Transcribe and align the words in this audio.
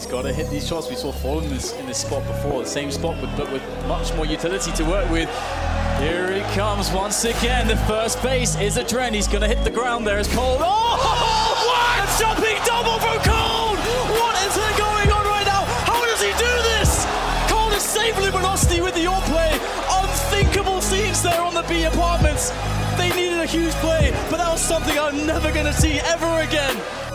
He's 0.00 0.10
got 0.10 0.22
to 0.22 0.32
hit 0.32 0.48
these 0.48 0.66
shots. 0.66 0.88
We 0.88 0.96
saw 0.96 1.12
Fallen 1.12 1.44
in 1.44 1.50
this, 1.50 1.74
in 1.74 1.84
this 1.84 1.98
spot 1.98 2.26
before, 2.26 2.62
the 2.62 2.66
same 2.66 2.90
spot, 2.90 3.18
but, 3.20 3.36
but 3.36 3.52
with 3.52 3.62
much 3.86 4.14
more 4.14 4.24
utility 4.24 4.72
to 4.72 4.84
work 4.84 5.10
with. 5.10 5.28
Here 6.00 6.32
he 6.32 6.40
comes 6.54 6.90
once 6.90 7.22
again. 7.26 7.68
The 7.68 7.76
first 7.84 8.22
base 8.22 8.58
is 8.58 8.78
a 8.78 8.82
trend. 8.82 9.14
He's 9.14 9.28
going 9.28 9.42
to 9.42 9.46
hit 9.46 9.62
the 9.62 9.70
ground 9.70 10.06
there 10.06 10.16
as 10.16 10.26
Cole. 10.28 10.56
Oh, 10.58 11.52
what? 11.68 12.00
A 12.00 12.18
jumping 12.18 12.56
double 12.64 12.96
from 12.96 13.20
Cole! 13.28 13.76
What 14.16 14.40
is 14.40 14.56
going 14.80 15.12
on 15.12 15.26
right 15.28 15.44
now? 15.44 15.68
How 15.84 16.02
does 16.02 16.22
he 16.22 16.32
do 16.32 16.52
this? 16.72 17.04
Cole 17.52 17.70
is 17.72 17.82
saving 17.82 18.24
Luminosity 18.24 18.80
with 18.80 18.94
the 18.94 19.04
all 19.04 19.20
play. 19.28 19.52
Unthinkable 20.00 20.80
scenes 20.80 21.22
there 21.22 21.42
on 21.42 21.52
the 21.52 21.62
B 21.68 21.84
apartments. 21.84 22.52
They 22.96 23.10
needed 23.14 23.38
a 23.38 23.44
huge 23.44 23.74
play, 23.84 24.12
but 24.30 24.38
that 24.38 24.50
was 24.50 24.62
something 24.62 24.98
I'm 24.98 25.26
never 25.26 25.52
going 25.52 25.66
to 25.66 25.74
see 25.74 26.00
ever 26.00 26.40
again. 26.40 27.09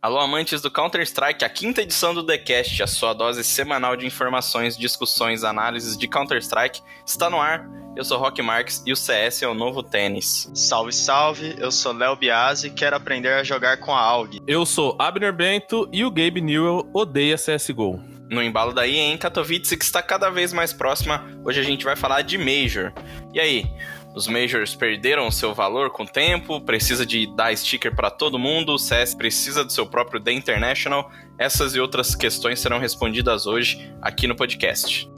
Alô, 0.00 0.20
amantes 0.20 0.62
do 0.62 0.70
Counter-Strike, 0.70 1.44
a 1.44 1.48
quinta 1.48 1.82
edição 1.82 2.14
do 2.14 2.22
TheCast, 2.22 2.84
a 2.84 2.86
sua 2.86 3.12
dose 3.12 3.42
semanal 3.42 3.96
de 3.96 4.06
informações, 4.06 4.76
discussões, 4.76 5.42
análises 5.42 5.98
de 5.98 6.06
Counter-Strike, 6.06 6.80
está 7.04 7.28
no 7.28 7.40
ar. 7.40 7.68
Eu 7.96 8.04
sou 8.04 8.16
Rock 8.16 8.40
Marques 8.40 8.80
e 8.86 8.92
o 8.92 8.96
CS 8.96 9.42
é 9.42 9.48
o 9.48 9.54
novo 9.54 9.82
tênis. 9.82 10.48
Salve, 10.54 10.92
salve, 10.92 11.56
eu 11.58 11.72
sou 11.72 11.92
Léo 11.92 12.14
Biasi 12.14 12.68
e 12.68 12.70
quero 12.70 12.94
aprender 12.94 13.32
a 13.32 13.42
jogar 13.42 13.78
com 13.78 13.92
a 13.92 14.00
AUG. 14.00 14.40
Eu 14.46 14.64
sou 14.64 14.94
Abner 15.00 15.32
Bento 15.32 15.88
e 15.92 16.04
o 16.04 16.12
Gabe 16.12 16.40
Newell 16.40 16.88
odeia 16.94 17.34
CSGO. 17.34 18.00
No 18.30 18.40
embalo 18.40 18.72
daí 18.72 18.98
em 18.98 19.18
Katowice, 19.18 19.76
que 19.76 19.84
está 19.84 20.00
cada 20.00 20.30
vez 20.30 20.52
mais 20.52 20.72
próxima, 20.72 21.26
hoje 21.44 21.58
a 21.58 21.64
gente 21.64 21.84
vai 21.84 21.96
falar 21.96 22.22
de 22.22 22.38
Major. 22.38 22.92
E 23.34 23.40
aí, 23.40 23.66
os 24.18 24.26
Majors 24.26 24.74
perderam 24.74 25.30
seu 25.30 25.54
valor 25.54 25.90
com 25.90 26.02
o 26.02 26.06
tempo, 26.06 26.60
precisa 26.60 27.06
de 27.06 27.32
dar 27.36 27.56
sticker 27.56 27.94
para 27.94 28.10
todo 28.10 28.38
mundo, 28.38 28.72
o 28.72 28.78
CS 28.78 29.14
precisa 29.14 29.64
do 29.64 29.72
seu 29.72 29.86
próprio 29.86 30.20
The 30.20 30.32
International. 30.32 31.08
Essas 31.38 31.76
e 31.76 31.80
outras 31.80 32.16
questões 32.16 32.58
serão 32.58 32.80
respondidas 32.80 33.46
hoje 33.46 33.94
aqui 34.02 34.26
no 34.26 34.34
podcast. 34.34 35.08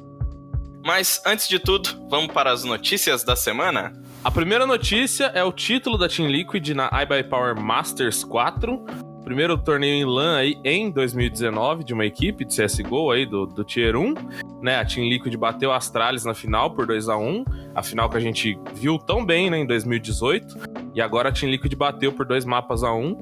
Mas 0.84 1.22
antes 1.24 1.48
de 1.48 1.58
tudo, 1.58 1.88
vamos 2.10 2.32
para 2.32 2.52
as 2.52 2.62
notícias 2.62 3.24
da 3.24 3.34
semana? 3.34 3.92
A 4.22 4.30
primeira 4.30 4.66
notícia 4.66 5.32
é 5.34 5.42
o 5.42 5.50
título 5.50 5.96
da 5.96 6.06
Team 6.06 6.28
Liquid 6.28 6.68
na 6.70 6.90
iBuyPower 7.02 7.58
Masters 7.58 8.22
4. 8.22 9.09
Primeiro 9.24 9.56
torneio 9.58 9.94
em 9.94 10.04
LAN 10.04 10.36
aí 10.36 10.56
em 10.64 10.90
2019 10.90 11.84
de 11.84 11.92
uma 11.92 12.06
equipe 12.06 12.44
de 12.44 12.56
CSGO 12.56 13.10
aí 13.10 13.26
do, 13.26 13.46
do 13.46 13.62
Tier 13.62 13.96
1. 13.96 14.14
Né, 14.62 14.76
a 14.76 14.84
Team 14.84 15.08
Liquid 15.08 15.34
bateu 15.36 15.72
a 15.72 15.76
Astralis 15.76 16.24
na 16.24 16.34
final 16.34 16.70
por 16.70 16.86
2 16.86 17.08
a 17.08 17.16
1 17.16 17.44
a 17.74 17.82
final 17.82 18.10
que 18.10 18.16
a 18.16 18.20
gente 18.20 18.58
viu 18.74 18.98
tão 18.98 19.24
bem 19.24 19.50
né, 19.50 19.58
em 19.58 19.66
2018. 19.66 20.56
E 20.94 21.00
agora 21.00 21.28
a 21.28 21.32
Team 21.32 21.50
Liquid 21.50 21.74
bateu 21.74 22.12
por 22.12 22.26
dois 22.26 22.44
mapas 22.44 22.82
a 22.82 22.92
um. 22.92 23.16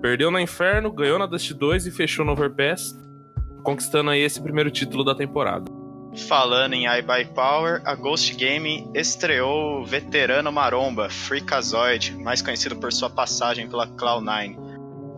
Perdeu 0.00 0.30
na 0.30 0.42
Inferno, 0.42 0.92
ganhou 0.92 1.18
na 1.18 1.26
Dust 1.26 1.52
2 1.52 1.86
e 1.86 1.90
fechou 1.90 2.24
no 2.24 2.32
Overpass, 2.32 2.94
conquistando 3.62 4.10
aí 4.10 4.20
esse 4.20 4.40
primeiro 4.40 4.70
título 4.70 5.02
da 5.02 5.14
temporada. 5.14 5.64
Falando 6.28 6.74
em 6.74 6.86
iBuyPower, 6.86 7.82
a 7.84 7.94
Ghost 7.96 8.34
Game 8.34 8.88
estreou 8.94 9.80
o 9.80 9.84
veterano 9.84 10.52
maromba, 10.52 11.10
Freakazoid, 11.10 12.14
mais 12.16 12.40
conhecido 12.40 12.76
por 12.76 12.92
sua 12.92 13.10
passagem 13.10 13.68
pela 13.68 13.88
Cloud9. 13.88 14.73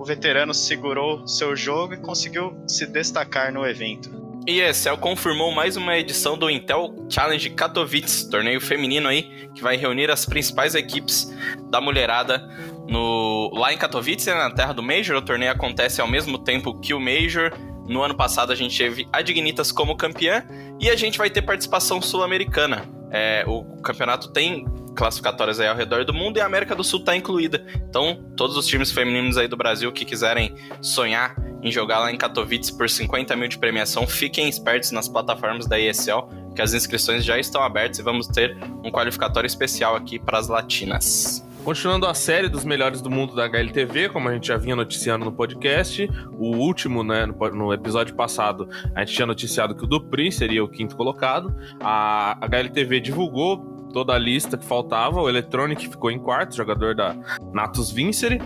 Veterano 0.07 0.55
segurou 0.55 1.27
seu 1.27 1.57
jogo 1.57 1.95
e 1.95 1.97
conseguiu 1.97 2.57
se 2.67 2.87
destacar 2.87 3.53
no 3.53 3.67
evento. 3.67 4.25
E 4.47 4.61
ESL 4.61 4.97
confirmou 4.99 5.51
mais 5.51 5.77
uma 5.77 5.99
edição 5.99 6.39
do 6.39 6.49
Intel 6.49 6.95
Challenge 7.11 7.51
Katowice, 7.51 8.31
torneio 8.31 8.61
feminino 8.61 9.09
aí, 9.09 9.25
que 9.53 9.61
vai 9.61 9.77
reunir 9.77 10.09
as 10.09 10.25
principais 10.25 10.77
equipes 10.77 11.35
da 11.69 11.81
mulherada 11.81 12.49
no 12.89 13.51
lá 13.53 13.73
em 13.73 13.77
Katowice, 13.77 14.31
na 14.31 14.49
terra 14.53 14.73
do 14.73 14.85
Major. 14.85 15.17
O 15.17 15.23
torneio 15.23 15.51
acontece 15.51 16.01
ao 16.01 16.07
mesmo 16.07 16.39
tempo 16.39 16.79
que 16.79 16.95
o 16.95 17.01
Major. 17.01 17.53
No 17.89 18.03
ano 18.03 18.15
passado 18.15 18.53
a 18.53 18.55
gente 18.55 18.79
teve 18.79 19.09
a 19.13 19.21
Dignitas 19.21 19.73
como 19.73 19.97
campeã 19.97 20.47
e 20.79 20.89
a 20.89 20.95
gente 20.95 21.19
vai 21.19 21.29
ter 21.29 21.43
participação 21.43 22.01
sul-americana. 22.01 22.85
É, 23.11 23.43
o 23.49 23.65
campeonato 23.83 24.33
tem 24.33 24.65
classificatórias 24.97 25.61
aí 25.61 25.69
ao 25.69 25.77
redor 25.77 26.05
do 26.05 26.13
mundo 26.13 26.39
e 26.39 26.41
a 26.41 26.47
América 26.47 26.75
do 26.75 26.83
Sul 26.83 27.01
está 27.01 27.15
incluída. 27.15 27.65
Então, 27.89 28.25
todos 28.37 28.57
os 28.57 28.67
times 28.67 28.91
femininos 28.91 29.37
aí 29.37 29.47
do 29.47 29.57
Brasil 29.57 29.93
que 29.93 30.05
quiserem 30.05 30.55
sonhar 30.81 31.37
em 31.63 31.71
jogar 31.71 32.01
lá 32.01 32.11
em 32.11 32.17
Katowice 32.17 32.77
por 32.77 32.89
50 32.89 33.37
mil 33.37 33.49
de 33.49 33.59
premiação, 33.59 34.07
fiquem 34.07 34.49
espertos 34.49 34.91
nas 34.91 35.09
plataformas 35.09 35.67
da 35.67 35.79
ESL, 35.79 36.29
que 36.55 36.63
as 36.63 36.73
inscrições 36.75 37.25
já 37.25 37.39
estão 37.39 37.63
abertas 37.63 37.99
e 37.99 38.03
vamos 38.03 38.27
ter 38.27 38.57
um 38.83 38.91
qualificatório 38.91 39.47
especial 39.47 39.95
aqui 39.95 40.19
para 40.19 40.39
as 40.39 40.49
latinas. 40.49 41.45
Continuando 41.67 42.07
a 42.07 42.15
série 42.15 42.49
dos 42.49 42.65
melhores 42.65 43.03
do 43.03 43.11
mundo 43.11 43.35
da 43.35 43.45
HLTV, 43.47 44.11
como 44.11 44.29
a 44.29 44.33
gente 44.33 44.47
já 44.47 44.57
vinha 44.57 44.77
noticiando 44.77 45.25
no 45.25 45.33
podcast, 45.33 46.09
o 46.39 46.57
último, 46.57 47.03
né, 47.03 47.27
no, 47.27 47.75
episódio 47.75 48.15
passado, 48.15 48.69
a 48.95 49.01
gente 49.01 49.17
tinha 49.17 49.27
noticiado 49.27 49.75
que 49.75 49.83
o 49.83 49.87
Dupri 49.89 50.31
seria 50.31 50.63
o 50.63 50.69
quinto 50.69 50.95
colocado. 50.95 51.53
A 51.81 52.39
HLTV 52.41 53.01
divulgou 53.01 53.76
toda 53.93 54.15
a 54.15 54.19
lista 54.19 54.57
que 54.57 54.65
faltava, 54.65 55.21
o 55.21 55.29
Electronic 55.29 55.89
ficou 55.89 56.11
em 56.11 56.19
quarto, 56.19 56.57
jogador 56.57 56.95
da 56.95 57.17
Natus 57.53 57.91
Vincere. 57.91 58.41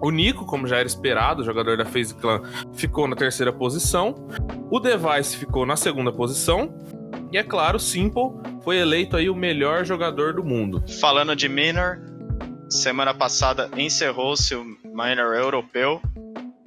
O 0.00 0.10
Nico, 0.10 0.44
como 0.46 0.66
já 0.66 0.76
era 0.76 0.86
esperado, 0.86 1.42
jogador 1.42 1.76
da 1.76 1.84
FaZe 1.84 2.14
Clan, 2.14 2.42
ficou 2.72 3.08
na 3.08 3.16
terceira 3.16 3.52
posição. 3.52 4.14
O 4.70 4.78
Device 4.78 5.36
ficou 5.36 5.66
na 5.66 5.76
segunda 5.76 6.12
posição. 6.12 6.72
E 7.32 7.36
é 7.36 7.42
claro, 7.42 7.78
Simple 7.78 8.30
foi 8.62 8.78
eleito 8.78 9.16
aí 9.16 9.28
o 9.28 9.34
melhor 9.34 9.84
jogador 9.84 10.34
do 10.34 10.44
mundo. 10.44 10.82
Falando 11.00 11.34
de 11.34 11.48
Minor, 11.48 11.98
Semana 12.70 13.14
passada 13.14 13.70
encerrou-se 13.78 14.54
o 14.54 14.62
Minor 14.84 15.34
Europeu 15.34 16.02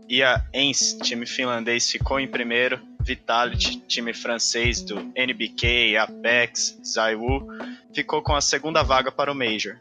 e 0.10 0.24
a 0.24 0.44
ENS, 0.52 0.98
time 1.04 1.28
finlandês, 1.28 1.92
ficou 1.92 2.20
em 2.20 2.28
primeiro. 2.28 2.80
Vitality, 3.02 3.80
time 3.88 4.14
francês 4.14 4.82
do 4.82 5.12
NBK, 5.16 5.98
Apex, 5.98 6.80
Zaiwu, 6.86 7.48
ficou 7.94 8.22
com 8.22 8.36
a 8.36 8.42
segunda 8.42 8.84
vaga 8.84 9.12
para 9.12 9.32
o 9.32 9.36
Major. 9.36 9.78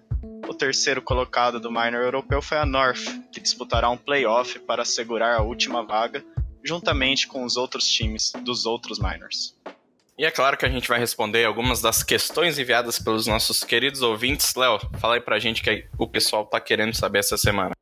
O 0.49 0.55
terceiro 0.55 1.01
colocado 1.01 1.61
do 1.61 1.71
Minor 1.71 2.03
Europeu 2.03 2.43
foi 2.43 2.59
a 2.59 2.67
North, 2.67 3.07
que 3.31 3.41
disputará 3.41 3.89
um 3.89 3.97
playoff 3.97 4.59
para 4.61 4.83
assegurar 4.83 5.39
a 5.39 5.43
última 5.43 5.85
vaga, 5.85 6.25
juntamente 6.65 7.27
com 7.29 7.45
os 7.45 7.57
outros 7.57 7.87
times 7.87 8.33
dos 8.45 8.67
outros 8.67 8.99
Minors. 8.99 9.55
E 10.19 10.25
é 10.27 10.31
claro 10.31 10.57
que 10.57 10.67
a 10.67 10.69
gente 10.69 10.89
vai 10.89 10.99
responder 10.99 11.45
algumas 11.45 11.81
das 11.81 12.03
questões 12.03 12.59
enviadas 12.59 12.99
pelos 12.99 13.27
nossos 13.27 13.65
queridos 13.65 14.03
ouvintes. 14.03 14.55
Léo, 14.55 14.79
fala 14.99 15.15
aí 15.15 15.21
pra 15.21 15.39
gente 15.39 15.63
que 15.63 15.89
o 15.97 16.07
pessoal 16.07 16.45
tá 16.45 16.61
querendo 16.61 16.95
saber 16.95 17.21
essa 17.21 17.39
semana. 17.39 17.73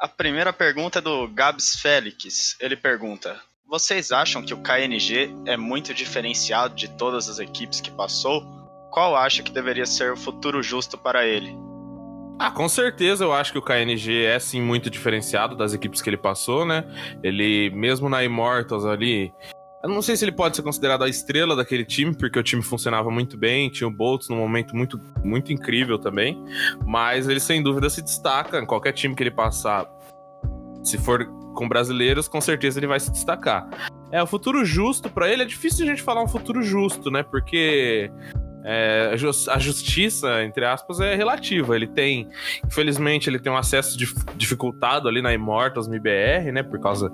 A 0.00 0.08
primeira 0.08 0.52
pergunta 0.52 1.00
é 1.00 1.02
do 1.02 1.28
Gabs 1.28 1.80
Félix. 1.80 2.56
Ele 2.60 2.76
pergunta: 2.76 3.38
Vocês 3.66 4.12
acham 4.12 4.42
que 4.42 4.52
o 4.52 4.58
KNG 4.58 5.34
é 5.46 5.56
muito 5.56 5.94
diferenciado 5.94 6.74
de 6.74 6.86
todas 6.86 7.28
as 7.28 7.38
equipes 7.38 7.80
que 7.80 7.90
passou? 7.90 8.44
Qual 8.90 9.16
acha 9.16 9.42
que 9.42 9.50
deveria 9.50 9.86
ser 9.86 10.12
o 10.12 10.16
futuro 10.16 10.62
justo 10.62 10.98
para 10.98 11.26
ele? 11.26 11.56
Ah, 12.38 12.50
com 12.50 12.68
certeza 12.68 13.24
eu 13.24 13.32
acho 13.32 13.52
que 13.52 13.58
o 13.58 13.62
KNG 13.62 14.24
é 14.26 14.38
sim 14.38 14.60
muito 14.60 14.90
diferenciado 14.90 15.56
das 15.56 15.72
equipes 15.72 16.02
que 16.02 16.10
ele 16.10 16.16
passou, 16.16 16.66
né? 16.66 16.84
Ele, 17.22 17.70
mesmo 17.70 18.08
na 18.08 18.22
Immortals 18.22 18.84
ali, 18.84 19.32
eu 19.82 19.88
não 19.88 20.02
sei 20.02 20.16
se 20.16 20.24
ele 20.24 20.32
pode 20.32 20.56
ser 20.56 20.62
considerado 20.62 21.02
a 21.02 21.08
estrela 21.08 21.56
daquele 21.56 21.84
time, 21.84 22.14
porque 22.14 22.38
o 22.38 22.42
time 22.42 22.62
funcionava 22.62 23.10
muito 23.10 23.36
bem, 23.36 23.70
tinha 23.70 23.88
o 23.88 23.90
Boltz 23.90 24.28
num 24.28 24.36
momento 24.36 24.76
muito, 24.76 25.00
muito 25.24 25.52
incrível 25.52 25.98
também. 25.98 26.38
Mas 26.84 27.28
ele 27.28 27.40
sem 27.40 27.62
dúvida 27.62 27.88
se 27.88 28.02
destaca 28.02 28.58
em 28.58 28.66
qualquer 28.66 28.92
time 28.92 29.16
que 29.16 29.22
ele 29.22 29.30
passar. 29.30 29.86
Se 30.82 30.98
for 30.98 31.26
com 31.54 31.68
brasileiros, 31.68 32.28
com 32.28 32.40
certeza 32.40 32.78
ele 32.78 32.86
vai 32.86 33.00
se 33.00 33.10
destacar. 33.10 33.68
É, 34.12 34.22
o 34.22 34.26
futuro 34.26 34.64
justo 34.64 35.08
para 35.08 35.28
ele 35.28 35.42
é 35.42 35.46
difícil 35.46 35.84
a 35.84 35.88
gente 35.88 36.02
falar 36.02 36.22
um 36.22 36.28
futuro 36.28 36.62
justo, 36.62 37.10
né? 37.10 37.22
Porque 37.22 38.10
é, 38.64 39.14
a 39.50 39.58
justiça, 39.58 40.42
entre 40.42 40.64
aspas, 40.64 41.00
é 41.00 41.14
relativa. 41.14 41.74
Ele 41.74 41.86
tem, 41.86 42.28
infelizmente, 42.66 43.28
ele 43.28 43.38
tem 43.38 43.52
um 43.52 43.56
acesso 43.56 43.96
dificultado 44.36 45.08
ali 45.08 45.20
na 45.20 45.32
Immortals, 45.34 45.86
IBR, 45.86 46.52
né? 46.52 46.62
Por 46.62 46.80
causa 46.80 47.12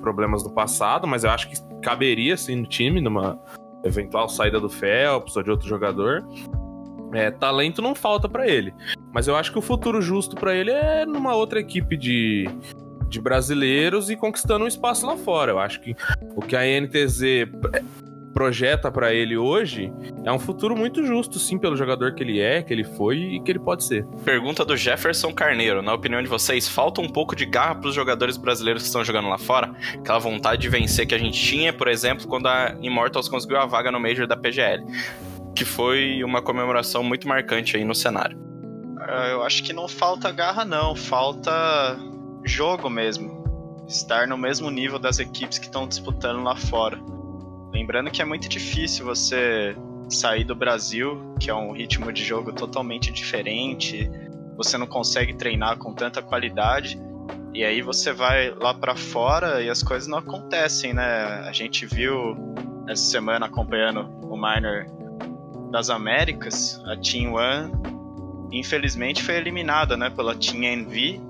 problemas 0.00 0.42
do 0.42 0.50
passado, 0.50 1.06
mas 1.06 1.24
eu 1.24 1.30
acho 1.30 1.48
que 1.48 1.56
caberia 1.82 2.36
sim 2.36 2.56
no 2.56 2.66
time, 2.66 3.00
numa 3.00 3.38
eventual 3.84 4.28
saída 4.28 4.58
do 4.58 4.68
Phelps 4.68 5.36
ou 5.36 5.42
de 5.42 5.50
outro 5.50 5.68
jogador. 5.68 6.26
É, 7.12 7.30
talento 7.30 7.82
não 7.82 7.94
falta 7.94 8.28
para 8.28 8.46
ele, 8.46 8.72
mas 9.12 9.26
eu 9.26 9.34
acho 9.34 9.50
que 9.50 9.58
o 9.58 9.62
futuro 9.62 10.00
justo 10.00 10.36
para 10.36 10.54
ele 10.54 10.70
é 10.70 11.04
numa 11.04 11.34
outra 11.34 11.58
equipe 11.58 11.96
de, 11.96 12.48
de 13.10 13.20
brasileiros 13.20 14.08
e 14.08 14.16
conquistando 14.16 14.64
um 14.64 14.68
espaço 14.68 15.06
lá 15.06 15.16
fora. 15.16 15.52
Eu 15.52 15.58
acho 15.58 15.80
que 15.80 15.94
o 16.34 16.40
que 16.40 16.56
a 16.56 16.62
NTZ 16.62 17.50
projeta 18.32 18.90
para 18.90 19.12
ele 19.12 19.36
hoje 19.36 19.92
é 20.24 20.32
um 20.32 20.38
futuro 20.38 20.76
muito 20.76 21.04
justo, 21.04 21.38
sim, 21.38 21.58
pelo 21.58 21.76
jogador 21.76 22.14
que 22.14 22.22
ele 22.22 22.40
é, 22.40 22.62
que 22.62 22.72
ele 22.72 22.84
foi 22.84 23.16
e 23.18 23.40
que 23.40 23.50
ele 23.50 23.58
pode 23.58 23.84
ser. 23.84 24.06
Pergunta 24.24 24.64
do 24.64 24.76
Jefferson 24.76 25.32
Carneiro. 25.32 25.82
Na 25.82 25.92
opinião 25.92 26.22
de 26.22 26.28
vocês, 26.28 26.68
falta 26.68 27.00
um 27.00 27.08
pouco 27.08 27.34
de 27.34 27.44
garra 27.44 27.74
para 27.74 27.88
os 27.88 27.94
jogadores 27.94 28.36
brasileiros 28.36 28.82
que 28.82 28.86
estão 28.86 29.04
jogando 29.04 29.28
lá 29.28 29.38
fora? 29.38 29.74
Aquela 29.94 30.18
vontade 30.18 30.62
de 30.62 30.68
vencer 30.68 31.06
que 31.06 31.14
a 31.14 31.18
gente 31.18 31.38
tinha, 31.38 31.72
por 31.72 31.88
exemplo, 31.88 32.26
quando 32.28 32.46
a 32.46 32.76
Immortals 32.80 33.28
conseguiu 33.28 33.58
a 33.58 33.66
vaga 33.66 33.90
no 33.90 33.98
Major 33.98 34.26
da 34.26 34.36
PGL, 34.36 34.84
que 35.54 35.64
foi 35.64 36.22
uma 36.22 36.40
comemoração 36.40 37.02
muito 37.02 37.26
marcante 37.26 37.76
aí 37.76 37.84
no 37.84 37.94
cenário. 37.94 38.38
Ah, 39.00 39.28
eu 39.30 39.42
acho 39.42 39.64
que 39.64 39.72
não 39.72 39.88
falta 39.88 40.30
garra, 40.30 40.64
não. 40.64 40.94
Falta 40.94 41.98
jogo 42.44 42.88
mesmo. 42.88 43.40
Estar 43.88 44.26
no 44.26 44.36
mesmo 44.36 44.70
nível 44.70 44.98
das 44.98 45.18
equipes 45.18 45.58
que 45.58 45.66
estão 45.66 45.86
disputando 45.86 46.42
lá 46.42 46.54
fora. 46.54 46.98
Lembrando 47.72 48.10
que 48.10 48.22
é 48.22 48.24
muito 48.24 48.48
difícil 48.48 49.04
você 49.04 49.76
sair 50.08 50.44
do 50.44 50.54
Brasil, 50.54 51.34
que 51.38 51.50
é 51.50 51.54
um 51.54 51.72
ritmo 51.72 52.12
de 52.12 52.24
jogo 52.24 52.52
totalmente 52.52 53.12
diferente, 53.12 54.10
você 54.56 54.76
não 54.76 54.86
consegue 54.86 55.34
treinar 55.34 55.78
com 55.78 55.92
tanta 55.92 56.20
qualidade. 56.20 57.00
E 57.54 57.64
aí 57.64 57.82
você 57.82 58.12
vai 58.12 58.50
lá 58.50 58.74
para 58.74 58.94
fora 58.94 59.62
e 59.62 59.68
as 59.68 59.82
coisas 59.82 60.08
não 60.08 60.18
acontecem, 60.18 60.92
né? 60.92 61.42
A 61.46 61.52
gente 61.52 61.86
viu 61.86 62.36
essa 62.88 63.02
semana 63.02 63.46
acompanhando 63.46 64.08
o 64.22 64.36
minor 64.36 64.86
das 65.70 65.90
Américas, 65.90 66.80
a 66.86 66.96
Team 66.96 67.34
One, 67.34 67.72
infelizmente 68.52 69.22
foi 69.22 69.36
eliminada, 69.36 69.96
né, 69.96 70.10
pela 70.10 70.34
Team 70.34 70.64
NV, 70.64 71.20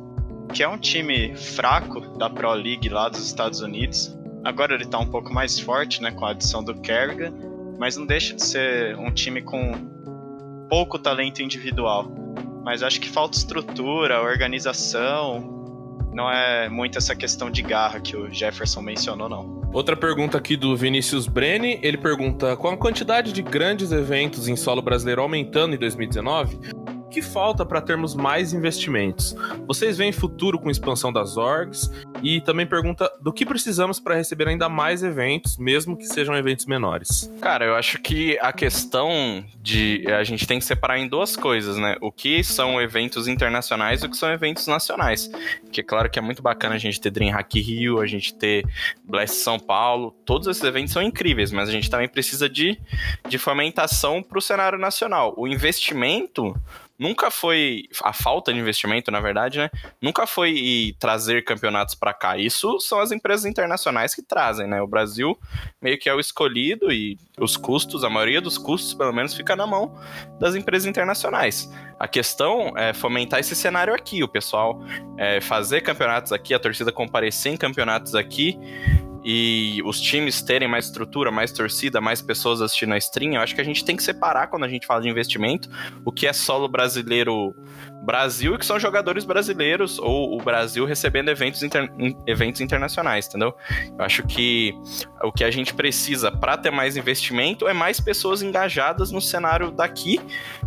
que 0.53 0.63
é 0.63 0.69
um 0.69 0.79
time 0.79 1.35
fraco 1.37 2.01
da 2.19 2.29
Pro 2.29 2.53
League 2.53 2.89
lá 2.89 3.09
dos 3.09 3.25
Estados 3.25 3.61
Unidos. 3.61 4.17
Agora 4.45 4.75
ele 4.75 4.87
tá 4.87 4.99
um 4.99 5.07
pouco 5.07 5.33
mais 5.33 5.59
forte, 5.59 6.03
né, 6.03 6.11
com 6.11 6.25
a 6.25 6.31
adição 6.31 6.63
do 6.63 6.75
Kerrigan, 6.81 7.33
mas 7.79 7.97
não 7.97 8.07
deixa 8.07 8.35
de 8.35 8.43
ser 8.43 8.97
um 8.97 9.11
time 9.11 9.43
com 9.43 9.73
pouco 10.69 10.99
talento 10.99 11.43
individual. 11.43 12.11
Mas 12.65 12.83
acho 12.83 13.01
que 13.01 13.09
falta 13.09 13.37
estrutura, 13.37 14.23
organização, 14.23 15.61
não 16.13 16.31
é 16.31 16.69
muito 16.69 16.99
essa 16.99 17.15
questão 17.15 17.51
de 17.51 17.63
garra 17.63 18.01
que 18.01 18.17
o 18.17 18.33
Jefferson 18.33 18.83
mencionou, 18.83 19.29
não. 19.29 19.61
Outra 19.73 19.97
pergunta 19.97 20.37
aqui 20.37 20.57
do 20.57 20.77
Vinícius 20.77 21.29
Brenni, 21.29 21.79
ele 21.83 21.97
pergunta: 21.97 22.57
com 22.57 22.69
a 22.69 22.77
quantidade 22.77 23.33
de 23.33 23.41
grandes 23.41 23.93
eventos 23.93 24.49
em 24.49 24.57
solo 24.57 24.83
brasileiro 24.83 25.23
aumentando 25.23 25.75
em 25.75 25.79
2019, 25.79 26.59
que 27.11 27.21
falta 27.21 27.67
para 27.67 27.81
termos 27.81 28.15
mais 28.15 28.53
investimentos? 28.53 29.35
Vocês 29.67 29.99
veem 29.99 30.13
futuro 30.13 30.59
com 30.59 30.71
expansão 30.71 31.13
das 31.13 31.37
orgs? 31.37 31.91
E 32.23 32.41
também 32.41 32.67
pergunta 32.67 33.11
do 33.21 33.33
que 33.33 33.45
precisamos 33.45 33.99
para 33.99 34.15
receber 34.15 34.49
ainda 34.49 34.69
mais 34.69 35.03
eventos, 35.03 35.59
mesmo 35.59 35.97
que 35.97 36.07
sejam 36.07 36.35
eventos 36.37 36.67
menores. 36.67 37.31
Cara, 37.41 37.65
eu 37.65 37.75
acho 37.75 37.99
que 38.01 38.39
a 38.41 38.53
questão 38.53 39.45
de 39.61 40.05
a 40.09 40.23
gente 40.23 40.47
tem 40.47 40.59
que 40.59 40.65
separar 40.65 40.99
em 40.99 41.09
duas 41.09 41.37
coisas, 41.37 41.77
né? 41.77 41.97
O 42.01 42.13
que 42.13 42.45
são 42.45 42.81
eventos 42.81 43.27
internacionais 43.27 44.03
e 44.03 44.07
o 44.07 44.11
que 44.11 44.17
são 44.17 44.31
eventos 44.31 44.67
nacionais. 44.67 45.31
Que 45.73 45.81
é 45.81 45.85
claro 45.85 46.09
que 46.09 46.19
é 46.19 46.23
muito 46.23 46.43
bacana 46.43 46.77
a 46.77 46.79
gente 46.79 47.01
ter 47.01 47.11
Dreamhack 47.11 47.61
Rio, 47.61 48.01
a 48.01 48.07
gente 48.07 48.35
ter 48.35 48.65
Blast 49.05 49.37
São 49.37 49.59
Paulo, 49.59 50.15
todos 50.25 50.47
esses 50.47 50.63
eventos 50.63 50.93
são 50.93 51.03
incríveis, 51.03 51.51
mas 51.51 51.69
a 51.69 51.73
gente 51.73 51.91
também 51.91 52.09
precisa 52.09 52.49
de, 52.49 52.79
de 53.29 53.39
fomentação 53.39 54.23
para 54.23 54.39
o 54.39 54.43
cenário 54.43 54.79
nacional. 54.79 55.35
O 55.37 55.49
investimento 55.49 56.55
nunca 57.01 57.31
foi 57.31 57.85
a 58.05 58.13
falta 58.13 58.53
de 58.53 58.59
investimento, 58.59 59.11
na 59.11 59.21
verdade, 59.21 59.59
né? 59.59 59.71
Nunca 60.03 60.27
foi 60.27 60.95
trazer 60.99 61.43
campeonatos 61.43 61.95
para 61.95 62.13
cá. 62.13 62.37
Isso 62.37 62.79
são 62.79 63.01
as 63.01 63.11
empresas 63.11 63.47
internacionais 63.47 64.15
que 64.15 64.23
trazem, 64.23 64.67
né? 64.67 64.83
O 64.83 64.87
Brasil 64.87 65.39
meio 65.81 65.99
que 65.99 66.11
é 66.11 66.15
o 66.15 66.21
escolhido 66.21 66.93
e 66.93 67.19
os 67.39 67.57
custos, 67.57 68.05
a 68.05 68.11
maioria 68.11 68.43
dos 68.43 68.59
custos, 68.59 68.93
pelo 68.93 69.15
menos, 69.15 69.35
fica 69.35 69.57
na 69.57 69.67
mão 69.67 69.99
das 70.39 70.55
empresas 70.55 70.87
internacionais. 70.87 71.73
A 71.99 72.07
questão 72.07 72.77
é 72.77 72.93
fomentar 72.93 73.41
esse 73.41 73.57
cenário 73.57 73.95
aqui, 73.95 74.23
o 74.23 74.29
pessoal 74.29 74.85
é, 75.17 75.41
fazer 75.41 75.81
campeonatos 75.81 76.33
aqui, 76.33 76.53
a 76.53 76.59
torcida 76.59 76.93
comparecer 76.93 77.53
em 77.53 77.57
campeonatos 77.57 78.15
aqui 78.15 78.59
e 79.25 79.83
os 79.85 80.01
times 80.01 80.43
terem 80.43 80.69
mais 80.69 80.87
estrutura, 80.87 81.31
mais 81.31 81.53
torcida, 81.53 82.01
mais 82.01 82.23
pessoas 82.23 82.61
assistindo 82.61 82.95
a 82.95 82.99
stream, 82.99 83.35
eu 83.35 83.41
acho 83.41 83.55
que 83.55 83.61
a 83.61 83.65
gente 83.65 83.85
tem 83.85 83.97
que 83.97 84.03
separar 84.03 84.47
quando 84.47 84.65
a 84.65 84.69
gente 84.69 84.87
fala 84.87 85.03
de 85.03 85.09
investimento 85.09 85.69
o 86.05 86.13
que 86.13 86.27
é 86.27 86.33
solo 86.33 86.69
brasileiro 86.69 87.55
Brasil 88.03 88.55
e 88.55 88.59
que 88.59 88.65
são 88.65 88.79
jogadores 88.79 89.25
brasileiros 89.25 89.99
ou 89.99 90.39
o 90.39 90.43
Brasil 90.43 90.85
recebendo 90.85 91.29
eventos, 91.29 91.63
inter... 91.63 91.91
eventos 92.27 92.61
internacionais, 92.61 93.27
entendeu? 93.27 93.55
Eu 93.99 94.05
acho 94.05 94.23
que 94.25 94.75
o 95.23 95.31
que 95.31 95.45
a 95.45 95.51
gente 95.51 95.75
precisa 95.75 96.31
para 96.33 96.57
ter 96.57 96.71
mais 96.71 96.97
investimento 96.97 97.69
é 97.69 97.73
mais 97.73 98.01
pessoas 98.01 98.43
engajadas 98.43 99.11
no 99.11 99.21
cenário 99.21 99.71
daqui 99.71 100.21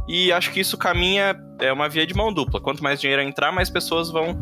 e 0.07 0.31
acho 0.31 0.51
que 0.51 0.59
isso 0.59 0.77
caminha 0.77 1.35
é 1.59 1.71
uma 1.71 1.89
via 1.89 2.05
de 2.05 2.13
mão 2.13 2.31
dupla. 2.31 2.59
Quanto 2.59 2.83
mais 2.83 2.99
dinheiro 2.99 3.21
entrar, 3.21 3.51
mais 3.51 3.69
pessoas 3.69 4.11
vão 4.11 4.41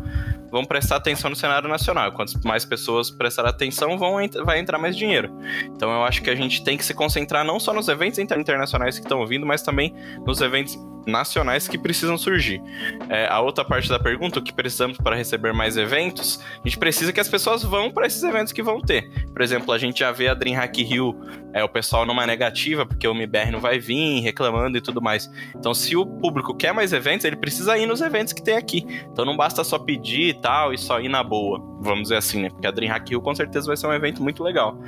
vão 0.52 0.66
prestar 0.66 0.96
atenção 0.96 1.30
no 1.30 1.36
cenário 1.36 1.66
nacional. 1.66 2.12
Quanto 2.12 2.38
mais 2.46 2.62
pessoas 2.62 3.10
prestarem 3.10 3.50
atenção, 3.50 3.96
vão 3.96 4.16
vai 4.44 4.58
entrar 4.58 4.78
mais 4.78 4.94
dinheiro. 4.94 5.34
Então 5.74 5.90
eu 5.90 6.04
acho 6.04 6.22
que 6.22 6.28
a 6.28 6.34
gente 6.34 6.62
tem 6.62 6.76
que 6.76 6.84
se 6.84 6.92
concentrar 6.92 7.42
não 7.42 7.58
só 7.58 7.72
nos 7.72 7.88
eventos 7.88 8.18
internacionais 8.18 8.98
que 8.98 9.04
estão 9.04 9.26
vindo, 9.26 9.46
mas 9.46 9.62
também 9.62 9.94
nos 10.26 10.42
eventos 10.42 10.76
nacionais 11.06 11.68
que 11.68 11.78
precisam 11.78 12.16
surgir. 12.16 12.62
É, 13.08 13.26
a 13.28 13.40
outra 13.40 13.64
parte 13.64 13.88
da 13.88 13.98
pergunta, 13.98 14.38
o 14.38 14.42
que 14.42 14.52
precisamos 14.52 14.98
para 14.98 15.16
receber 15.16 15.52
mais 15.52 15.76
eventos, 15.76 16.40
a 16.54 16.68
gente 16.68 16.78
precisa 16.78 17.12
que 17.12 17.20
as 17.20 17.28
pessoas 17.28 17.62
vão 17.62 17.90
para 17.90 18.06
esses 18.06 18.22
eventos 18.22 18.52
que 18.52 18.62
vão 18.62 18.80
ter. 18.80 19.10
Por 19.32 19.42
exemplo, 19.42 19.72
a 19.72 19.78
gente 19.78 20.00
já 20.00 20.12
vê 20.12 20.28
a 20.28 20.34
Dreamhack 20.34 20.82
Rio, 20.82 21.18
é, 21.52 21.62
o 21.62 21.68
pessoal 21.68 22.06
numa 22.06 22.26
negativa, 22.26 22.86
porque 22.86 23.06
o 23.06 23.12
MBR 23.12 23.50
não 23.50 23.60
vai 23.60 23.78
vir, 23.78 24.20
reclamando 24.20 24.78
e 24.78 24.80
tudo 24.80 25.00
mais. 25.00 25.30
Então, 25.54 25.74
se 25.74 25.96
o 25.96 26.06
público 26.06 26.54
quer 26.54 26.72
mais 26.72 26.92
eventos, 26.92 27.24
ele 27.24 27.36
precisa 27.36 27.76
ir 27.78 27.86
nos 27.86 28.00
eventos 28.00 28.32
que 28.32 28.42
tem 28.42 28.56
aqui. 28.56 28.86
Então 29.12 29.24
não 29.24 29.36
basta 29.36 29.62
só 29.64 29.78
pedir 29.78 30.28
e 30.28 30.34
tal, 30.34 30.72
e 30.72 30.78
só 30.78 31.00
ir 31.00 31.08
na 31.08 31.22
boa, 31.22 31.60
vamos 31.82 32.04
dizer 32.04 32.16
assim, 32.16 32.42
né? 32.42 32.50
Porque 32.50 32.66
a 32.66 32.70
Dreamhack 32.70 33.10
Rio 33.10 33.20
com 33.20 33.34
certeza 33.34 33.66
vai 33.66 33.76
ser 33.76 33.86
um 33.86 33.92
evento 33.92 34.22
muito 34.22 34.42
legal. 34.42 34.78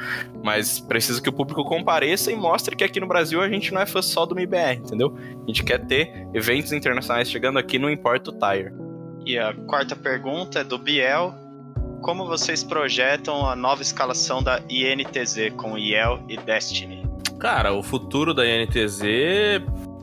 Mas 0.42 0.80
precisa 0.80 1.20
que 1.20 1.28
o 1.28 1.32
público 1.32 1.64
compareça 1.64 2.30
e 2.30 2.36
mostre 2.36 2.76
que 2.76 2.84
aqui 2.84 3.00
no 3.00 3.06
Brasil 3.06 3.40
a 3.40 3.48
gente 3.48 3.72
não 3.72 3.80
é 3.80 3.86
fã 3.86 4.00
só 4.00 4.24
do 4.24 4.34
MBR, 4.38 4.78
entendeu? 4.78 5.16
A 5.42 5.46
gente 5.46 5.62
quer 5.62 5.84
ter 5.84 6.28
eventos 6.32 6.72
internacionais 6.72 7.30
chegando 7.30 7.58
aqui, 7.58 7.78
não 7.78 7.90
importa 7.90 8.30
o 8.30 8.38
tire. 8.38 8.72
E 9.26 9.38
a 9.38 9.52
quarta 9.52 9.96
pergunta 9.96 10.60
é 10.60 10.64
do 10.64 10.78
Biel. 10.78 11.34
Como 12.02 12.26
vocês 12.26 12.62
projetam 12.62 13.48
a 13.48 13.56
nova 13.56 13.80
escalação 13.80 14.42
da 14.42 14.60
INTZ 14.68 15.52
com 15.56 15.78
IEL 15.78 16.22
e 16.28 16.36
Destiny? 16.36 17.02
Cara, 17.38 17.72
o 17.72 17.82
futuro 17.82 18.34
da 18.34 18.46
INTZ 18.46 19.02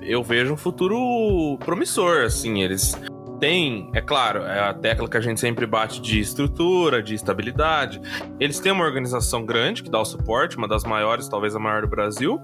eu 0.01 0.23
vejo 0.23 0.53
um 0.53 0.57
futuro 0.57 1.57
promissor, 1.59 2.23
assim, 2.23 2.61
eles 2.63 2.95
têm, 3.41 3.89
é 3.93 3.99
claro, 3.99 4.43
é 4.43 4.59
a 4.59 4.73
tecla 4.73 5.09
que 5.09 5.17
a 5.17 5.21
gente 5.21 5.39
sempre 5.39 5.65
bate 5.65 5.99
de 5.99 6.19
estrutura, 6.19 7.03
de 7.03 7.15
estabilidade. 7.15 7.99
Eles 8.39 8.59
têm 8.59 8.71
uma 8.71 8.85
organização 8.85 9.45
grande 9.45 9.83
que 9.83 9.89
dá 9.89 9.99
o 9.99 10.05
suporte, 10.05 10.55
uma 10.55 10.67
das 10.67 10.85
maiores, 10.85 11.27
talvez 11.27 11.55
a 11.55 11.59
maior 11.59 11.81
do 11.81 11.87
Brasil. 11.87 12.39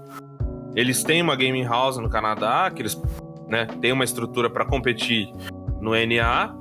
Eles 0.74 1.02
têm 1.02 1.22
uma 1.22 1.34
gaming 1.34 1.64
house 1.64 1.96
no 1.96 2.10
Canadá, 2.10 2.70
que 2.70 2.82
eles 2.82 3.00
né? 3.48 3.66
Tem 3.80 3.92
uma 3.92 4.04
estrutura 4.04 4.50
para 4.50 4.64
competir 4.64 5.32
no 5.80 5.92
NA. 5.92 6.54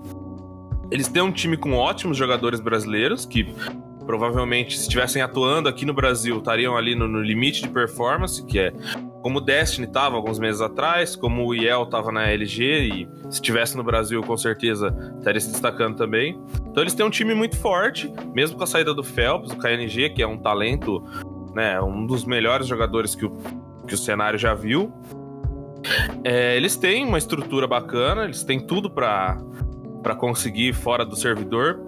Eles 0.89 1.09
têm 1.09 1.21
um 1.21 1.31
time 1.31 1.57
com 1.57 1.73
ótimos 1.73 2.17
jogadores 2.17 2.61
brasileiros 2.61 3.25
que 3.25 3.53
provavelmente 4.07 4.75
se 4.77 4.83
estivessem 4.83 5.21
atuando 5.21 5.67
aqui 5.67 5.85
no 5.85 5.93
Brasil 5.93 6.37
estariam 6.37 6.77
ali 6.77 6.95
no, 6.95 7.07
no, 7.09 7.21
limite 7.21 7.61
de 7.61 7.67
performance, 7.67 8.43
que 8.45 8.57
é 8.57 8.73
como 9.21 9.39
o 9.39 9.41
Destiny 9.41 9.85
estava 9.85 10.15
alguns 10.15 10.39
meses 10.39 10.61
atrás, 10.61 11.13
como 11.13 11.45
o 11.45 11.53
IEL 11.53 11.83
estava 11.83 12.09
na 12.09 12.29
LG 12.29 12.63
e 12.63 13.09
se 13.23 13.35
estivesse 13.35 13.75
no 13.75 13.83
Brasil 13.83 14.23
com 14.23 14.37
certeza 14.37 14.95
estaria 15.17 15.41
se 15.41 15.51
destacando 15.51 15.97
também. 15.97 16.39
Então 16.71 16.81
eles 16.81 16.93
têm 16.93 17.05
um 17.05 17.09
time 17.09 17.35
muito 17.35 17.57
forte, 17.57 18.11
mesmo 18.33 18.57
com 18.57 18.63
a 18.63 18.67
saída 18.67 18.93
do 18.93 19.03
Phelps, 19.03 19.51
o 19.51 19.57
KNG, 19.57 20.11
que 20.11 20.23
é 20.23 20.27
um 20.27 20.37
talento, 20.37 21.03
né, 21.53 21.79
um 21.81 22.05
dos 22.05 22.23
melhores 22.23 22.65
jogadores 22.65 23.13
que 23.13 23.25
o, 23.25 23.37
que 23.85 23.93
o 23.93 23.97
cenário 23.97 24.39
já 24.39 24.53
viu. 24.53 24.93
É, 26.23 26.55
eles 26.55 26.77
têm 26.77 27.05
uma 27.05 27.17
estrutura 27.17 27.67
bacana, 27.67 28.23
eles 28.23 28.43
têm 28.43 28.59
tudo 28.59 28.89
para 28.89 29.37
para 30.07 30.15
conseguir 30.15 30.71
fora 30.71 31.05
do 31.05 31.17
servidor, 31.17 31.81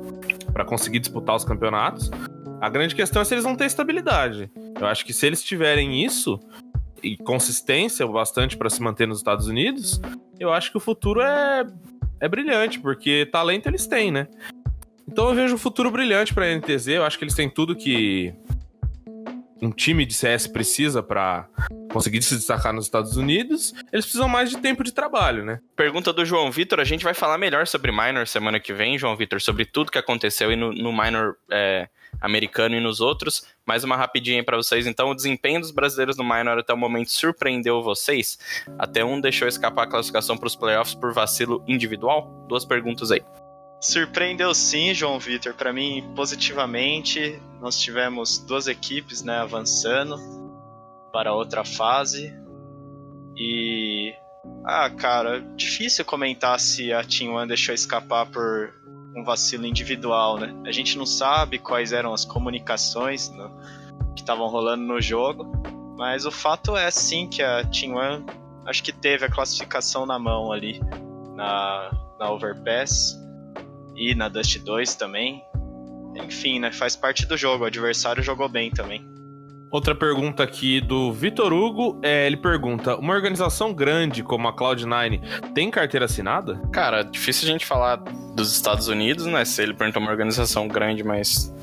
para 0.51 0.65
conseguir 0.65 0.99
disputar 0.99 1.37
os 1.37 1.45
campeonatos. 1.45 2.11
A 2.59 2.67
grande 2.67 2.93
questão 2.93 3.21
é 3.21 3.25
se 3.25 3.33
eles 3.33 3.45
vão 3.45 3.55
ter 3.55 3.63
estabilidade. 3.63 4.51
Eu 4.77 4.87
acho 4.87 5.05
que 5.05 5.13
se 5.13 5.25
eles 5.25 5.41
tiverem 5.41 6.03
isso 6.03 6.37
e 7.01 7.15
consistência 7.15 8.05
bastante 8.05 8.57
para 8.57 8.69
se 8.69 8.81
manter 8.81 9.07
nos 9.07 9.19
Estados 9.19 9.47
Unidos, 9.47 10.01
eu 10.37 10.51
acho 10.51 10.69
que 10.69 10.75
o 10.75 10.81
futuro 10.81 11.21
é 11.21 11.65
é 12.19 12.27
brilhante, 12.27 12.77
porque 12.77 13.25
talento 13.31 13.67
eles 13.67 13.87
têm, 13.87 14.11
né? 14.11 14.27
Então 15.07 15.29
eu 15.29 15.33
vejo 15.33 15.55
um 15.55 15.57
futuro 15.57 15.89
brilhante 15.89 16.33
para 16.33 16.43
a 16.43 16.57
NTZ, 16.57 16.87
eu 16.89 17.05
acho 17.05 17.17
que 17.17 17.23
eles 17.23 17.35
têm 17.35 17.49
tudo 17.49 17.73
que 17.73 18.33
um 19.61 19.71
time 19.71 20.05
de 20.05 20.13
CS 20.13 20.45
precisa 20.45 21.01
para 21.01 21.47
conseguir 21.89 22.21
se 22.21 22.35
destacar 22.35 22.73
nos 22.73 22.85
Estados 22.85 23.17
Unidos, 23.17 23.73
eles 23.91 24.05
precisam 24.05 24.29
mais 24.29 24.49
de 24.49 24.57
tempo 24.57 24.83
de 24.83 24.91
trabalho, 24.91 25.43
né? 25.43 25.59
Pergunta 25.75 26.13
do 26.13 26.23
João 26.23 26.51
Vitor, 26.51 26.79
a 26.79 26.83
gente 26.83 27.03
vai 27.03 27.13
falar 27.13 27.37
melhor 27.37 27.67
sobre 27.67 27.91
Minor 27.91 28.27
semana 28.27 28.59
que 28.59 28.73
vem, 28.73 28.97
João 28.97 29.15
Vitor, 29.15 29.41
sobre 29.41 29.65
tudo 29.65 29.91
que 29.91 29.97
aconteceu 29.97 30.55
no, 30.55 30.71
no 30.71 30.91
Minor 30.93 31.35
é, 31.51 31.89
americano 32.21 32.75
e 32.75 32.79
nos 32.79 33.01
outros. 33.01 33.45
Mais 33.65 33.83
uma 33.83 33.97
rapidinha 33.97 34.43
para 34.43 34.57
vocês, 34.57 34.87
então, 34.87 35.09
o 35.09 35.15
desempenho 35.15 35.59
dos 35.59 35.71
brasileiros 35.71 36.15
no 36.15 36.23
Minor 36.23 36.59
até 36.59 36.73
o 36.73 36.77
momento 36.77 37.11
surpreendeu 37.11 37.81
vocês? 37.81 38.37
Até 38.77 39.03
um 39.03 39.19
deixou 39.19 39.47
escapar 39.47 39.83
a 39.83 39.89
classificação 39.89 40.37
para 40.37 40.47
os 40.47 40.55
playoffs 40.55 40.95
por 40.95 41.13
vacilo 41.13 41.63
individual? 41.67 42.45
Duas 42.47 42.65
perguntas 42.65 43.11
aí. 43.11 43.21
Surpreendeu 43.81 44.53
sim, 44.53 44.93
João 44.93 45.19
Vitor. 45.19 45.53
Para 45.53 45.71
mim, 45.71 46.11
positivamente, 46.15 47.39
nós 47.61 47.79
tivemos 47.79 48.37
duas 48.39 48.67
equipes 48.67 49.23
né, 49.23 49.37
avançando 49.37 50.48
para 51.11 51.33
outra 51.33 51.63
fase. 51.63 52.33
E. 53.35 54.13
Ah, 54.65 54.89
cara, 54.89 55.41
difícil 55.55 56.05
comentar 56.05 56.59
se 56.59 56.93
a 56.93 57.03
Team 57.03 57.33
One 57.33 57.47
deixou 57.47 57.73
escapar 57.73 58.25
por 58.25 58.73
um 59.15 59.23
vacilo 59.23 59.65
individual, 59.65 60.37
né? 60.37 60.53
A 60.65 60.71
gente 60.71 60.97
não 60.97 61.05
sabe 61.05 61.59
quais 61.59 61.91
eram 61.91 62.13
as 62.13 62.25
comunicações 62.25 63.29
no, 63.29 63.49
que 64.15 64.21
estavam 64.21 64.47
rolando 64.47 64.83
no 64.83 65.01
jogo, 65.01 65.51
mas 65.97 66.25
o 66.25 66.31
fato 66.31 66.75
é 66.75 66.89
sim 66.89 67.27
que 67.27 67.41
a 67.41 67.63
Team 67.65 67.95
One 67.95 68.25
acho 68.65 68.83
que 68.83 68.91
teve 68.91 69.25
a 69.25 69.29
classificação 69.29 70.05
na 70.05 70.19
mão 70.19 70.51
ali 70.51 70.79
na, 71.35 71.91
na 72.19 72.31
Overpass 72.31 73.17
e 73.95 74.13
na 74.13 74.29
Dust 74.29 74.59
2 74.59 74.95
também. 74.95 75.43
Enfim, 76.15 76.59
né? 76.59 76.71
Faz 76.71 76.95
parte 76.95 77.25
do 77.25 77.37
jogo. 77.37 77.63
O 77.63 77.67
adversário 77.67 78.21
jogou 78.21 78.49
bem 78.49 78.69
também. 78.71 79.08
Outra 79.71 79.93
pergunta 79.93 80.41
aqui 80.41 80.81
do 80.81 81.13
Vitor 81.13 81.53
Hugo, 81.53 81.99
é, 82.01 82.25
ele 82.25 82.37
pergunta: 82.37 82.95
uma 82.95 83.13
organização 83.13 83.73
grande 83.73 84.23
como 84.23 84.47
a 84.47 84.53
Cloud9 84.53 85.21
tem 85.53 85.69
carteira 85.69 86.05
assinada? 86.05 86.59
Cara, 86.71 87.03
difícil 87.03 87.47
a 87.47 87.51
gente 87.51 87.65
falar 87.65 87.97
dos 88.35 88.51
Estados 88.51 88.87
Unidos, 88.87 89.25
né? 89.27 89.45
Se 89.45 89.61
ele 89.61 89.73
perguntou 89.73 90.01
uma 90.01 90.11
organização 90.11 90.67
grande, 90.67 91.03
mas 91.03 91.53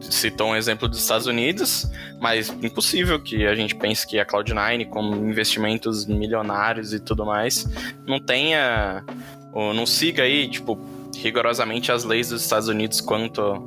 citou 0.00 0.50
um 0.50 0.56
exemplo 0.56 0.88
dos 0.88 1.00
Estados 1.00 1.26
Unidos, 1.26 1.90
mas 2.20 2.48
impossível 2.62 3.20
que 3.20 3.46
a 3.46 3.54
gente 3.54 3.74
pense 3.74 4.06
que 4.06 4.18
a 4.18 4.26
Cloud9, 4.26 4.88
com 4.88 5.02
investimentos 5.02 6.06
milionários 6.06 6.92
e 6.92 7.00
tudo 7.00 7.26
mais, 7.26 7.66
não 8.06 8.20
tenha, 8.20 9.04
ou 9.52 9.74
não 9.74 9.86
siga 9.86 10.22
aí, 10.22 10.48
tipo, 10.48 10.78
rigorosamente 11.16 11.92
as 11.92 12.04
leis 12.04 12.28
dos 12.28 12.42
Estados 12.42 12.68
Unidos 12.68 13.00
quanto 13.00 13.66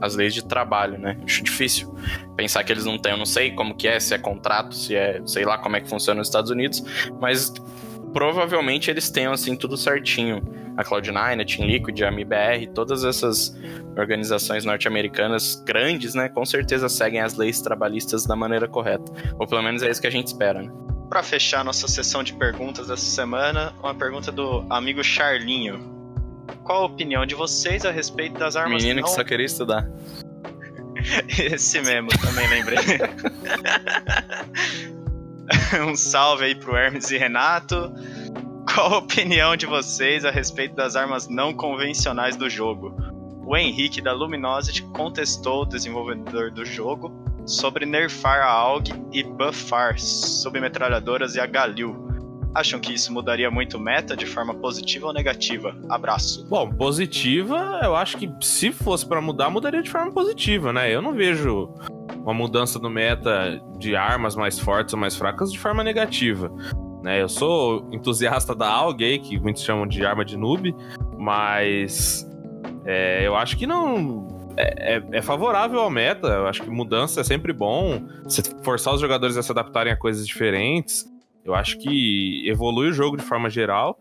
às 0.00 0.14
leis 0.14 0.34
de 0.34 0.44
trabalho, 0.44 0.98
né? 0.98 1.18
Acho 1.24 1.42
difícil 1.42 1.94
pensar 2.36 2.64
que 2.64 2.72
eles 2.72 2.84
não 2.84 2.98
têm, 2.98 3.12
eu 3.12 3.18
não 3.18 3.26
sei 3.26 3.52
como 3.52 3.74
que 3.74 3.86
é, 3.86 3.98
se 4.00 4.14
é 4.14 4.18
contrato, 4.18 4.74
se 4.74 4.94
é, 4.94 5.20
sei 5.26 5.44
lá 5.44 5.58
como 5.58 5.76
é 5.76 5.80
que 5.80 5.88
funciona 5.88 6.18
nos 6.18 6.28
Estados 6.28 6.50
Unidos, 6.50 6.82
mas 7.20 7.52
provavelmente 8.12 8.90
eles 8.90 9.10
tenham 9.10 9.32
assim 9.32 9.56
tudo 9.56 9.76
certinho. 9.76 10.42
A 10.76 10.84
Cloud9, 10.84 11.42
a 11.42 11.44
Team 11.44 11.66
Liquid, 11.68 12.00
a 12.02 12.08
MBR, 12.08 12.68
todas 12.72 13.04
essas 13.04 13.52
organizações 13.96 14.64
norte-americanas 14.64 15.60
grandes, 15.66 16.14
né, 16.14 16.28
com 16.28 16.44
certeza 16.46 16.88
seguem 16.88 17.20
as 17.20 17.34
leis 17.34 17.60
trabalhistas 17.60 18.24
da 18.24 18.36
maneira 18.36 18.68
correta. 18.68 19.12
Ou 19.40 19.46
pelo 19.46 19.60
menos 19.60 19.82
é 19.82 19.90
isso 19.90 20.00
que 20.00 20.06
a 20.06 20.10
gente 20.10 20.28
espera, 20.28 20.62
né? 20.62 20.72
Para 21.08 21.24
fechar 21.24 21.64
nossa 21.64 21.88
sessão 21.88 22.22
de 22.22 22.32
perguntas 22.34 22.86
dessa 22.86 23.02
semana, 23.02 23.74
uma 23.82 23.92
pergunta 23.92 24.30
do 24.30 24.64
amigo 24.70 25.02
Charlinho. 25.02 25.97
Qual 26.68 26.82
a 26.82 26.84
opinião 26.84 27.24
de 27.24 27.34
vocês 27.34 27.86
a 27.86 27.90
respeito 27.90 28.38
das 28.38 28.54
armas 28.54 28.82
Menino 28.82 29.00
não... 29.00 29.08
que 29.08 29.14
só 29.14 29.24
queria 29.24 29.46
estudar. 29.46 29.88
Esse 31.26 31.80
mesmo, 31.80 32.10
também 32.20 32.46
lembrei. 32.46 32.78
um 35.90 35.96
salve 35.96 36.44
aí 36.44 36.54
pro 36.54 36.76
Hermes 36.76 37.10
e 37.10 37.16
Renato. 37.16 37.90
Qual 38.70 38.92
a 38.92 38.98
opinião 38.98 39.56
de 39.56 39.64
vocês 39.64 40.26
a 40.26 40.30
respeito 40.30 40.74
das 40.74 40.94
armas 40.94 41.26
não 41.26 41.54
convencionais 41.54 42.36
do 42.36 42.50
jogo? 42.50 42.94
O 43.46 43.56
Henrique 43.56 44.02
da 44.02 44.12
Luminosity 44.12 44.82
contestou 44.92 45.62
o 45.62 45.66
desenvolvedor 45.66 46.50
do 46.50 46.66
jogo 46.66 47.10
sobre 47.46 47.86
nerfar 47.86 48.42
a 48.42 48.50
AUG 48.50 48.92
e 49.10 49.22
buffar 49.22 49.98
submetralhadoras 49.98 51.34
e 51.34 51.40
a 51.40 51.46
Galil. 51.46 52.07
Acham 52.58 52.80
que 52.80 52.92
isso 52.92 53.12
mudaria 53.12 53.48
muito 53.52 53.76
o 53.76 53.80
meta 53.80 54.16
de 54.16 54.26
forma 54.26 54.52
positiva 54.52 55.06
ou 55.06 55.12
negativa? 55.12 55.76
Abraço. 55.88 56.44
Bom, 56.48 56.68
positiva, 56.68 57.78
eu 57.84 57.94
acho 57.94 58.16
que 58.16 58.28
se 58.40 58.72
fosse 58.72 59.06
para 59.06 59.20
mudar, 59.20 59.48
mudaria 59.48 59.80
de 59.80 59.88
forma 59.88 60.10
positiva, 60.10 60.72
né? 60.72 60.92
Eu 60.92 61.00
não 61.00 61.14
vejo 61.14 61.72
uma 62.16 62.34
mudança 62.34 62.80
no 62.80 62.90
meta 62.90 63.62
de 63.78 63.94
armas 63.94 64.34
mais 64.34 64.58
fortes 64.58 64.92
ou 64.92 64.98
mais 64.98 65.14
fracas 65.14 65.52
de 65.52 65.58
forma 65.58 65.84
negativa. 65.84 66.50
Né? 67.00 67.22
Eu 67.22 67.28
sou 67.28 67.88
entusiasta 67.92 68.56
da 68.56 68.68
AUG, 68.68 69.20
que 69.20 69.38
muitos 69.38 69.62
chamam 69.62 69.86
de 69.86 70.04
arma 70.04 70.24
de 70.24 70.36
noob, 70.36 70.74
mas 71.16 72.28
é, 72.84 73.24
eu 73.24 73.36
acho 73.36 73.56
que 73.56 73.68
não. 73.68 74.26
É, 74.56 74.96
é, 74.96 75.02
é, 75.12 75.22
favorável 75.22 75.78
ao 75.78 75.90
meta. 75.90 76.26
Eu 76.26 76.48
acho 76.48 76.60
que 76.64 76.70
mudança 76.70 77.20
é 77.20 77.24
sempre 77.24 77.52
bom. 77.52 78.02
Forçar 78.64 78.92
os 78.92 79.00
jogadores 79.00 79.36
a 79.36 79.44
se 79.44 79.52
adaptarem 79.52 79.92
a 79.92 79.96
coisas 79.96 80.26
diferentes. 80.26 81.06
Eu 81.48 81.54
acho 81.54 81.78
que 81.78 82.46
evolui 82.46 82.90
o 82.90 82.92
jogo 82.92 83.16
de 83.16 83.22
forma 83.22 83.48
geral, 83.48 83.98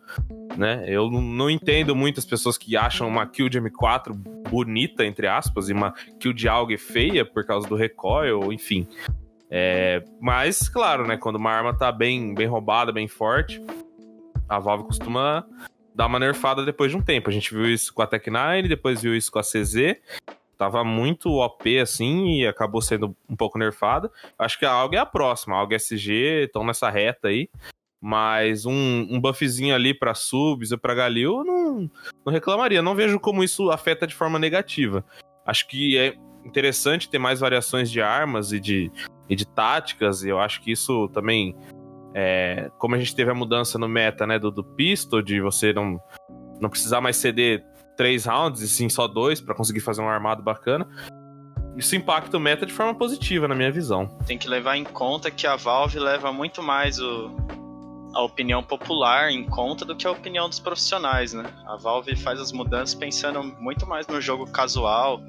né? 0.57 0.83
Eu 0.85 1.09
não 1.09 1.49
entendo 1.49 1.95
muitas 1.95 2.25
pessoas 2.25 2.57
que 2.57 2.75
acham 2.75 3.07
uma 3.07 3.25
kill 3.25 3.47
de 3.47 3.57
M4 3.61 4.13
bonita, 4.49 5.05
entre 5.05 5.27
aspas, 5.27 5.69
e 5.69 5.73
uma 5.73 5.93
kill 6.19 6.33
de 6.33 6.49
AUG 6.49 6.77
feia 6.77 7.23
por 7.23 7.45
causa 7.45 7.65
do 7.65 7.75
recoil, 7.75 8.51
enfim. 8.51 8.85
É, 9.49 10.03
mas, 10.19 10.67
claro, 10.67 11.07
né? 11.07 11.15
Quando 11.15 11.37
uma 11.37 11.49
arma 11.49 11.73
tá 11.73 11.89
bem, 11.89 12.33
bem 12.33 12.47
roubada, 12.47 12.91
bem 12.91 13.07
forte, 13.07 13.63
a 14.49 14.59
Valve 14.59 14.83
costuma 14.83 15.45
dar 15.95 16.07
uma 16.07 16.19
nerfada 16.19 16.65
depois 16.65 16.91
de 16.91 16.97
um 16.97 17.01
tempo. 17.01 17.29
A 17.29 17.33
gente 17.33 17.53
viu 17.53 17.65
isso 17.65 17.93
com 17.93 18.01
a 18.01 18.07
Tech9, 18.07 18.67
depois 18.67 19.01
viu 19.01 19.15
isso 19.15 19.31
com 19.31 19.39
a 19.39 19.41
CZ, 19.41 19.95
tava 20.57 20.83
muito 20.83 21.29
OP 21.29 21.79
assim 21.79 22.39
e 22.39 22.47
acabou 22.47 22.81
sendo 22.81 23.15
um 23.29 23.35
pouco 23.35 23.59
nerfada. 23.59 24.11
Acho 24.37 24.57
que 24.57 24.65
a 24.65 24.71
AUG 24.71 24.95
é 24.95 24.99
a 24.99 25.05
próxima, 25.05 25.55
a 25.55 25.59
AUG 25.59 25.75
SG 25.75 26.45
estão 26.45 26.65
nessa 26.65 26.89
reta 26.89 27.27
aí. 27.27 27.49
Mas 27.99 28.65
um, 28.65 29.07
um 29.09 29.19
buffzinho 29.19 29.73
ali 29.73 29.93
para 29.93 30.13
subs 30.13 30.71
ou 30.71 30.77
para 30.77 30.93
Galil, 30.93 31.43
não, 31.43 31.89
não 32.25 32.33
reclamaria. 32.33 32.81
Não 32.81 32.95
vejo 32.95 33.19
como 33.19 33.43
isso 33.43 33.71
afeta 33.71 34.05
de 34.05 34.13
forma 34.13 34.37
negativa. 34.37 35.03
Acho 35.45 35.67
que 35.67 35.97
é 35.97 36.15
interessante 36.45 37.09
ter 37.09 37.17
mais 37.17 37.39
variações 37.39 37.89
de 37.89 38.01
armas 38.01 38.51
e 38.51 38.59
de, 38.59 38.91
e 39.29 39.35
de 39.35 39.45
táticas, 39.45 40.23
e 40.23 40.29
eu 40.29 40.39
acho 40.39 40.61
que 40.61 40.71
isso 40.71 41.07
também. 41.09 41.55
É, 42.13 42.71
como 42.79 42.95
a 42.95 42.97
gente 42.97 43.15
teve 43.15 43.29
a 43.29 43.35
mudança 43.35 43.77
no 43.77 43.87
meta 43.87 44.25
né, 44.25 44.39
do, 44.39 44.49
do 44.49 44.63
pistol, 44.63 45.21
de 45.21 45.39
você 45.39 45.71
não, 45.73 45.99
não 46.59 46.69
precisar 46.69 46.99
mais 46.99 47.17
ceder 47.17 47.63
três 47.97 48.25
rounds 48.25 48.61
e 48.61 48.69
sim 48.69 48.87
só 48.87 49.07
dois 49.07 49.41
para 49.41 49.55
conseguir 49.55 49.81
fazer 49.81 50.01
um 50.01 50.07
armado 50.07 50.41
bacana. 50.41 50.87
Isso 51.75 51.95
impacta 51.95 52.37
o 52.37 52.39
meta 52.39 52.65
de 52.65 52.73
forma 52.73 52.95
positiva, 52.95 53.47
na 53.47 53.53
minha 53.53 53.71
visão. 53.71 54.07
Tem 54.25 54.37
que 54.37 54.47
levar 54.47 54.77
em 54.77 54.83
conta 54.83 55.29
que 55.29 55.45
a 55.45 55.55
Valve 55.55 55.99
leva 55.99 56.31
muito 56.31 56.63
mais 56.63 56.99
o, 56.99 57.31
a 58.15 58.21
opinião 58.23 58.63
popular 58.63 59.29
em 59.29 59.43
conta 59.43 59.85
do 59.85 59.95
que 59.95 60.07
a 60.07 60.11
opinião 60.11 60.49
dos 60.49 60.59
profissionais, 60.59 61.33
né? 61.33 61.43
A 61.67 61.75
Valve 61.75 62.15
faz 62.15 62.39
as 62.39 62.51
mudanças 62.51 62.95
pensando 62.95 63.43
muito 63.43 63.85
mais 63.85 64.07
no 64.07 64.19
jogo 64.19 64.49
casual, 64.51 65.21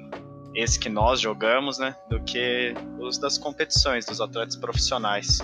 esse 0.55 0.79
que 0.79 0.89
nós 0.89 1.19
jogamos, 1.19 1.77
né? 1.77 1.95
Do 2.09 2.19
que 2.21 2.73
os 2.99 3.19
das 3.19 3.37
competições, 3.37 4.07
dos 4.07 4.19
atletas 4.19 4.55
profissionais. 4.55 5.39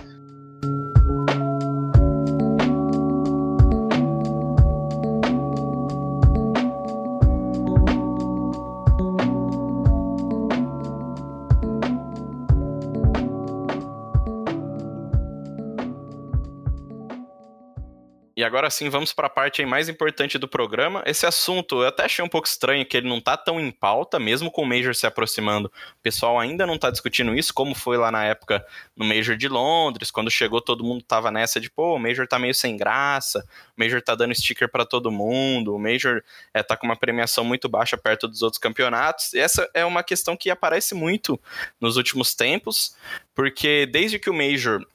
Agora 18.46 18.70
sim 18.70 18.90
vamos 18.90 19.12
para 19.12 19.28
a 19.28 19.30
parte 19.30 19.66
mais 19.66 19.90
importante 19.90 20.38
do 20.38 20.48
programa. 20.48 21.04
Esse 21.06 21.26
assunto 21.26 21.82
eu 21.82 21.88
até 21.88 22.06
achei 22.06 22.24
um 22.24 22.30
pouco 22.30 22.48
estranho 22.48 22.86
que 22.86 22.96
ele 22.96 23.10
não 23.10 23.20
tá 23.20 23.36
tão 23.36 23.60
em 23.60 23.72
pauta, 23.72 24.20
mesmo 24.20 24.52
com 24.52 24.62
o 24.62 24.66
Major 24.66 24.94
se 24.96 25.06
aproximando. 25.06 25.68
O 25.68 26.02
pessoal 26.02 26.40
ainda 26.40 26.66
não 26.66 26.78
tá 26.78 26.90
discutindo 26.90 27.36
isso, 27.36 27.54
como 27.54 27.76
foi 27.76 27.98
lá 27.98 28.12
na 28.12 28.24
época 28.24 28.66
no 28.96 29.04
Major 29.04 29.36
de 29.36 29.48
Londres, 29.48 30.12
quando 30.12 30.32
chegou 30.32 30.62
todo 30.62 30.84
mundo 30.84 31.04
tava 31.04 31.32
nessa 31.32 31.60
de, 31.60 31.70
pô, 31.70 31.96
o 31.96 32.00
Major 32.00 32.28
tá 32.28 32.40
meio 32.40 32.54
sem 32.54 32.78
graça, 32.78 33.46
o 33.78 33.84
Major 33.84 34.02
tá 34.02 34.16
dando 34.16 34.34
sticker 34.34 34.70
para 34.70 34.86
todo 34.86 35.12
mundo, 35.12 35.76
o 35.76 35.80
Major 35.80 36.24
é, 36.54 36.64
tá 36.64 36.78
com 36.78 36.86
uma 36.86 36.96
premiação 36.96 37.44
muito 37.44 37.68
baixa 37.68 37.98
perto 37.98 38.28
dos 38.28 38.42
outros 38.42 38.60
campeonatos. 38.60 39.34
E 39.34 39.40
essa 39.40 39.70
é 39.74 39.84
uma 39.84 40.04
questão 40.04 40.38
que 40.38 40.50
aparece 40.50 40.94
muito 40.96 41.40
nos 41.82 41.98
últimos 41.98 42.34
tempos, 42.34 42.96
porque 43.34 43.86
desde 43.86 44.20
que 44.20 44.30
o 44.30 44.34
Major 44.34 44.86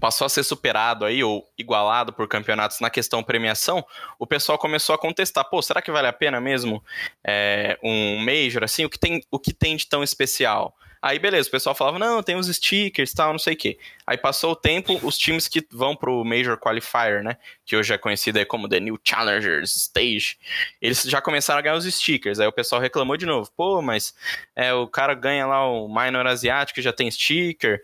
passou 0.00 0.24
a 0.24 0.28
ser 0.28 0.42
superado 0.42 1.04
aí 1.04 1.22
ou 1.22 1.48
igualado 1.56 2.12
por 2.12 2.28
campeonatos 2.28 2.80
na 2.80 2.90
questão 2.90 3.22
premiação, 3.22 3.84
o 4.18 4.26
pessoal 4.26 4.58
começou 4.58 4.94
a 4.94 4.98
contestar, 4.98 5.48
pô, 5.48 5.60
será 5.62 5.82
que 5.82 5.90
vale 5.90 6.06
a 6.06 6.12
pena 6.12 6.40
mesmo 6.40 6.82
é, 7.24 7.78
um 7.82 8.18
major 8.18 8.64
assim? 8.64 8.84
O 8.84 8.90
que 8.90 8.98
tem, 8.98 9.22
o 9.30 9.38
que 9.38 9.52
tem 9.52 9.76
de 9.76 9.86
tão 9.86 10.02
especial? 10.02 10.74
Aí 11.00 11.18
beleza, 11.18 11.48
o 11.48 11.52
pessoal 11.52 11.76
falava, 11.76 11.98
não, 11.98 12.22
tem 12.22 12.34
os 12.34 12.48
stickers, 12.48 13.12
tal, 13.12 13.30
não 13.30 13.38
sei 13.38 13.54
o 13.54 13.56
quê. 13.56 13.78
Aí 14.04 14.18
passou 14.18 14.52
o 14.52 14.56
tempo, 14.56 14.98
os 15.04 15.16
times 15.16 15.46
que 15.46 15.64
vão 15.70 15.94
pro 15.94 16.24
Major 16.24 16.58
Qualifier, 16.58 17.22
né, 17.22 17.36
que 17.64 17.76
hoje 17.76 17.94
é 17.94 17.98
conhecido 17.98 18.44
como 18.46 18.68
The 18.68 18.80
New 18.80 18.98
Challengers 19.04 19.76
Stage, 19.76 20.36
eles 20.82 21.02
já 21.02 21.20
começaram 21.20 21.60
a 21.60 21.62
ganhar 21.62 21.76
os 21.76 21.84
stickers. 21.84 22.40
Aí 22.40 22.48
o 22.48 22.52
pessoal 22.52 22.80
reclamou 22.80 23.16
de 23.16 23.26
novo, 23.26 23.48
pô, 23.56 23.80
mas 23.80 24.12
é, 24.56 24.74
o 24.74 24.88
cara 24.88 25.14
ganha 25.14 25.46
lá 25.46 25.70
o 25.70 25.86
Minor 25.88 26.26
Asiático, 26.26 26.82
já 26.82 26.92
tem 26.92 27.08
sticker, 27.08 27.80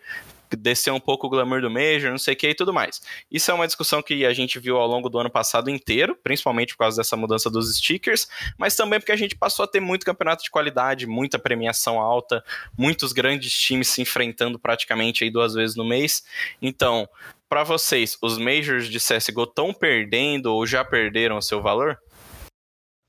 descer 0.56 0.92
um 0.92 1.00
pouco 1.00 1.26
o 1.26 1.30
glamour 1.30 1.60
do 1.60 1.70
Major, 1.70 2.10
não 2.10 2.18
sei 2.18 2.34
o 2.34 2.36
que 2.36 2.48
e 2.48 2.54
tudo 2.54 2.72
mais. 2.72 3.00
Isso 3.30 3.50
é 3.50 3.54
uma 3.54 3.66
discussão 3.66 4.02
que 4.02 4.24
a 4.24 4.32
gente 4.32 4.58
viu 4.58 4.76
ao 4.76 4.86
longo 4.86 5.08
do 5.08 5.18
ano 5.18 5.30
passado 5.30 5.70
inteiro, 5.70 6.16
principalmente 6.22 6.74
por 6.74 6.80
causa 6.80 6.96
dessa 6.98 7.16
mudança 7.16 7.50
dos 7.50 7.76
stickers, 7.76 8.28
mas 8.58 8.76
também 8.76 8.98
porque 9.00 9.12
a 9.12 9.16
gente 9.16 9.36
passou 9.36 9.64
a 9.64 9.68
ter 9.68 9.80
muito 9.80 10.06
campeonato 10.06 10.42
de 10.42 10.50
qualidade, 10.50 11.06
muita 11.06 11.38
premiação 11.38 11.98
alta, 11.98 12.44
muitos 12.76 13.12
grandes 13.12 13.52
times 13.52 13.88
se 13.88 14.02
enfrentando 14.02 14.58
praticamente 14.58 15.24
aí 15.24 15.30
duas 15.30 15.54
vezes 15.54 15.76
no 15.76 15.84
mês. 15.84 16.24
Então, 16.60 17.08
para 17.48 17.62
vocês, 17.62 18.18
os 18.20 18.38
Majors 18.38 18.88
de 18.88 18.98
CSGO 18.98 19.44
estão 19.44 19.72
perdendo 19.72 20.46
ou 20.46 20.66
já 20.66 20.84
perderam 20.84 21.38
o 21.38 21.42
seu 21.42 21.62
valor? 21.62 21.98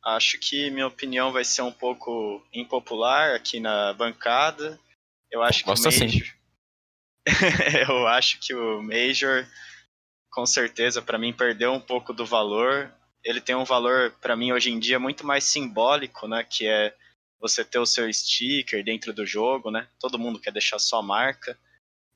Acho 0.05 0.37
que 0.39 0.69
minha 0.69 0.85
opinião 0.85 1.31
vai 1.31 1.43
ser 1.43 1.63
um 1.63 1.71
pouco 1.71 2.45
impopular 2.53 3.33
aqui 3.33 3.59
na 3.59 3.91
bancada. 3.93 4.79
Eu 5.31 5.41
acho 5.41 5.65
Gosto 5.65 5.89
que 5.89 6.03
o 6.03 6.05
assim. 6.05 6.21
Eu 7.87 8.07
acho 8.07 8.39
que 8.39 8.53
o 8.53 8.81
Major, 8.81 9.47
com 10.31 10.45
certeza, 10.45 11.01
para 11.01 11.17
mim, 11.17 11.33
perdeu 11.33 11.73
um 11.73 11.79
pouco 11.79 12.13
do 12.13 12.25
valor. 12.25 12.91
Ele 13.23 13.41
tem 13.41 13.55
um 13.55 13.65
valor, 13.65 14.11
para 14.21 14.35
mim, 14.35 14.51
hoje 14.51 14.71
em 14.71 14.79
dia, 14.79 14.99
muito 14.99 15.25
mais 15.25 15.43
simbólico, 15.43 16.27
né? 16.27 16.43
Que 16.43 16.67
é 16.67 16.95
você 17.39 17.65
ter 17.65 17.79
o 17.79 17.85
seu 17.85 18.11
sticker 18.13 18.83
dentro 18.83 19.11
do 19.11 19.25
jogo, 19.25 19.71
né? 19.71 19.87
Todo 19.99 20.19
mundo 20.19 20.39
quer 20.39 20.51
deixar 20.51 20.79
sua 20.79 21.01
marca. 21.01 21.57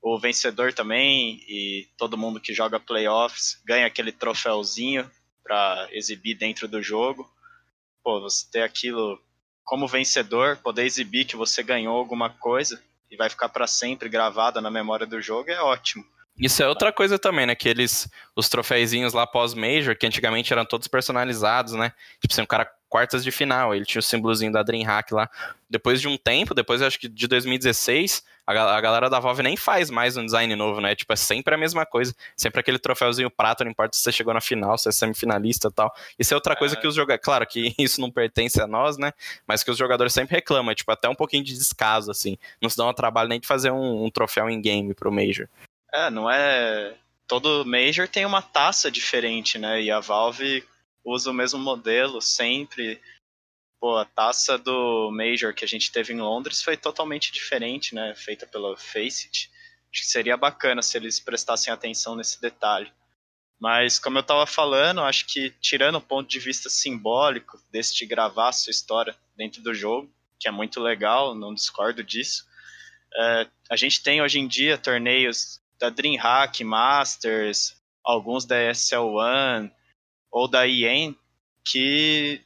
O 0.02 0.18
vencedor 0.18 0.74
também, 0.74 1.44
e 1.48 1.88
todo 1.98 2.18
mundo 2.18 2.40
que 2.40 2.54
joga 2.54 2.80
playoffs 2.80 3.62
ganha 3.66 3.86
aquele 3.86 4.12
troféuzinho 4.12 5.10
para 5.44 5.90
exibir 5.92 6.36
dentro 6.36 6.68
do 6.68 6.82
jogo. 6.82 7.30
Pô, 8.02 8.22
você 8.22 8.46
ter 8.50 8.62
aquilo 8.62 9.22
como 9.66 9.88
vencedor, 9.88 10.58
poder 10.58 10.86
exibir 10.86 11.26
que 11.26 11.36
você 11.36 11.62
ganhou 11.62 11.98
alguma 11.98 12.30
coisa 12.30 12.82
e 13.10 13.18
vai 13.18 13.30
ficar 13.30 13.50
para 13.50 13.68
sempre 13.68 14.10
gravada 14.10 14.62
na 14.62 14.70
memória 14.70 15.06
do 15.06 15.22
jogo 15.22 15.50
é 15.52 15.62
ótimo. 15.62 16.06
Isso 16.40 16.64
é 16.64 16.68
outra 16.68 16.92
coisa 16.94 17.20
também, 17.20 17.46
né? 17.46 17.54
Que 17.54 17.68
eles, 17.68 18.10
os 18.36 18.48
troféuzinhos 18.48 19.14
lá 19.14 19.28
pós-Major, 19.28 19.98
que 19.98 20.08
antigamente 20.08 20.54
eram 20.54 20.66
todos 20.66 20.88
personalizados, 20.88 21.74
né? 21.74 21.92
Tipo, 22.22 22.34
assim, 22.34 22.42
um 22.42 22.46
cara 22.46 22.72
quartas 22.90 23.24
de 23.24 23.32
final, 23.32 23.74
ele 23.74 23.86
tinha 23.86 24.00
o 24.00 24.04
símbolozinho 24.04 24.52
da 24.52 24.64
DreamHack 24.64 25.14
lá. 25.14 25.30
Depois 25.70 26.02
de 26.02 26.08
um 26.08 26.18
tempo, 26.18 26.56
depois 26.56 26.82
acho 26.82 27.00
que 27.00 27.08
de 27.08 27.28
2016, 27.28 28.24
a, 28.48 28.52
a 28.76 28.82
galera 28.82 29.10
da 29.10 29.20
Valve 29.20 29.44
nem 29.44 29.56
faz 29.56 29.92
mais 29.92 30.18
um 30.18 30.26
design 30.26 30.54
novo, 30.56 30.82
né? 30.82 30.96
Tipo, 30.96 31.14
é 31.14 31.16
sempre 31.16 31.54
a 31.54 31.58
mesma 31.58 31.86
coisa. 31.86 32.16
Sempre 32.36 32.60
aquele 32.62 32.80
troféuzinho 32.80 33.30
prata, 33.30 33.64
não 33.64 33.72
importa 33.72 33.96
se 33.96 34.02
você 34.02 34.12
chegou 34.12 34.34
na 34.34 34.42
final, 34.42 34.76
se 34.78 34.90
é 34.90 34.92
semifinalista 34.92 35.68
e 35.68 35.72
tal. 35.72 35.94
Isso 36.18 36.34
é 36.34 36.36
outra 36.36 36.56
coisa 36.56 36.76
É. 36.76 36.82
que 36.82 36.88
os 36.88 36.96
jogadores... 36.96 37.24
Claro 37.24 37.46
que 37.46 37.76
isso 37.78 38.02
não 38.02 38.10
pertence 38.10 38.60
a 38.60 38.66
nós, 38.66 38.98
né? 38.98 39.14
Mas 39.48 39.64
que 39.64 39.70
os 39.70 39.78
jogadores 39.78 40.12
sempre 40.12 40.36
reclamam, 40.36 40.72
é, 40.72 40.76
tipo, 40.76 40.92
até 40.92 41.08
um 41.08 41.16
pouquinho 41.16 41.44
de 41.44 41.54
descaso, 41.54 42.10
assim. 42.10 42.38
Não 42.60 42.70
se 42.70 42.78
dá 42.78 42.88
um 42.88 42.94
trabalho 42.94 43.30
nem 43.30 43.40
de 43.40 43.48
fazer 43.48 43.70
um, 43.70 44.06
um 44.06 44.10
troféu 44.10 44.50
em 44.50 44.60
game 44.60 44.96
pro 44.96 45.12
Major. 45.12 45.48
É, 45.94 46.10
não 46.10 46.30
é. 46.30 46.96
Todo 47.28 47.66
Major 47.66 48.08
tem 48.08 48.26
uma 48.26 48.42
taça 48.42 48.90
diferente, 48.90 49.58
né? 49.58 49.82
E 49.82 49.92
a 49.92 50.00
Valve 50.00 50.64
usa 51.04 51.32
o 51.32 51.34
mesmo 51.34 51.60
modelo 51.60 52.22
sempre. 52.22 53.02
Pô, 53.80 53.98
a 53.98 54.06
taça 54.06 54.58
do 54.58 55.10
Major 55.12 55.54
que 55.54 55.64
a 55.64 55.68
gente 55.68 55.92
teve 55.92 56.14
em 56.14 56.20
Londres 56.20 56.62
foi 56.62 56.76
totalmente 56.76 57.32
diferente, 57.32 57.96
né? 57.96 58.14
Feita 58.16 58.46
pela 58.46 58.76
Faceit. 58.78 59.50
Acho 59.92 60.04
que 60.04 60.08
seria 60.08 60.38
bacana 60.38 60.82
se 60.82 60.98
eles 60.98 61.20
prestassem 61.20 61.74
atenção 61.74 62.16
nesse 62.16 62.40
detalhe. 62.42 62.92
Mas, 63.60 64.00
como 64.00 64.18
eu 64.18 64.24
tava 64.24 64.46
falando, 64.46 65.02
acho 65.02 65.26
que 65.26 65.50
tirando 65.60 65.96
o 65.96 66.02
ponto 66.02 66.30
de 66.30 66.40
vista 66.40 66.70
simbólico 66.70 67.62
desse 67.72 67.96
de 67.96 68.06
gravar 68.06 68.50
a 68.50 68.54
sua 68.54 68.72
história 68.72 69.16
dentro 69.36 69.62
do 69.62 69.74
jogo, 69.74 70.10
que 70.40 70.48
é 70.48 70.52
muito 70.52 70.80
legal, 70.80 71.36
não 71.36 71.54
discordo 71.54 72.04
disso. 72.04 72.48
É, 73.14 73.48
a 73.70 73.76
gente 73.76 74.02
tem 74.02 74.22
hoje 74.22 74.40
em 74.40 74.48
dia 74.48 74.78
torneios 74.78 75.60
da 75.80 75.90
DreamHack 75.90 76.64
Masters, 76.64 77.76
alguns 78.04 78.46
da 78.46 78.56
SL1 78.56 79.72
ou 80.32 80.48
da 80.48 80.68
EN, 80.68 81.16
que 81.64 82.42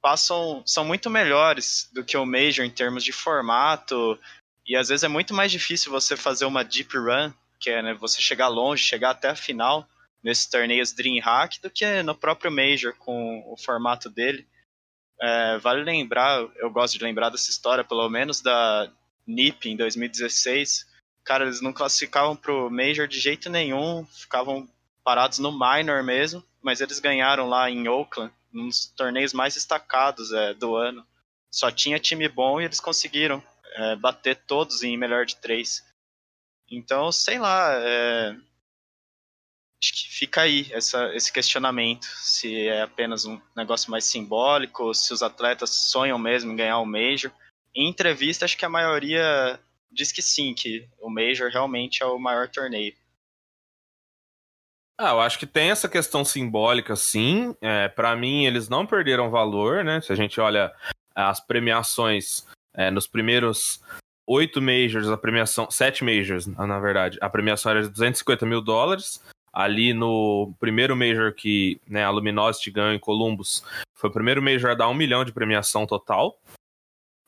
passam 0.00 0.62
são 0.64 0.84
muito 0.84 1.10
melhores 1.10 1.90
do 1.92 2.04
que 2.04 2.16
o 2.16 2.24
Major 2.24 2.64
em 2.64 2.70
termos 2.70 3.02
de 3.02 3.12
formato 3.12 4.18
e 4.66 4.76
às 4.76 4.88
vezes 4.88 5.04
é 5.04 5.08
muito 5.08 5.32
mais 5.32 5.52
difícil 5.52 5.92
você 5.92 6.16
fazer 6.16 6.44
uma 6.44 6.64
deep 6.64 6.96
run, 6.96 7.32
que 7.60 7.70
é 7.70 7.82
né, 7.82 7.94
você 7.94 8.20
chegar 8.20 8.48
longe, 8.48 8.82
chegar 8.82 9.10
até 9.10 9.28
a 9.28 9.36
final 9.36 9.88
nesses 10.22 10.46
torneios 10.46 10.92
DreamHack 10.92 11.60
do 11.60 11.70
que 11.70 12.02
no 12.02 12.14
próprio 12.14 12.50
Major 12.50 12.92
com 12.98 13.44
o 13.46 13.56
formato 13.56 14.10
dele. 14.10 14.46
É, 15.22 15.58
vale 15.58 15.84
lembrar, 15.84 16.40
eu 16.56 16.70
gosto 16.70 16.98
de 16.98 17.04
lembrar 17.04 17.30
dessa 17.30 17.48
história, 17.48 17.84
pelo 17.84 18.08
menos 18.08 18.40
da 18.40 18.90
NIP 19.26 19.70
em 19.70 19.76
2016. 19.76 20.86
Cara, 21.26 21.44
eles 21.44 21.60
não 21.60 21.72
classificavam 21.72 22.36
pro 22.36 22.70
Major 22.70 23.08
de 23.08 23.18
jeito 23.18 23.50
nenhum, 23.50 24.06
ficavam 24.06 24.68
parados 25.02 25.40
no 25.40 25.50
Minor 25.50 26.04
mesmo, 26.04 26.42
mas 26.62 26.80
eles 26.80 27.00
ganharam 27.00 27.48
lá 27.48 27.68
em 27.68 27.88
Oakland, 27.88 28.32
um 28.54 28.68
dos 28.68 28.86
torneios 28.86 29.32
mais 29.32 29.54
destacados 29.54 30.32
é, 30.32 30.54
do 30.54 30.76
ano. 30.76 31.04
Só 31.50 31.68
tinha 31.68 31.98
time 31.98 32.28
bom 32.28 32.60
e 32.60 32.64
eles 32.64 32.78
conseguiram 32.78 33.42
é, 33.74 33.96
bater 33.96 34.36
todos 34.46 34.84
em 34.84 34.96
melhor 34.96 35.26
de 35.26 35.34
três. 35.36 35.84
Então, 36.70 37.10
sei 37.10 37.40
lá, 37.40 37.74
é, 37.74 38.36
acho 39.82 39.92
que 39.94 40.08
fica 40.08 40.42
aí 40.42 40.68
essa, 40.70 41.12
esse 41.12 41.32
questionamento, 41.32 42.04
se 42.04 42.68
é 42.68 42.82
apenas 42.82 43.24
um 43.24 43.40
negócio 43.56 43.90
mais 43.90 44.04
simbólico, 44.04 44.94
se 44.94 45.12
os 45.12 45.24
atletas 45.24 45.70
sonham 45.70 46.20
mesmo 46.20 46.52
em 46.52 46.56
ganhar 46.56 46.78
o 46.78 46.86
Major. 46.86 47.32
Em 47.74 47.88
entrevista, 47.88 48.44
acho 48.44 48.56
que 48.56 48.64
a 48.64 48.70
maioria 48.70 49.60
diz 49.90 50.12
que 50.12 50.22
sim, 50.22 50.54
que 50.54 50.88
o 50.98 51.08
Major 51.08 51.50
realmente 51.50 52.02
é 52.02 52.06
o 52.06 52.18
maior 52.18 52.48
torneio. 52.48 52.94
Ah, 54.98 55.10
eu 55.10 55.20
acho 55.20 55.38
que 55.38 55.46
tem 55.46 55.70
essa 55.70 55.88
questão 55.88 56.24
simbólica, 56.24 56.96
sim. 56.96 57.54
É, 57.60 57.86
para 57.88 58.16
mim, 58.16 58.46
eles 58.46 58.68
não 58.68 58.86
perderam 58.86 59.30
valor, 59.30 59.84
né? 59.84 60.00
Se 60.00 60.10
a 60.10 60.16
gente 60.16 60.40
olha 60.40 60.72
as 61.14 61.38
premiações 61.38 62.46
é, 62.74 62.90
nos 62.90 63.06
primeiros 63.06 63.82
oito 64.26 64.60
majors, 64.60 65.08
a 65.08 65.16
premiação, 65.16 65.70
sete 65.70 66.02
majors, 66.02 66.46
na 66.46 66.80
verdade, 66.80 67.18
a 67.20 67.28
premiação 67.28 67.72
era 67.72 67.82
de 67.82 67.90
250 67.90 68.46
mil 68.46 68.60
dólares. 68.60 69.22
Ali 69.52 69.94
no 69.94 70.52
primeiro 70.60 70.94
major 70.94 71.32
que 71.32 71.80
né, 71.88 72.04
a 72.04 72.10
Luminosity 72.10 72.70
ganhou 72.70 72.92
em 72.92 72.98
Columbus, 72.98 73.64
foi 73.94 74.10
o 74.10 74.12
primeiro 74.12 74.42
major 74.42 74.70
a 74.70 74.74
dar 74.74 74.88
um 74.88 74.94
milhão 74.94 75.24
de 75.24 75.32
premiação 75.32 75.86
total. 75.86 76.38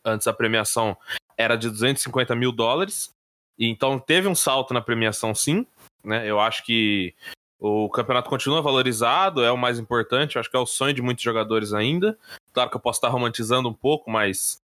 Antes 0.08 0.26
a 0.26 0.32
premiação 0.32 0.96
era 1.36 1.56
de 1.56 1.68
250 1.68 2.34
mil 2.34 2.52
dólares. 2.52 3.12
E 3.58 3.66
então 3.68 3.98
teve 3.98 4.28
um 4.28 4.34
salto 4.34 4.72
na 4.72 4.80
premiação, 4.80 5.34
sim. 5.34 5.66
Né? 6.04 6.28
Eu 6.28 6.40
acho 6.40 6.64
que 6.64 7.14
o 7.58 7.88
campeonato 7.90 8.30
continua 8.30 8.62
valorizado, 8.62 9.44
é 9.44 9.50
o 9.50 9.56
mais 9.56 9.78
importante. 9.78 10.36
Eu 10.36 10.40
acho 10.40 10.50
que 10.50 10.56
é 10.56 10.60
o 10.60 10.66
sonho 10.66 10.94
de 10.94 11.02
muitos 11.02 11.24
jogadores 11.24 11.72
ainda. 11.72 12.16
Claro 12.52 12.70
que 12.70 12.76
eu 12.76 12.80
posso 12.80 12.98
estar 12.98 13.08
romantizando 13.08 13.68
um 13.68 13.74
pouco, 13.74 14.10
mas 14.10 14.60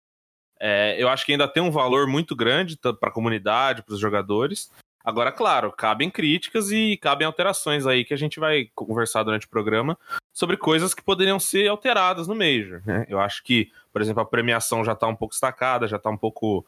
é, 0.60 0.96
eu 0.98 1.10
acho 1.10 1.26
que 1.26 1.32
ainda 1.32 1.48
tem 1.48 1.62
um 1.62 1.72
valor 1.72 2.08
muito 2.08 2.36
grande 2.36 2.78
para 2.78 3.10
a 3.10 3.12
comunidade, 3.12 3.82
para 3.82 3.94
os 3.94 4.00
jogadores. 4.00 4.72
Agora, 5.04 5.32
claro, 5.32 5.72
cabem 5.72 6.10
críticas 6.10 6.72
e 6.72 6.96
cabem 6.98 7.28
alterações 7.28 7.86
aí 7.86 8.06
que 8.06 8.14
a 8.14 8.18
gente 8.18 8.40
vai 8.40 8.70
conversar 8.74 9.24
durante 9.24 9.46
o 9.46 9.50
programa 9.50 9.98
sobre 10.32 10.56
coisas 10.56 10.94
que 10.94 11.04
poderiam 11.04 11.40
ser 11.40 11.68
alteradas 11.68 12.28
no 12.28 12.36
Major. 12.36 12.82
Né? 12.86 13.06
Eu 13.10 13.20
acho 13.20 13.44
que, 13.44 13.70
por 13.94 14.02
exemplo, 14.02 14.22
a 14.22 14.26
premiação 14.26 14.84
já 14.84 14.94
está 14.94 15.08
um 15.08 15.16
pouco 15.16 15.34
destacada, 15.34 15.88
já 15.88 15.98
está 15.98 16.10
um 16.10 16.18
pouco. 16.18 16.66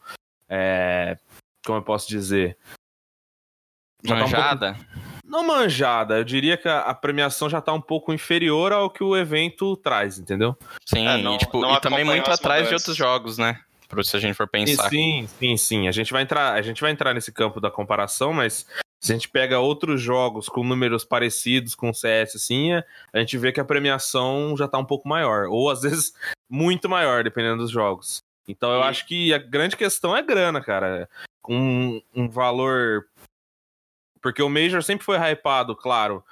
É, 0.48 1.18
como 1.66 1.78
eu 1.78 1.82
posso 1.82 2.08
dizer? 2.08 2.56
Já 4.04 4.14
tá 4.14 4.24
um 4.24 4.30
pouco- 4.30 4.36
Manjada? 4.36 4.76
não 5.24 5.44
manjada, 5.44 6.18
eu 6.18 6.24
diria 6.24 6.56
que 6.56 6.68
a, 6.68 6.94
premiação 6.94 7.50
já 7.50 7.60
tá 7.60 7.72
um 7.72 7.80
pouco 7.80 8.12
inferior 8.12 8.72
ao 8.72 8.88
que 8.88 9.02
o 9.02 9.16
evento 9.16 9.76
traz, 9.76 10.18
entendeu? 10.18 10.56
Sim, 10.86 11.06
É, 11.06 11.16
não- 11.20 11.34
e, 11.34 11.38
tipo, 11.38 11.60
não 11.60 11.74
e 11.74 11.80
também 11.80 12.04
muito 12.04 12.30
atrás 12.30 12.68
de 12.68 12.74
outros 12.74 12.96
jogos, 12.96 13.36
né? 13.36 13.60
Se 14.02 14.16
a 14.16 14.20
gente 14.20 14.34
for 14.34 14.48
pensar. 14.48 14.88
Sim, 14.88 15.28
sim, 15.38 15.56
sim. 15.56 15.88
A 15.88 15.92
gente 15.92 16.12
vai 16.12 16.22
entrar, 16.22 16.54
a 16.54 16.62
gente 16.62 16.80
vai 16.80 16.90
entrar 16.90 17.14
nesse 17.14 17.32
campo 17.32 17.60
da 17.60 17.70
comparação, 17.70 18.32
mas 18.32 18.66
se 19.00 19.12
a 19.12 19.14
gente 19.14 19.28
pega 19.28 19.60
outros 19.60 20.00
jogos 20.02 20.48
com 20.48 20.64
números 20.64 21.04
parecidos 21.04 21.74
com 21.74 21.90
o 21.90 21.94
CS, 21.94 22.36
assim, 22.36 22.72
a 22.72 23.18
gente 23.18 23.38
vê 23.38 23.52
que 23.52 23.60
a 23.60 23.64
premiação 23.64 24.56
já 24.56 24.66
tá 24.66 24.78
um 24.78 24.84
pouco 24.84 25.08
maior, 25.08 25.46
ou 25.48 25.70
às 25.70 25.82
vezes 25.82 26.12
muito 26.48 26.88
maior, 26.88 27.24
dependendo 27.24 27.62
dos 27.62 27.70
jogos. 27.70 28.22
Então 28.48 28.72
eu 28.72 28.82
acho 28.82 29.06
que 29.06 29.34
a 29.34 29.38
grande 29.38 29.76
questão 29.76 30.16
é 30.16 30.22
grana, 30.22 30.60
cara. 30.60 31.08
Com 31.42 32.00
um 32.14 32.28
valor. 32.28 33.06
Porque 34.20 34.42
o 34.42 34.48
Major 34.48 34.82
sempre 34.82 35.04
foi 35.04 35.16
hypado, 35.16 35.74
claro, 35.76 36.24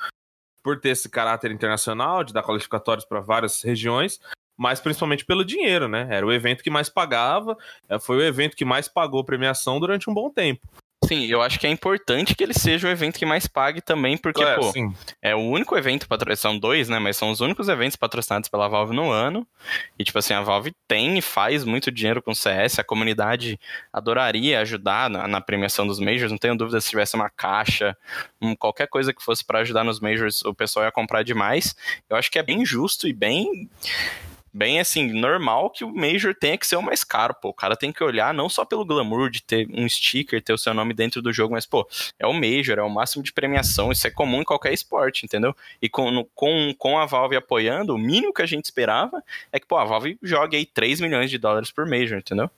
por 0.63 0.81
ter 0.81 0.91
esse 0.91 1.09
caráter 1.09 1.51
internacional, 1.51 2.25
de 2.25 2.33
dar 2.33 2.43
qualificatórios 2.43 3.05
para 3.05 3.21
várias 3.21 3.63
regiões, 3.63 4.19
mas 4.57 4.81
principalmente 4.81 5.25
pelo 5.25 5.45
dinheiro, 5.45 5.89
né? 5.89 6.09
Era 6.11 6.27
o 6.27 6.33
evento 6.33 6.65
que 6.65 6.71
mais 6.71 6.89
pagava, 6.89 7.57
eh, 7.89 7.99
foi 7.99 8.17
o 8.17 8.23
evento 8.23 8.57
que 8.57 8.65
mais 8.65 8.89
pagou 8.89 9.25
premiação 9.25 9.79
durante 9.79 10.09
um 10.09 10.15
bom 10.15 10.31
tempo. 10.31 10.67
Sim, 11.15 11.27
eu 11.27 11.41
acho 11.41 11.59
que 11.59 11.67
é 11.67 11.71
importante 11.71 12.35
que 12.35 12.43
ele 12.43 12.55
seja 12.55 12.89
o 12.89 12.91
evento 12.91 13.19
que 13.19 13.27
mais 13.27 13.47
pague 13.47 13.81
também, 13.81 14.17
porque, 14.17 14.43
É, 14.43 14.57
pô, 14.57 14.73
sim. 14.73 14.93
é 15.23 15.35
o 15.35 15.39
único 15.41 15.77
evento 15.77 16.09
patrocinado, 16.09 16.35
são 16.35 16.59
dois, 16.59 16.89
né? 16.89 16.99
Mas 16.99 17.17
são 17.17 17.31
os 17.31 17.41
únicos 17.41 17.69
eventos 17.69 17.97
patrocinados 17.97 18.49
pela 18.49 18.69
Valve 18.69 18.95
no 18.95 19.11
ano. 19.11 19.47
E, 19.99 20.05
tipo 20.05 20.19
assim, 20.19 20.35
a 20.35 20.41
Valve 20.43 20.75
tem 20.89 21.17
e 21.19 21.23
faz 21.23 21.65
muito 21.65 21.91
dinheiro 21.91 22.21
com 22.23 22.35
CS. 22.35 22.79
A 22.79 22.85
comunidade 22.85 23.59
adoraria 23.93 24.61
ajudar 24.61 25.09
na, 25.09 25.29
na 25.29 25.41
premiação 25.41 25.87
dos 25.87 26.01
Majors. 26.01 26.33
Não 26.33 26.39
tenho 26.39 26.57
dúvida 26.57 26.81
se 26.81 26.91
tivesse 26.91 27.15
uma 27.15 27.31
caixa, 27.31 27.97
um, 28.41 28.55
qualquer 28.57 28.89
coisa 28.89 29.13
que 29.13 29.23
fosse 29.23 29.45
pra 29.45 29.61
ajudar 29.61 29.85
nos 29.85 30.01
Majors, 30.01 30.45
o 30.45 30.55
pessoal 30.55 30.85
ia 30.85 30.93
comprar 30.93 31.23
demais. 31.23 31.75
Eu 32.09 32.17
acho 32.17 32.31
que 32.31 32.39
é 32.39 32.43
bem 32.43 32.65
justo 32.65 33.07
e 33.07 33.13
bem 33.13 33.69
bem 34.55 34.79
assim, 34.79 35.13
normal 35.13 35.69
que 35.69 35.85
o 35.85 35.93
Major 35.93 36.33
tenha 36.33 36.57
que 36.57 36.65
ser 36.65 36.77
o 36.77 36.83
mais 36.83 37.03
caro, 37.03 37.35
pô. 37.35 37.49
O 37.49 37.55
cara 37.55 37.77
tem 37.77 37.93
que 37.93 38.05
olhar 38.05 38.33
não 38.33 38.49
só 38.49 38.65
pelo 38.65 38.85
glamour 38.85 39.29
de 39.29 39.43
ter 39.43 39.67
um 39.73 39.89
sticker, 39.89 40.41
ter 40.41 40.53
o 40.53 40.59
seu 40.59 40.73
nome 40.73 40.95
dentro 40.95 41.21
do 41.21 41.33
jogo, 41.33 41.55
mas, 41.55 41.67
pô, 41.67 41.89
é 42.19 42.27
o 42.27 42.33
Major, 42.33 42.79
é 42.79 42.83
o 42.83 42.89
máximo 42.89 43.25
de 43.25 43.33
premiação, 43.33 43.91
isso 43.91 44.07
é 44.07 44.11
comum 44.11 44.43
em 44.43 44.45
qualquer 44.45 44.73
esporte, 44.73 45.27
entendeu? 45.27 45.55
E 45.83 45.89
com, 45.89 46.25
com, 46.35 46.73
com 46.79 46.97
a 46.97 47.05
Valve 47.05 47.35
apoiando, 47.35 47.95
o 47.95 47.99
mínimo 47.99 48.33
que 48.33 48.43
a 48.43 48.47
gente 48.47 48.67
esperava 48.67 49.23
é 49.51 49.59
que, 49.59 49.67
pô, 49.67 49.77
a 49.77 49.85
Valve 49.85 50.17
jogue 50.23 50.57
aí 50.57 50.65
3 50.65 51.01
milhões 51.01 51.31
de 51.31 51.39
dólares 51.39 51.73
por 51.73 51.85
Major, 51.85 52.19
entendeu? 52.19 52.49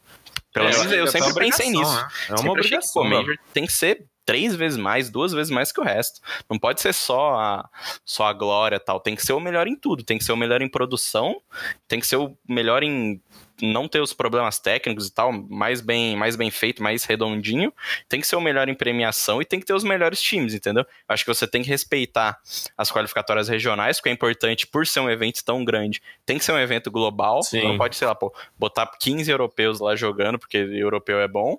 Pelo 0.53 0.69
menos 0.69 0.93
eu, 0.93 0.99
eu 0.99 1.07
sempre 1.07 1.33
pensei 1.35 1.71
nisso. 1.71 1.95
Né? 1.95 2.09
É 2.31 2.35
uma 2.41 2.53
obrigação. 2.53 3.03
Que, 3.03 3.09
pô, 3.09 3.17
Major 3.17 3.37
tem 3.53 3.67
que 3.67 3.73
ser 3.73 4.05
três 4.27 4.55
vezes 4.55 4.77
mais, 4.77 5.09
duas 5.09 5.33
vezes 5.33 5.51
mais 5.51 5.73
que 5.73 5.81
o 5.81 5.85
resto. 5.85 6.21
Não 6.51 6.59
pode 6.59 6.81
ser 6.81 6.93
só 6.93 7.35
a, 7.37 7.71
só 8.05 8.27
a 8.27 8.33
glória 8.33 8.81
tal. 8.81 9.01
Tem 9.01 9.15
que 9.15 9.25
ser 9.25 9.33
o 9.33 9.41
melhor 9.41 9.69
em 9.69 9.77
tudo. 9.77 10.03
Tem 10.03 10.19
que 10.19 10.25
ser 10.25 10.33
o 10.33 10.37
melhor 10.37 10.61
em 10.61 10.69
produção, 10.69 11.41
tem 11.87 12.01
que 12.01 12.07
ser 12.07 12.17
o 12.17 12.37
melhor 12.47 12.83
em 12.83 13.23
não 13.63 13.89
ter 13.89 14.01
os 14.01 14.13
problemas 14.13 14.59
técnicos 14.59 15.07
e 15.07 15.13
tal, 15.13 15.33
mais 15.33 15.81
bem, 15.81 16.17
mais 16.17 16.37
bem 16.37 16.51
feito, 16.51 16.83
mais 16.83 17.05
redondinho, 17.05 17.73
tem 18.09 18.21
que 18.21 18.27
ser 18.27 18.37
o 18.37 18.41
melhor 18.41 18.69
em 18.69 18.75
premiação 18.75 19.41
e 19.41 19.45
tem 19.45 19.61
que 19.61 19.67
ter 19.67 19.75
os 19.75 19.85
melhores 19.85 20.21
times, 20.21 20.55
entendeu? 20.55 20.85
Acho 21.09 21.25
que 21.25 21.33
você 21.33 21.47
tem 21.47 21.63
que 21.63 21.69
respeitar 21.69 22.39
as 22.77 22.91
qualificatórias 22.91 23.49
regionais, 23.49 23.99
porque 23.99 24.09
é 24.09 24.13
importante 24.13 24.67
por 24.67 24.87
ser 24.87 25.01
um 25.01 25.11
evento 25.11 25.45
tão 25.45 25.65
grande. 25.65 26.03
Tem 26.25 26.39
que 26.39 26.45
ser 26.45 26.53
um 26.53 26.59
evento 26.59 26.91
global, 26.91 27.43
Sim. 27.43 27.63
não 27.63 27.79
pode, 27.79 27.97
sei 27.97 28.07
lá, 28.07 28.15
pô, 28.15 28.35
botar 28.59 28.87
15 28.87 29.31
europeus 29.31 29.81
lá 29.81 29.97
jogando, 29.97 30.39
porque 30.39 30.57
europeu 30.57 31.21
é 31.21 31.29
bom, 31.29 31.59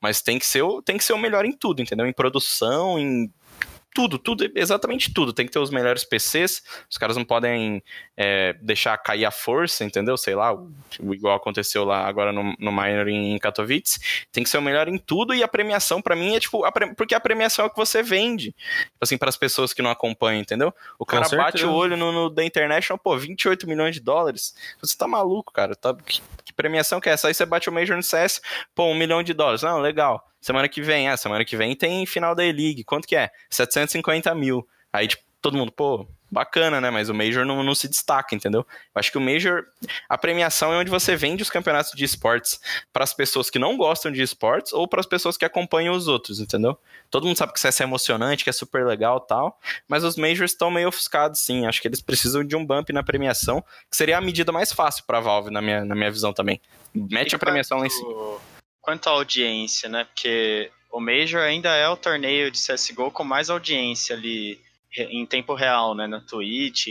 mas 0.00 0.22
tem 0.22 0.38
que 0.38 0.46
ser 0.46 0.62
o, 0.62 0.82
tem 0.82 0.96
que 0.96 1.04
ser 1.04 1.12
o 1.12 1.18
melhor 1.18 1.44
em 1.44 1.52
tudo, 1.52 1.82
entendeu? 1.82 2.06
Em 2.06 2.12
produção, 2.12 2.98
em 2.98 3.30
tudo, 3.94 4.18
tudo, 4.18 4.50
exatamente 4.54 5.12
tudo. 5.12 5.32
Tem 5.32 5.46
que 5.46 5.52
ter 5.52 5.58
os 5.58 5.70
melhores 5.70 6.04
PCs, 6.04 6.62
os 6.90 6.96
caras 6.96 7.16
não 7.16 7.24
podem 7.24 7.82
é, 8.16 8.54
deixar 8.60 8.96
cair 8.98 9.24
a 9.24 9.30
força, 9.30 9.84
entendeu? 9.84 10.16
Sei 10.16 10.34
lá, 10.34 10.56
igual 11.00 11.36
aconteceu 11.36 11.84
lá 11.84 12.06
agora 12.06 12.32
no, 12.32 12.54
no 12.58 12.72
Minor 12.72 13.08
em 13.08 13.38
Katowice. 13.38 14.26
Tem 14.30 14.42
que 14.42 14.50
ser 14.50 14.58
o 14.58 14.62
melhor 14.62 14.88
em 14.88 14.98
tudo 14.98 15.34
e 15.34 15.42
a 15.42 15.48
premiação 15.48 16.00
para 16.00 16.14
mim 16.14 16.34
é 16.34 16.40
tipo, 16.40 16.64
a 16.64 16.72
pre... 16.72 16.94
porque 16.94 17.14
a 17.14 17.20
premiação 17.20 17.64
é 17.64 17.68
o 17.68 17.70
que 17.70 17.76
você 17.76 18.02
vende, 18.02 18.54
assim, 19.00 19.16
para 19.18 19.28
as 19.28 19.36
pessoas 19.36 19.72
que 19.72 19.82
não 19.82 19.90
acompanham, 19.90 20.40
entendeu? 20.40 20.72
O 20.98 21.04
cara 21.04 21.28
bate 21.28 21.64
o 21.64 21.72
olho 21.72 21.96
no, 21.96 22.12
no 22.12 22.30
The 22.30 22.44
International, 22.44 22.98
pô, 22.98 23.16
28 23.16 23.66
milhões 23.66 23.94
de 23.94 24.00
dólares. 24.00 24.54
Você 24.80 24.96
tá 24.96 25.06
maluco, 25.06 25.52
cara, 25.52 25.74
tá 25.74 25.96
premiação 26.58 27.00
que 27.00 27.08
é 27.08 27.12
essa? 27.12 27.28
Aí 27.28 27.34
você 27.34 27.46
bate 27.46 27.70
o 27.70 27.72
Major 27.72 27.96
no 27.96 28.02
CS, 28.02 28.42
pô, 28.74 28.86
um 28.86 28.94
milhão 28.94 29.22
de 29.22 29.32
dólares. 29.32 29.62
Não, 29.62 29.78
legal. 29.78 30.22
Semana 30.40 30.68
que 30.68 30.82
vem, 30.82 31.08
ah, 31.08 31.16
semana 31.16 31.44
que 31.44 31.56
vem 31.56 31.74
tem 31.74 32.04
final 32.04 32.34
da 32.34 32.44
E-League. 32.44 32.84
Quanto 32.84 33.06
que 33.06 33.16
é? 33.16 33.30
750 33.48 34.34
mil. 34.34 34.66
Aí, 34.92 35.06
tipo, 35.06 35.22
todo 35.40 35.56
mundo, 35.56 35.72
pô, 35.72 36.06
bacana, 36.30 36.80
né? 36.80 36.90
Mas 36.90 37.08
o 37.08 37.14
Major 37.14 37.44
não, 37.44 37.62
não 37.62 37.74
se 37.74 37.88
destaca, 37.88 38.34
entendeu? 38.34 38.60
Eu 38.60 38.98
acho 38.98 39.10
que 39.10 39.18
o 39.18 39.20
Major, 39.20 39.64
a 40.08 40.18
premiação 40.18 40.72
é 40.72 40.76
onde 40.76 40.90
você 40.90 41.16
vende 41.16 41.42
os 41.42 41.50
campeonatos 41.50 41.92
de 41.92 42.04
esportes 42.04 42.60
para 42.92 43.04
as 43.04 43.14
pessoas 43.14 43.50
que 43.50 43.58
não 43.58 43.76
gostam 43.76 44.12
de 44.12 44.22
esportes 44.22 44.72
ou 44.72 44.86
para 44.86 45.00
as 45.00 45.06
pessoas 45.06 45.36
que 45.36 45.44
acompanham 45.44 45.94
os 45.94 46.08
outros, 46.08 46.40
entendeu? 46.40 46.78
Todo 47.10 47.26
mundo 47.26 47.36
sabe 47.36 47.52
que 47.52 47.58
isso 47.58 47.82
é 47.82 47.84
emocionante, 47.84 48.44
que 48.44 48.50
é 48.50 48.52
super 48.52 48.86
legal 48.86 49.20
tal, 49.20 49.58
mas 49.86 50.04
os 50.04 50.16
Majors 50.16 50.52
estão 50.52 50.70
meio 50.70 50.88
ofuscados, 50.88 51.40
sim. 51.40 51.66
Acho 51.66 51.80
que 51.80 51.88
eles 51.88 52.02
precisam 52.02 52.44
de 52.44 52.54
um 52.54 52.64
bump 52.64 52.90
na 52.92 53.02
premiação, 53.02 53.64
que 53.90 53.96
seria 53.96 54.18
a 54.18 54.20
medida 54.20 54.52
mais 54.52 54.72
fácil 54.72 55.04
para 55.06 55.18
a 55.18 55.20
Valve, 55.20 55.50
na 55.50 55.62
minha, 55.62 55.84
na 55.84 55.94
minha 55.94 56.10
visão 56.10 56.32
também. 56.32 56.60
Mete 56.94 57.32
e 57.32 57.36
a 57.36 57.38
premiação 57.38 57.78
quanto, 57.78 57.80
lá 57.80 57.86
em 57.86 57.90
cima. 57.90 58.40
Quanto 58.80 59.06
à 59.08 59.12
audiência, 59.12 59.88
né? 59.88 60.04
Porque 60.04 60.70
o 60.90 61.00
Major 61.00 61.42
ainda 61.42 61.74
é 61.74 61.88
o 61.88 61.96
torneio 61.96 62.50
de 62.50 62.58
CSGO 62.58 63.10
com 63.10 63.24
mais 63.24 63.50
audiência 63.50 64.16
ali 64.16 64.60
em 64.96 65.26
tempo 65.26 65.54
real, 65.54 65.94
né, 65.94 66.06
na 66.06 66.20
Twitch, 66.20 66.86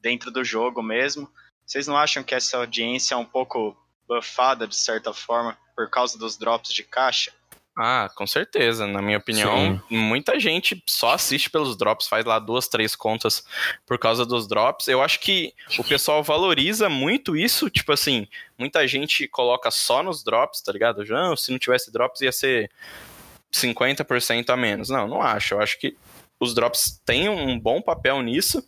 dentro 0.00 0.30
do 0.30 0.44
jogo 0.44 0.82
mesmo. 0.82 1.30
Vocês 1.64 1.86
não 1.86 1.96
acham 1.96 2.22
que 2.22 2.34
essa 2.34 2.58
audiência 2.58 3.14
é 3.14 3.18
um 3.18 3.24
pouco 3.24 3.76
buffada 4.08 4.66
de 4.66 4.76
certa 4.76 5.12
forma 5.12 5.58
por 5.74 5.90
causa 5.90 6.18
dos 6.18 6.36
drops 6.36 6.72
de 6.72 6.84
caixa? 6.84 7.32
Ah, 7.78 8.08
com 8.14 8.26
certeza. 8.26 8.86
Na 8.86 9.02
minha 9.02 9.18
opinião, 9.18 9.82
Sim. 9.88 9.96
muita 9.96 10.40
gente 10.40 10.82
só 10.86 11.12
assiste 11.12 11.50
pelos 11.50 11.76
drops, 11.76 12.08
faz 12.08 12.24
lá 12.24 12.38
duas, 12.38 12.68
três 12.68 12.96
contas 12.96 13.44
por 13.84 13.98
causa 13.98 14.24
dos 14.24 14.48
drops. 14.48 14.88
Eu 14.88 15.02
acho 15.02 15.20
que 15.20 15.52
o 15.78 15.84
pessoal 15.84 16.22
valoriza 16.22 16.88
muito 16.88 17.36
isso. 17.36 17.68
Tipo 17.68 17.92
assim, 17.92 18.26
muita 18.58 18.88
gente 18.88 19.28
coloca 19.28 19.70
só 19.70 20.02
nos 20.02 20.24
drops, 20.24 20.62
tá 20.62 20.72
ligado? 20.72 21.04
Já, 21.04 21.36
se 21.36 21.50
não 21.50 21.58
tivesse 21.58 21.92
drops 21.92 22.22
ia 22.22 22.32
ser 22.32 22.70
50% 23.52 24.48
a 24.48 24.56
menos. 24.56 24.88
Não, 24.88 25.06
não 25.06 25.20
acho. 25.20 25.52
Eu 25.52 25.60
acho 25.60 25.78
que 25.78 25.94
os 26.40 26.54
drops 26.54 27.00
têm 27.04 27.28
um 27.28 27.58
bom 27.58 27.80
papel 27.80 28.22
nisso, 28.22 28.64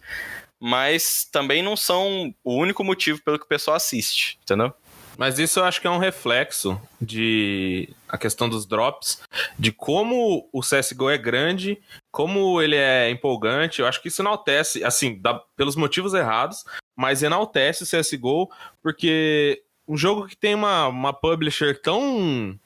mas 0.61 1.27
também 1.31 1.63
não 1.63 1.77
são 1.77 2.35
o 2.43 2.55
único 2.55 2.83
motivo 2.83 3.23
pelo 3.23 3.39
que 3.39 3.45
o 3.45 3.49
pessoal 3.49 3.77
assiste, 3.77 4.39
entendeu? 4.43 4.73
Mas 5.19 5.37
isso 5.41 5.59
eu 5.59 5.65
acho 5.65 5.81
que 5.81 5.87
é 5.89 5.91
um 5.91 5.99
reflexo 5.99 6.81
de 7.01 7.89
a 8.09 8.17
questão 8.17 8.49
dos 8.49 8.65
drops, 8.65 9.21
de 9.59 9.73
como 9.73 10.49
o 10.53 10.61
CSGO 10.61 11.11
é 11.11 11.19
grande, 11.19 11.77
como 12.13 12.63
ele 12.63 12.77
é 12.77 13.11
empolgante. 13.11 13.81
Eu 13.81 13.89
acho 13.89 14.01
que 14.01 14.07
isso 14.07 14.23
enaltece, 14.23 14.85
assim, 14.85 15.19
dá, 15.21 15.35
pelos 15.57 15.75
motivos 15.75 16.15
errados, 16.15 16.65
mas 16.97 17.25
enaltece 17.25 17.83
o 17.83 17.87
CSGO, 17.87 18.49
porque 18.81 19.61
um 19.89 19.97
jogo 19.97 20.29
que 20.29 20.37
tem 20.37 20.55
uma, 20.55 20.87
uma 20.87 21.13
publisher 21.13 21.81
tão 21.83 22.57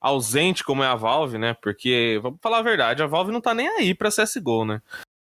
ausente 0.00 0.64
como 0.64 0.82
é 0.82 0.86
a 0.86 0.94
Valve, 0.94 1.38
né? 1.38 1.54
Porque, 1.60 2.18
vamos 2.22 2.38
falar 2.40 2.58
a 2.58 2.62
verdade, 2.62 3.02
a 3.02 3.06
Valve 3.06 3.32
não 3.32 3.40
tá 3.40 3.54
nem 3.54 3.68
aí 3.68 3.94
pra 3.94 4.10
CSGO, 4.10 4.64
né? 4.64 4.82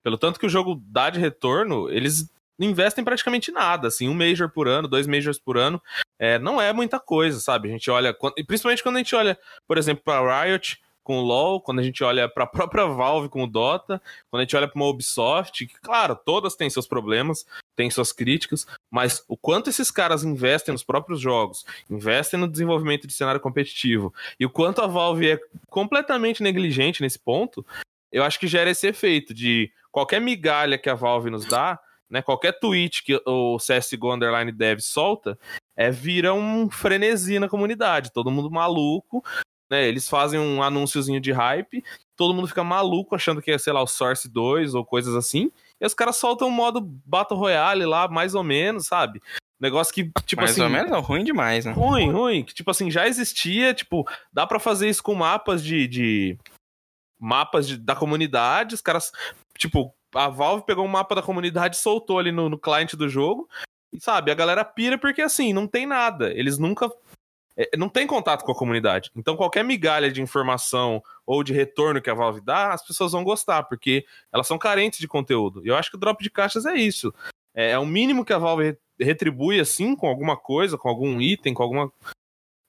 Pelo 0.04 0.18
tanto 0.18 0.40
que 0.40 0.46
o 0.46 0.50
jogo 0.50 0.82
dá 0.86 1.10
de 1.10 1.20
retorno, 1.20 1.90
eles 1.90 2.32
investem 2.60 3.04
praticamente 3.04 3.52
nada, 3.52 3.88
assim, 3.88 4.10
um 4.10 4.14
Major 4.14 4.50
por 4.50 4.68
ano, 4.68 4.88
dois 4.88 5.08
Majors 5.08 5.40
por 5.40 5.58
ano, 5.58 5.82
é, 6.18 6.38
não 6.38 6.62
é 6.62 6.74
muita 6.74 7.00
coisa, 7.00 7.40
sabe? 7.40 7.70
A 7.70 7.72
gente 7.72 7.90
olha, 7.90 8.16
principalmente 8.46 8.84
quando 8.84 8.98
a 8.98 9.00
gente 9.00 9.16
olha, 9.16 9.38
por 9.68 9.78
exemplo, 9.78 10.04
pra 10.04 10.44
Riot, 10.44 10.80
com 11.04 11.20
o 11.20 11.22
LoL, 11.22 11.62
quando 11.62 11.80
a 11.80 11.84
gente 11.84 12.04
olha 12.04 12.30
para 12.30 12.44
a 12.44 12.48
própria 12.48 12.86
Valve 12.86 13.30
com 13.30 13.44
o 13.44 13.48
Dota, 13.48 14.02
quando 14.30 14.42
a 14.42 14.44
gente 14.44 14.56
olha 14.56 14.68
para 14.68 14.76
uma 14.76 14.88
Ubisoft, 14.88 15.66
que, 15.66 15.80
claro, 15.82 16.16
todas 16.16 16.56
têm 16.56 16.70
seus 16.70 16.88
problemas, 16.88 17.46
têm 17.76 17.90
suas 17.90 18.12
críticas, 18.12 18.68
mas 18.92 19.24
o 19.28 19.36
quanto 19.36 19.70
esses 19.70 19.90
caras 19.90 20.24
investem 20.24 20.72
nos 20.72 20.84
próprios 20.84 21.20
jogos, 21.20 21.66
investem 21.90 22.40
no 22.40 22.48
desenvolvimento 22.48 23.08
de 23.08 23.14
cenário 23.14 23.42
competitivo, 23.42 24.14
e 24.40 24.46
o 24.46 24.50
quanto 24.50 24.82
a 24.82 24.88
Valve 24.88 25.32
é 25.32 25.40
completamente 25.70 26.44
negligente 26.44 27.02
nesse 27.02 27.20
ponto, 27.20 27.66
eu 28.12 28.24
acho 28.24 28.40
que 28.40 28.48
gera 28.48 28.70
esse 28.70 28.88
efeito 28.88 29.34
de 29.34 29.72
qualquer 29.92 30.20
migalha 30.20 30.78
que 30.78 30.90
a 30.90 30.96
Valve 30.96 31.30
nos 31.30 31.46
dá, 31.46 31.80
né, 32.10 32.22
qualquer 32.22 32.60
tweet 32.60 33.04
que 33.04 33.22
o 33.26 33.58
CSGO 33.58 34.14
Underline 34.14 34.52
Dev 34.52 34.80
solta, 34.80 35.38
é, 35.76 35.92
vira 35.92 36.34
um 36.34 36.70
frenesi 36.70 37.40
na 37.40 37.48
comunidade, 37.48 38.12
todo 38.12 38.32
mundo 38.32 38.50
maluco, 38.50 39.24
né? 39.70 39.88
Eles 39.88 40.10
fazem 40.10 40.40
um 40.40 40.64
anúnciozinho 40.64 41.20
de 41.20 41.32
hype, 41.32 41.84
todo 42.16 42.34
mundo 42.34 42.48
fica 42.48 42.64
maluco 42.64 43.16
achando 43.16 43.42
que 43.42 43.52
é, 43.52 43.58
sei 43.58 43.72
lá, 43.72 43.82
o 43.82 43.88
Source 43.88 44.28
2 44.28 44.74
ou 44.74 44.86
coisas 44.86 45.16
assim. 45.16 45.52
E 45.80 45.86
os 45.86 45.94
caras 45.94 46.18
soltam 46.18 46.48
um 46.48 46.52
modo 46.52 46.82
Battle 46.82 47.40
Royale 47.40 47.86
lá, 47.86 48.08
mais 48.08 48.36
ou 48.36 48.44
menos, 48.44 48.88
sabe? 48.88 49.22
Negócio 49.60 49.94
que, 49.94 50.12
tipo 50.26 50.42
mais 50.42 50.52
assim. 50.52 50.62
Mais 50.62 50.72
ou 50.72 50.78
menos, 50.78 50.92
não, 50.92 51.02
ruim 51.02 51.24
demais, 51.24 51.66
né? 51.66 51.74
Ruim, 51.74 52.10
ruim. 52.12 52.44
Que, 52.44 52.54
tipo 52.54 52.72
assim, 52.72 52.90
já 52.90 53.08
existia, 53.08 53.74
tipo, 53.74 54.08
dá 54.32 54.48
para 54.48 54.60
fazer 54.60 54.90
isso 54.90 55.04
com 55.04 55.14
mapas 55.14 55.64
de. 55.64 55.88
de 55.88 56.38
mapas 57.20 57.68
de, 57.68 57.78
da 57.78 57.96
comunidade, 57.96 58.76
os 58.76 58.82
caras. 58.82 59.12
Tipo, 59.58 59.94
a 60.16 60.30
Valve 60.30 60.66
pegou 60.66 60.86
um 60.86 60.90
mapa 60.90 61.14
da 61.14 61.22
comunidade 61.22 61.76
e 61.76 61.80
soltou 61.80 62.18
ali 62.18 62.32
no, 62.32 62.48
no 62.48 62.58
cliente 62.58 62.96
do 62.96 63.10
jogo. 63.10 63.50
E 63.92 64.00
sabe, 64.00 64.32
a 64.32 64.36
galera 64.36 64.64
pira 64.64 64.98
porque 64.98 65.22
assim, 65.22 65.52
não 65.52 65.68
tem 65.68 65.86
nada. 65.86 66.32
Eles 66.34 66.58
nunca 66.58 66.90
não 67.78 67.90
tem 67.90 68.08
contato 68.08 68.46
com 68.46 68.52
a 68.52 68.56
comunidade. 68.56 69.12
Então, 69.16 69.36
qualquer 69.36 69.64
migalha 69.64 70.12
de 70.12 70.22
informação 70.22 71.04
ou 71.26 71.44
de 71.44 71.54
retorno 71.54 72.02
que 72.02 72.10
a 72.10 72.14
Valve 72.14 72.42
dá, 72.42 72.74
as 72.74 72.86
pessoas 72.86 73.12
vão 73.12 73.24
gostar, 73.24 73.64
porque 73.64 74.06
elas 74.32 74.48
são 74.48 74.58
carentes 74.58 75.00
de 75.00 75.08
conteúdo. 75.08 75.66
E 75.66 75.68
eu 75.68 75.76
acho 75.76 75.90
que 75.90 75.98
o 75.98 76.00
drop 76.00 76.24
de 76.24 76.30
caixas 76.30 76.66
é 76.66 76.76
isso. 76.76 77.14
É, 77.54 77.72
é 77.72 77.80
o 77.80 77.86
mínimo 77.86 78.24
que 78.24 78.32
a 78.32 78.38
Valve 78.38 78.78
retribui, 79.00 79.60
assim, 79.60 79.96
com 79.96 80.08
alguma 80.08 80.38
coisa, 80.38 80.78
com 80.78 80.88
algum 80.88 81.20
item, 81.20 81.54
com 81.54 81.64
alguma 81.64 81.92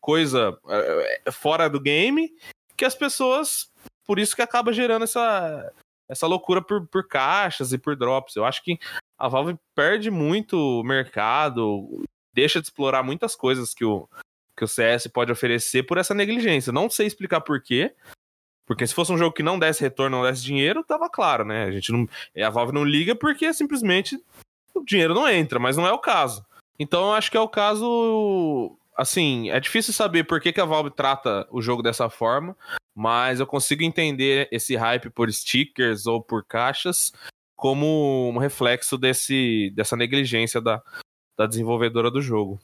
coisa 0.00 0.59
é, 0.68 1.20
é, 1.26 1.31
fora 1.31 1.68
do 1.68 1.81
game, 1.81 2.35
que 2.76 2.85
as 2.85 2.94
pessoas. 2.94 3.70
Por 4.05 4.18
isso 4.18 4.35
que 4.35 4.42
acaba 4.42 4.72
gerando 4.72 5.05
essa, 5.05 5.72
essa 6.09 6.26
loucura 6.26 6.61
por, 6.61 6.85
por 6.88 7.07
caixas 7.07 7.72
e 7.72 7.79
por 7.79 7.94
drops. 7.94 8.35
Eu 8.35 8.44
acho 8.44 8.64
que 8.64 8.76
a 9.16 9.29
Valve 9.29 9.57
perde 9.72 10.11
muito 10.11 10.83
mercado, 10.83 12.03
deixa 12.35 12.61
de 12.61 12.66
explorar 12.66 13.05
muitas 13.05 13.37
coisas 13.37 13.72
que 13.72 13.85
o, 13.85 14.09
que 14.60 14.64
o 14.64 14.68
CS 14.68 15.06
pode 15.06 15.32
oferecer 15.32 15.84
por 15.84 15.96
essa 15.96 16.12
negligência. 16.12 16.70
Não 16.70 16.90
sei 16.90 17.06
explicar 17.06 17.40
por 17.40 17.62
quê. 17.62 17.94
Porque 18.66 18.86
se 18.86 18.94
fosse 18.94 19.10
um 19.10 19.16
jogo 19.16 19.34
que 19.34 19.42
não 19.42 19.58
desse 19.58 19.80
retorno, 19.80 20.18
não 20.18 20.24
desse 20.24 20.42
dinheiro, 20.42 20.84
tava 20.84 21.08
claro, 21.08 21.44
né? 21.44 21.64
A 21.64 21.70
gente 21.70 21.90
não. 21.90 22.06
A 22.36 22.50
Valve 22.50 22.72
não 22.72 22.84
liga 22.84 23.16
porque 23.16 23.52
simplesmente 23.54 24.22
o 24.74 24.84
dinheiro 24.84 25.14
não 25.14 25.28
entra, 25.28 25.58
mas 25.58 25.76
não 25.76 25.86
é 25.86 25.92
o 25.92 25.98
caso. 25.98 26.44
Então 26.78 27.06
eu 27.06 27.12
acho 27.14 27.30
que 27.30 27.36
é 27.36 27.40
o 27.40 27.48
caso. 27.48 28.76
Assim, 28.94 29.50
é 29.50 29.58
difícil 29.58 29.94
saber 29.94 30.24
por 30.24 30.40
que, 30.40 30.52
que 30.52 30.60
a 30.60 30.66
Valve 30.66 30.90
trata 30.90 31.48
o 31.50 31.62
jogo 31.62 31.82
dessa 31.82 32.10
forma, 32.10 32.54
mas 32.94 33.40
eu 33.40 33.46
consigo 33.46 33.82
entender 33.82 34.46
esse 34.52 34.76
hype 34.76 35.08
por 35.08 35.32
stickers 35.32 36.06
ou 36.06 36.22
por 36.22 36.44
caixas 36.44 37.12
como 37.56 38.28
um 38.28 38.38
reflexo 38.38 38.98
desse, 38.98 39.72
dessa 39.74 39.96
negligência 39.96 40.60
da, 40.60 40.82
da 41.36 41.46
desenvolvedora 41.46 42.10
do 42.10 42.20
jogo. 42.20 42.60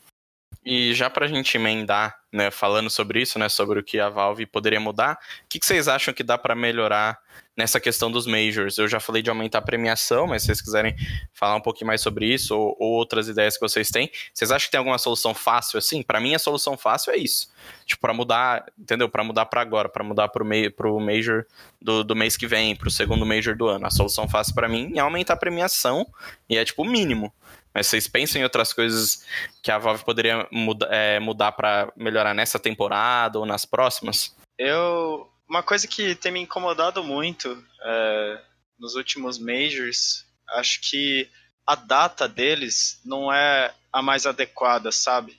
E 0.67 0.93
já 0.95 1.09
para 1.09 1.27
a 1.27 1.29
gente 1.29 1.57
emendar, 1.57 2.19
né, 2.33 2.51
falando 2.51 2.91
sobre 2.91 3.23
isso, 3.23 3.39
né, 3.39 3.49
sobre 3.49 3.79
o 3.79 3.85
que 3.85 4.01
a 4.01 4.09
Valve 4.09 4.45
poderia 4.47 4.81
mudar, 4.81 5.17
o 5.45 5.49
que, 5.49 5.61
que 5.61 5.65
vocês 5.65 5.87
acham 5.87 6.13
que 6.13 6.25
dá 6.25 6.37
para 6.37 6.57
melhorar 6.57 7.21
nessa 7.57 7.79
questão 7.79 8.11
dos 8.11 8.27
majors? 8.27 8.77
Eu 8.77 8.89
já 8.89 8.99
falei 8.99 9.23
de 9.23 9.31
aumentar 9.31 9.59
a 9.59 9.63
premiação, 9.63 10.27
mas 10.27 10.43
se 10.43 10.47
vocês 10.47 10.61
quiserem 10.61 10.97
falar 11.33 11.55
um 11.55 11.61
pouquinho 11.61 11.87
mais 11.87 12.01
sobre 12.01 12.27
isso 12.27 12.59
ou, 12.59 12.77
ou 12.81 12.95
outras 12.95 13.29
ideias 13.29 13.55
que 13.55 13.61
vocês 13.61 13.93
têm, 13.93 14.11
vocês 14.35 14.51
acham 14.51 14.67
que 14.67 14.73
tem 14.73 14.79
alguma 14.79 14.99
solução 14.99 15.33
fácil 15.33 15.79
assim? 15.79 16.03
Para 16.03 16.19
mim 16.19 16.35
a 16.35 16.39
solução 16.39 16.77
fácil 16.77 17.13
é 17.13 17.17
isso, 17.17 17.49
tipo 17.85 18.01
para 18.01 18.13
mudar, 18.13 18.67
entendeu? 18.77 19.09
Para 19.09 19.23
mudar 19.23 19.47
para 19.47 19.61
agora, 19.61 19.89
para 19.89 20.03
mudar 20.03 20.29
para 20.31 20.43
o 20.43 21.01
major 21.01 21.47
do, 21.81 22.03
do 22.03 22.17
mês 22.17 22.37
que 22.37 22.49
vem, 22.49 22.75
para 22.75 22.89
o 22.89 22.91
segundo 22.91 23.25
major 23.25 23.57
do 23.57 23.69
ano. 23.69 23.87
A 23.87 23.91
solução 23.91 24.29
fácil 24.29 24.53
para 24.53 24.69
mim 24.69 24.95
é 24.97 24.99
aumentar 24.99 25.35
a 25.35 25.37
premiação 25.37 26.05
e 26.51 26.59
é 26.59 26.65
tipo 26.65 26.83
o 26.83 26.85
mínimo. 26.85 27.33
Mas 27.77 27.89
vocês 27.89 28.09
pensam 28.09 28.41
em 28.41 28.45
outras 28.45 28.73
coisas 28.73 29.23
que 29.63 29.71
a 29.71 29.77
Valve 29.77 30.03
poderia 30.03 30.49
muda, 30.51 30.89
é, 30.91 31.21
mudar 31.21 31.53
para 31.53 31.93
melhorar 31.95 32.33
nessa 32.33 32.59
temporada 32.59 33.39
ou 33.39 33.45
nas 33.45 33.67
próximas? 33.67 34.35
Eu. 34.59 35.31
Uma 35.47 35.63
coisa 35.63 35.87
que 35.87 36.15
tem 36.15 36.33
me 36.33 36.41
incomodado 36.41 37.05
muito 37.05 37.63
é, 37.85 38.41
nos 38.81 38.95
últimos 38.95 39.39
Majors, 39.39 40.25
acho 40.55 40.81
que 40.81 41.29
a 41.67 41.75
data 41.75 42.27
deles 42.27 42.99
não 43.05 43.31
é 43.31 43.75
a 43.93 44.01
mais 44.01 44.25
adequada, 44.25 44.91
sabe? 44.91 45.39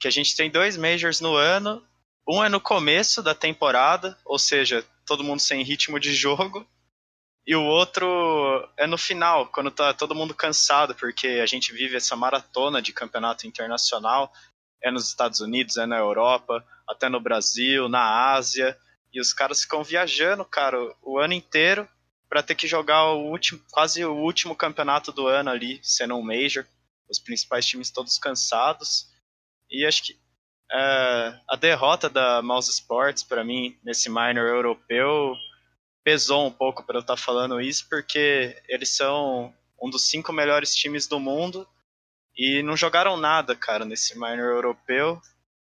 Que 0.00 0.08
a 0.08 0.10
gente 0.10 0.34
tem 0.34 0.50
dois 0.50 0.78
Majors 0.78 1.20
no 1.20 1.36
ano, 1.36 1.86
um 2.26 2.42
é 2.42 2.48
no 2.48 2.60
começo 2.60 3.22
da 3.22 3.34
temporada, 3.34 4.16
ou 4.24 4.38
seja, 4.38 4.82
todo 5.06 5.22
mundo 5.22 5.40
sem 5.40 5.62
ritmo 5.62 6.00
de 6.00 6.14
jogo, 6.14 6.66
e 7.46 7.54
o 7.54 7.62
outro 7.62 8.66
é 8.76 8.86
no 8.86 8.96
final, 8.96 9.46
quando 9.48 9.70
tá 9.70 9.92
todo 9.92 10.14
mundo 10.14 10.34
cansado, 10.34 10.94
porque 10.94 11.26
a 11.42 11.46
gente 11.46 11.72
vive 11.74 11.96
essa 11.96 12.16
maratona 12.16 12.80
de 12.80 12.92
campeonato 12.92 13.46
internacional. 13.46 14.32
É 14.82 14.90
nos 14.90 15.08
Estados 15.08 15.40
Unidos, 15.40 15.76
é 15.76 15.84
na 15.84 15.98
Europa, 15.98 16.64
até 16.88 17.08
no 17.08 17.20
Brasil, 17.20 17.88
na 17.88 18.32
Ásia. 18.32 18.78
E 19.12 19.20
os 19.20 19.32
caras 19.32 19.62
ficam 19.62 19.84
viajando, 19.84 20.44
cara, 20.44 20.78
o 21.02 21.18
ano 21.18 21.34
inteiro 21.34 21.88
para 22.28 22.42
ter 22.42 22.54
que 22.54 22.66
jogar 22.66 23.12
o 23.12 23.26
último, 23.30 23.60
quase 23.70 24.04
o 24.04 24.14
último 24.14 24.56
campeonato 24.56 25.12
do 25.12 25.28
ano 25.28 25.50
ali, 25.50 25.78
sendo 25.82 26.16
um 26.16 26.22
Major. 26.22 26.66
Os 27.08 27.18
principais 27.18 27.66
times 27.66 27.90
todos 27.90 28.18
cansados. 28.18 29.06
E 29.70 29.84
acho 29.84 30.02
que 30.02 30.18
é, 30.72 31.40
a 31.48 31.56
derrota 31.56 32.08
da 32.08 32.40
Mouse 32.40 32.70
Sports, 32.70 33.22
para 33.22 33.44
mim, 33.44 33.78
nesse 33.84 34.08
minor 34.08 34.48
europeu, 34.48 35.36
pesou 36.04 36.46
um 36.46 36.52
pouco 36.52 36.84
para 36.84 36.98
eu 36.98 37.00
estar 37.00 37.16
tá 37.16 37.20
falando 37.20 37.60
isso, 37.60 37.88
porque 37.88 38.62
eles 38.68 38.90
são 38.90 39.52
um 39.82 39.88
dos 39.90 40.02
cinco 40.08 40.32
melhores 40.32 40.74
times 40.74 41.06
do 41.06 41.18
mundo 41.18 41.66
e 42.36 42.62
não 42.62 42.76
jogaram 42.76 43.16
nada, 43.16 43.56
cara, 43.56 43.84
nesse 43.84 44.14
minor 44.14 44.52
europeu. 44.52 45.20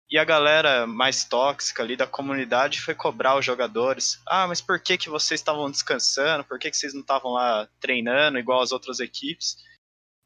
E 0.09 0.17
a 0.17 0.23
galera 0.23 0.87
mais 0.87 1.23
tóxica 1.23 1.83
ali 1.83 1.95
da 1.95 2.07
comunidade 2.07 2.81
foi 2.81 2.95
cobrar 2.95 3.37
os 3.37 3.45
jogadores. 3.45 4.19
Ah, 4.25 4.47
mas 4.47 4.59
por 4.59 4.79
que, 4.79 4.97
que 4.97 5.09
vocês 5.09 5.39
estavam 5.39 5.69
descansando? 5.69 6.43
Por 6.43 6.57
que, 6.57 6.71
que 6.71 6.77
vocês 6.77 6.93
não 6.93 7.01
estavam 7.01 7.33
lá 7.33 7.67
treinando 7.79 8.39
igual 8.39 8.61
as 8.61 8.71
outras 8.71 8.99
equipes? 8.99 9.57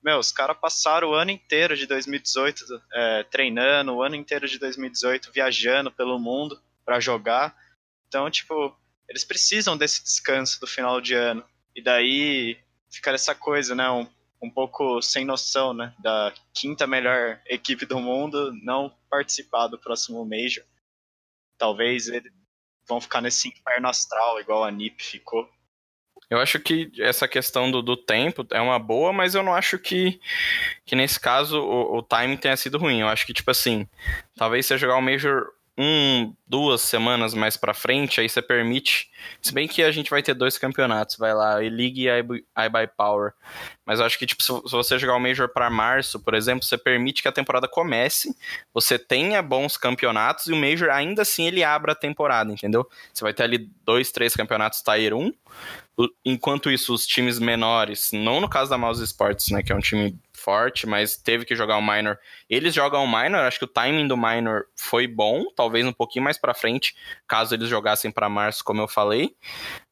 Meu, 0.01 0.19
os 0.19 0.31
caras 0.31 0.57
passaram 0.57 1.09
o 1.09 1.13
ano 1.13 1.31
inteiro 1.31 1.75
de 1.75 1.85
2018 1.85 2.63
é, 2.93 3.23
treinando, 3.23 3.93
o 3.93 4.01
ano 4.01 4.15
inteiro 4.15 4.47
de 4.47 4.57
2018 4.57 5.31
viajando 5.33 5.91
pelo 5.91 6.19
mundo 6.19 6.61
para 6.85 6.99
jogar. 6.99 7.55
Então, 8.07 8.29
tipo, 8.29 8.77
eles 9.07 9.23
precisam 9.23 9.77
desse 9.77 10.03
descanso 10.03 10.59
do 10.59 10.67
final 10.67 10.99
de 11.01 11.13
ano. 11.13 11.43
E 11.75 11.81
daí 11.81 12.57
fica 12.89 13.11
essa 13.11 13.33
coisa, 13.33 13.75
né? 13.75 13.89
Um, 13.89 14.07
um 14.41 14.49
pouco 14.49 15.01
sem 15.01 15.25
noção, 15.25 15.73
né? 15.73 15.93
Da 15.99 16.33
quinta 16.53 16.85
melhor 16.85 17.39
equipe 17.45 17.85
do 17.85 17.99
mundo 17.99 18.53
não 18.63 18.93
participar 19.09 19.67
do 19.67 19.79
próximo 19.79 20.25
Major. 20.25 20.63
Talvez 21.57 22.07
eles 22.07 22.31
vão 22.87 22.99
ficar 22.99 23.21
nesse 23.21 23.47
inferno 23.47 23.87
astral, 23.87 24.39
igual 24.39 24.63
a 24.63 24.71
NiP 24.71 25.01
ficou. 25.01 25.49
Eu 26.29 26.39
acho 26.39 26.59
que 26.59 26.91
essa 26.99 27.27
questão 27.27 27.69
do, 27.69 27.81
do 27.81 27.95
tempo 27.95 28.45
é 28.51 28.59
uma 28.59 28.79
boa, 28.79 29.13
mas 29.13 29.35
eu 29.35 29.43
não 29.43 29.53
acho 29.53 29.77
que, 29.77 30.19
que 30.85 30.95
nesse 30.95 31.19
caso 31.19 31.59
o, 31.59 31.97
o 31.97 32.01
timing 32.03 32.37
tenha 32.37 32.57
sido 32.57 32.77
ruim. 32.77 33.01
Eu 33.01 33.07
acho 33.07 33.25
que, 33.25 33.33
tipo 33.33 33.51
assim, 33.51 33.87
talvez 34.35 34.65
você 34.65 34.77
jogar 34.77 34.97
o 34.97 35.01
Major 35.01 35.45
um, 35.77 36.35
duas 36.45 36.81
semanas 36.81 37.33
mais 37.33 37.57
para 37.57 37.73
frente, 37.73 38.21
aí 38.21 38.29
você 38.29 38.41
permite. 38.41 39.09
Se 39.41 39.51
bem 39.51 39.67
que 39.67 39.81
a 39.81 39.91
gente 39.91 40.09
vai 40.09 40.21
ter 40.21 40.35
dois 40.35 40.57
campeonatos, 40.57 41.15
vai 41.17 41.33
lá, 41.33 41.63
E-League 41.63 42.07
e 42.07 42.19
iBuy 42.19 42.87
Power. 42.95 43.33
Mas 43.85 43.99
eu 43.99 44.05
acho 44.05 44.19
que, 44.19 44.25
tipo, 44.25 44.43
se 44.43 44.51
você 44.71 44.99
jogar 44.99 45.15
o 45.15 45.19
Major 45.19 45.49
para 45.49 45.69
março, 45.69 46.19
por 46.19 46.35
exemplo, 46.35 46.63
você 46.63 46.77
permite 46.77 47.21
que 47.21 47.27
a 47.27 47.31
temporada 47.31 47.67
comece, 47.67 48.35
você 48.73 48.99
tenha 48.99 49.41
bons 49.41 49.75
campeonatos 49.75 50.47
e 50.47 50.53
o 50.53 50.55
Major 50.55 50.89
ainda 50.89 51.23
assim 51.23 51.47
ele 51.47 51.63
abra 51.63 51.93
a 51.93 51.95
temporada, 51.95 52.51
entendeu? 52.51 52.87
Você 53.11 53.23
vai 53.23 53.33
ter 53.33 53.43
ali 53.43 53.69
dois, 53.83 54.11
três 54.11 54.35
campeonatos 54.35 54.81
Tier 54.81 55.13
1. 55.15 55.33
Enquanto 56.23 56.71
isso, 56.71 56.93
os 56.93 57.05
times 57.05 57.39
menores, 57.39 58.09
não 58.13 58.39
no 58.39 58.49
caso 58.49 58.69
da 58.69 58.77
Mouse 58.77 59.03
Sports, 59.03 59.49
né, 59.49 59.61
que 59.61 59.71
é 59.71 59.75
um 59.75 59.79
time 59.79 60.17
forte, 60.43 60.85
mas 60.85 61.15
teve 61.15 61.45
que 61.45 61.55
jogar 61.55 61.77
o 61.77 61.81
minor. 61.81 62.19
Eles 62.49 62.73
jogam 62.73 63.03
o 63.03 63.07
minor, 63.07 63.45
acho 63.45 63.59
que 63.59 63.65
o 63.65 63.67
timing 63.67 64.07
do 64.07 64.17
minor 64.17 64.65
foi 64.75 65.07
bom, 65.07 65.45
talvez 65.55 65.85
um 65.85 65.93
pouquinho 65.93 66.25
mais 66.25 66.37
para 66.37 66.53
frente, 66.53 66.95
caso 67.27 67.55
eles 67.55 67.69
jogassem 67.69 68.11
para 68.11 68.27
março, 68.27 68.63
como 68.63 68.81
eu 68.81 68.87
falei. 68.87 69.35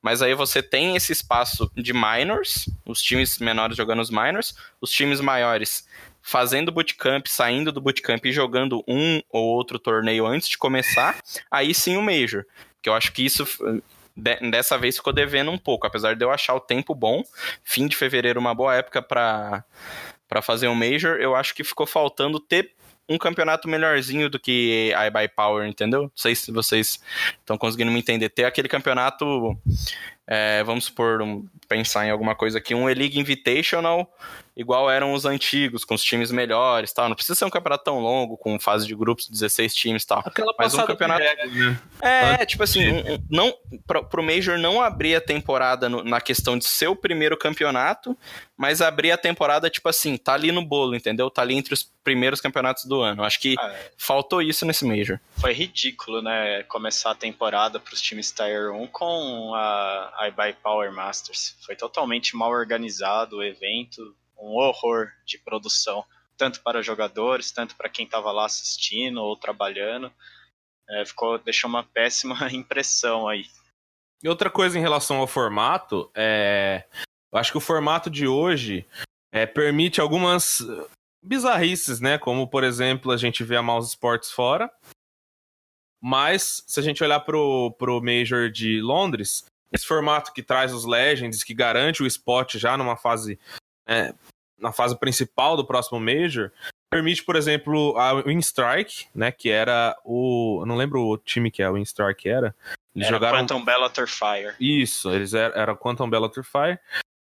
Mas 0.01 0.21
aí 0.21 0.33
você 0.33 0.61
tem 0.61 0.95
esse 0.95 1.11
espaço 1.13 1.71
de 1.75 1.93
minors, 1.93 2.69
os 2.85 3.01
times 3.01 3.37
menores 3.39 3.77
jogando 3.77 4.01
os 4.01 4.09
minors, 4.09 4.55
os 4.81 4.89
times 4.89 5.21
maiores 5.21 5.87
fazendo 6.21 6.71
bootcamp, 6.71 7.25
saindo 7.27 7.71
do 7.71 7.81
bootcamp 7.81 8.23
e 8.25 8.31
jogando 8.31 8.83
um 8.87 9.21
ou 9.29 9.43
outro 9.43 9.79
torneio 9.79 10.25
antes 10.25 10.47
de 10.47 10.57
começar, 10.57 11.17
aí 11.49 11.73
sim 11.73 11.97
o 11.97 12.01
major. 12.01 12.45
Que 12.81 12.89
eu 12.89 12.93
acho 12.93 13.11
que 13.11 13.25
isso 13.25 13.45
dessa 14.15 14.77
vez 14.77 14.97
ficou 14.97 15.13
devendo 15.13 15.51
um 15.51 15.57
pouco, 15.57 15.87
apesar 15.87 16.15
de 16.15 16.23
eu 16.23 16.31
achar 16.31 16.53
o 16.53 16.59
tempo 16.59 16.93
bom. 16.93 17.23
Fim 17.63 17.87
de 17.87 17.95
fevereiro 17.95 18.39
uma 18.39 18.53
boa 18.53 18.75
época 18.75 19.01
para 19.01 19.63
para 20.31 20.41
fazer 20.41 20.69
um 20.69 20.75
Major, 20.75 21.17
eu 21.19 21.35
acho 21.35 21.53
que 21.53 21.61
ficou 21.61 21.85
faltando 21.85 22.39
ter 22.39 22.71
um 23.09 23.17
campeonato 23.17 23.67
melhorzinho 23.67 24.29
do 24.29 24.39
que 24.39 24.93
a 24.95 25.09
by 25.09 25.27
Power, 25.27 25.67
entendeu? 25.67 26.03
Não 26.03 26.11
sei 26.15 26.33
se 26.33 26.53
vocês 26.53 27.01
estão 27.37 27.57
conseguindo 27.57 27.91
me 27.91 27.99
entender. 27.99 28.29
Ter 28.29 28.45
aquele 28.45 28.69
campeonato, 28.69 29.25
é, 30.25 30.63
vamos 30.63 30.85
supor, 30.85 31.21
um, 31.21 31.45
pensar 31.67 32.05
em 32.05 32.11
alguma 32.11 32.33
coisa 32.33 32.59
aqui, 32.59 32.73
um 32.73 32.89
E-League 32.89 33.19
Invitational 33.19 34.09
igual 34.61 34.89
eram 34.89 35.13
os 35.13 35.25
antigos, 35.25 35.83
com 35.83 35.95
os 35.95 36.03
times 36.03 36.31
melhores 36.31 36.93
tal. 36.93 37.09
Não 37.09 37.15
precisa 37.15 37.35
ser 37.35 37.45
um 37.45 37.49
campeonato 37.49 37.83
tão 37.83 37.99
longo, 37.99 38.37
com 38.37 38.59
fase 38.59 38.87
de 38.87 38.95
grupos, 38.95 39.27
16 39.27 39.73
times 39.73 40.05
tal. 40.05 40.23
Aquela 40.25 40.53
mas 40.57 40.73
um 40.73 40.85
campeonato. 40.85 41.21
né? 41.21 41.81
É, 42.01 42.45
tipo 42.45 42.63
assim, 42.63 42.87
um, 42.89 43.23
não, 43.29 43.53
pro, 43.85 44.05
pro 44.05 44.23
Major 44.23 44.57
não 44.57 44.81
abrir 44.81 45.15
a 45.15 45.21
temporada 45.21 45.89
no, 45.89 46.03
na 46.03 46.21
questão 46.21 46.57
de 46.57 46.65
ser 46.65 46.87
o 46.87 46.95
primeiro 46.95 47.37
campeonato, 47.37 48.17
mas 48.55 48.81
abrir 48.81 49.11
a 49.11 49.17
temporada, 49.17 49.69
tipo 49.69 49.89
assim, 49.89 50.15
tá 50.17 50.33
ali 50.33 50.51
no 50.51 50.63
bolo, 50.63 50.95
entendeu? 50.95 51.29
Tá 51.29 51.41
ali 51.41 51.55
entre 51.55 51.73
os 51.73 51.83
primeiros 52.03 52.39
campeonatos 52.39 52.85
do 52.85 53.01
ano. 53.01 53.23
Acho 53.23 53.39
que 53.39 53.55
ah, 53.57 53.71
é. 53.73 53.91
faltou 53.97 54.41
isso 54.41 54.65
nesse 54.65 54.85
Major. 54.85 55.19
Foi 55.37 55.53
ridículo, 55.53 56.21
né? 56.21 56.63
Começar 56.63 57.11
a 57.11 57.15
temporada 57.15 57.79
pros 57.79 58.01
times 58.01 58.31
Tier 58.31 58.71
1 58.71 58.87
com 58.87 59.53
a 59.55 60.27
iBuy 60.27 60.53
Power 60.61 60.91
Masters. 60.91 61.55
Foi 61.65 61.75
totalmente 61.75 62.35
mal 62.35 62.51
organizado 62.51 63.37
o 63.37 63.43
evento 63.43 64.15
um 64.41 64.57
horror 64.57 65.11
de 65.25 65.37
produção, 65.37 66.03
tanto 66.35 66.61
para 66.61 66.81
jogadores, 66.81 67.51
tanto 67.51 67.75
para 67.75 67.89
quem 67.89 68.05
estava 68.05 68.31
lá 68.31 68.45
assistindo 68.45 69.21
ou 69.21 69.37
trabalhando. 69.37 70.11
É, 70.89 71.05
ficou, 71.05 71.37
deixou 71.37 71.69
uma 71.69 71.83
péssima 71.83 72.35
impressão 72.51 73.27
aí. 73.27 73.45
E 74.23 74.27
outra 74.27 74.49
coisa 74.49 74.77
em 74.77 74.81
relação 74.81 75.17
ao 75.17 75.27
formato, 75.27 76.11
é, 76.15 76.85
eu 77.31 77.39
acho 77.39 77.51
que 77.51 77.57
o 77.57 77.61
formato 77.61 78.09
de 78.09 78.27
hoje 78.27 78.85
é, 79.31 79.45
permite 79.45 80.01
algumas 80.01 80.61
bizarrices, 81.23 81.99
né? 81.99 82.17
Como, 82.17 82.47
por 82.47 82.63
exemplo, 82.63 83.11
a 83.11 83.17
gente 83.17 83.43
vê 83.43 83.55
a 83.55 83.61
Mouse 83.61 83.89
Sports 83.89 84.31
fora. 84.31 84.71
Mas, 86.03 86.63
se 86.67 86.79
a 86.79 86.83
gente 86.83 87.03
olhar 87.03 87.19
pro, 87.19 87.75
pro 87.77 88.01
Major 88.01 88.49
de 88.49 88.81
Londres, 88.81 89.45
esse 89.71 89.85
formato 89.85 90.33
que 90.33 90.41
traz 90.41 90.73
os 90.73 90.83
Legends, 90.83 91.43
que 91.43 91.53
garante 91.53 92.01
o 92.01 92.07
spot 92.07 92.55
já 92.55 92.75
numa 92.75 92.97
fase 92.97 93.39
é, 93.87 94.13
na 94.61 94.71
fase 94.71 94.97
principal 94.97 95.57
do 95.57 95.65
próximo 95.65 95.99
Major, 95.99 96.51
permite, 96.89 97.23
por 97.23 97.35
exemplo, 97.35 97.97
a 97.97 98.21
Winstrike, 98.21 99.07
né, 99.15 99.31
que 99.31 99.49
era 99.49 99.97
o... 100.05 100.59
Eu 100.61 100.65
não 100.65 100.75
lembro 100.75 101.01
o 101.01 101.17
time 101.17 101.49
que 101.49 101.61
é 101.61 101.65
a 101.65 101.71
Winstrike 101.71 102.29
era. 102.29 102.55
Eles 102.95 103.07
era 103.07 103.15
jogaram... 103.15 103.39
Quantum 103.39 103.63
Bellator 103.63 104.07
Fire. 104.07 104.53
Isso, 104.59 105.09
eles 105.09 105.33
eram, 105.33 105.55
era 105.55 105.75
Quantum 105.75 106.09
Bellator 106.09 106.43
Fire. 106.43 106.79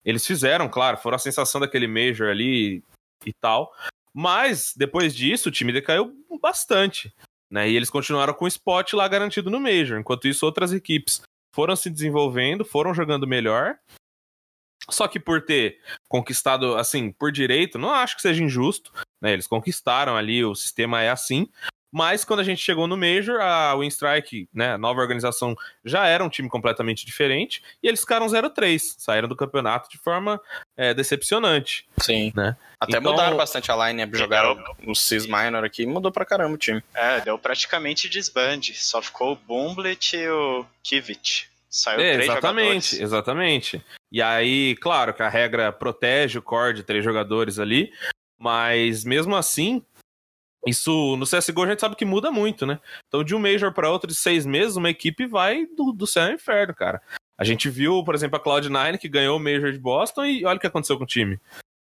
Eles 0.04 0.26
fizeram, 0.26 0.68
claro, 0.68 0.98
foram 0.98 1.16
a 1.16 1.20
sensação 1.20 1.62
daquele 1.62 1.88
Major 1.88 2.30
ali 2.30 2.84
e 3.26 3.32
tal. 3.34 3.72
Mas, 4.14 4.74
depois 4.76 5.16
disso, 5.16 5.50
o 5.50 5.52
time 5.52 5.72
decaiu 5.72 6.12
bastante. 6.42 7.14
Né? 7.50 7.70
E 7.70 7.76
eles 7.76 7.90
continuaram 7.90 8.34
com 8.34 8.46
o 8.46 8.48
spot 8.48 8.94
lá 8.94 9.08
garantido 9.08 9.50
no 9.50 9.60
Major. 9.60 10.00
Enquanto 10.00 10.28
isso, 10.28 10.46
outras 10.46 10.74
equipes 10.74 11.22
foram 11.54 11.76
se 11.76 11.90
desenvolvendo, 11.90 12.66
foram 12.66 12.94
jogando 12.94 13.28
melhor 13.28 13.78
Só 14.90 15.08
que 15.08 15.20
por 15.20 15.42
ter 15.42 15.78
conquistado, 16.10 16.76
assim, 16.76 17.12
por 17.12 17.32
direito, 17.32 17.78
não 17.78 17.92
acho 17.94 18.16
que 18.16 18.22
seja 18.22 18.44
injusto, 18.44 18.92
né? 19.22 19.32
Eles 19.34 19.48
conquistaram 19.48 20.18
ali, 20.18 20.44
o 20.44 20.56
sistema 20.56 21.02
é 21.02 21.10
assim. 21.10 21.48
Mas 21.94 22.24
quando 22.24 22.40
a 22.40 22.44
gente 22.44 22.62
chegou 22.62 22.88
no 22.88 22.96
Major, 22.96 23.42
a 23.42 23.76
Winstrike, 23.76 24.48
né, 24.54 24.76
a 24.76 24.78
nova 24.78 25.02
organização, 25.02 25.54
já 25.84 26.08
era 26.08 26.24
um 26.24 26.30
time 26.30 26.48
completamente 26.48 27.06
diferente 27.06 27.62
e 27.84 27.88
eles 27.88 28.00
ficaram 28.00 28.28
0-3, 28.28 28.96
saíram 28.98 29.28
do 29.28 29.36
campeonato 29.36 29.90
de 29.90 29.98
forma 29.98 30.40
é, 30.78 30.94
decepcionante. 30.94 31.86
Sim. 32.00 32.32
Né? 32.34 32.56
Até 32.80 32.98
Então- 32.98 33.12
mudaram 33.12 33.36
bastante 33.36 33.70
a 33.74 33.76
line, 33.92 34.10
jogaram 34.14 34.56
no 34.80 34.96
Cis 34.96 35.26
Minor 35.26 35.66
aqui, 35.66 35.86
mudou 35.86 36.14
pra 36.14 36.24
caramba 36.24 36.56
o 36.56 36.58
time. 36.58 36.82
É, 36.94 37.20
deu 37.20 37.38
praticamente 37.38 38.08
desbande. 38.08 38.74
Só 38.74 39.02
ficou 39.02 39.34
o 39.34 39.36
Bumblet 39.36 40.16
e 40.16 40.30
o 40.30 40.66
Kivit. 40.82 41.51
Saiu 41.72 42.02
É, 42.02 42.14
três 42.16 42.30
exatamente, 42.30 42.66
jogadores. 42.68 42.94
exatamente. 43.00 43.86
E 44.12 44.22
aí, 44.22 44.76
claro 44.76 45.14
que 45.14 45.24
a 45.24 45.30
regra 45.30 45.72
protege 45.72 46.38
o 46.38 46.42
core 46.42 46.76
de 46.76 46.84
três 46.84 47.04
jogadores 47.04 47.60
ali, 47.60 47.94
mas 48.38 49.06
mesmo 49.06 49.36
assim, 49.38 49.82
isso 50.68 51.16
no 51.16 51.26
CSGO 51.26 51.64
a 51.64 51.68
gente 51.68 51.80
sabe 51.80 51.96
que 51.96 52.04
muda 52.04 52.30
muito, 52.30 52.66
né? 52.66 52.80
Então, 53.08 53.24
de 53.24 53.34
um 53.34 53.40
Major 53.40 53.74
para 53.74 53.90
outro 53.90 54.08
de 54.08 54.16
seis 54.16 54.46
meses, 54.46 54.76
uma 54.76 54.90
equipe 54.90 55.26
vai 55.26 55.66
do, 55.66 55.94
do 55.94 56.06
céu 56.06 56.26
ao 56.26 56.34
inferno, 56.34 56.76
cara. 56.76 57.02
A 57.38 57.46
gente 57.46 57.70
viu, 57.70 58.04
por 58.04 58.14
exemplo, 58.14 58.38
a 58.38 58.44
Cloud9 58.44 58.98
que 58.98 59.08
ganhou 59.08 59.38
o 59.38 59.40
Major 59.40 59.72
de 59.72 59.80
Boston 59.80 60.26
e 60.26 60.46
olha 60.46 60.58
o 60.58 60.60
que 60.60 60.68
aconteceu 60.68 60.98
com 60.98 61.06
o 61.06 61.08
time, 61.08 61.40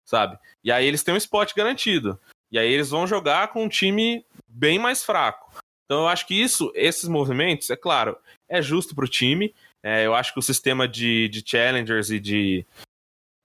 sabe? 0.04 0.36
E 0.64 0.72
aí 0.72 0.84
eles 0.84 1.02
têm 1.02 1.14
um 1.14 1.18
spot 1.18 1.54
garantido. 1.54 2.20
E 2.50 2.58
aí 2.58 2.70
eles 2.70 2.90
vão 2.90 3.06
jogar 3.06 3.48
com 3.48 3.64
um 3.64 3.68
time 3.68 4.26
bem 4.48 4.78
mais 4.78 5.04
fraco. 5.04 5.50
Então 5.84 6.00
eu 6.02 6.08
acho 6.08 6.26
que 6.26 6.34
isso, 6.34 6.70
esses 6.74 7.08
movimentos, 7.08 7.70
é 7.70 7.76
claro, 7.76 8.18
é 8.48 8.60
justo 8.60 8.94
pro 8.94 9.08
time. 9.08 9.54
É, 9.88 10.04
eu 10.04 10.16
acho 10.16 10.32
que 10.32 10.40
o 10.40 10.42
sistema 10.42 10.88
de, 10.88 11.28
de 11.28 11.44
challengers 11.48 12.10
e 12.10 12.18
de, 12.18 12.66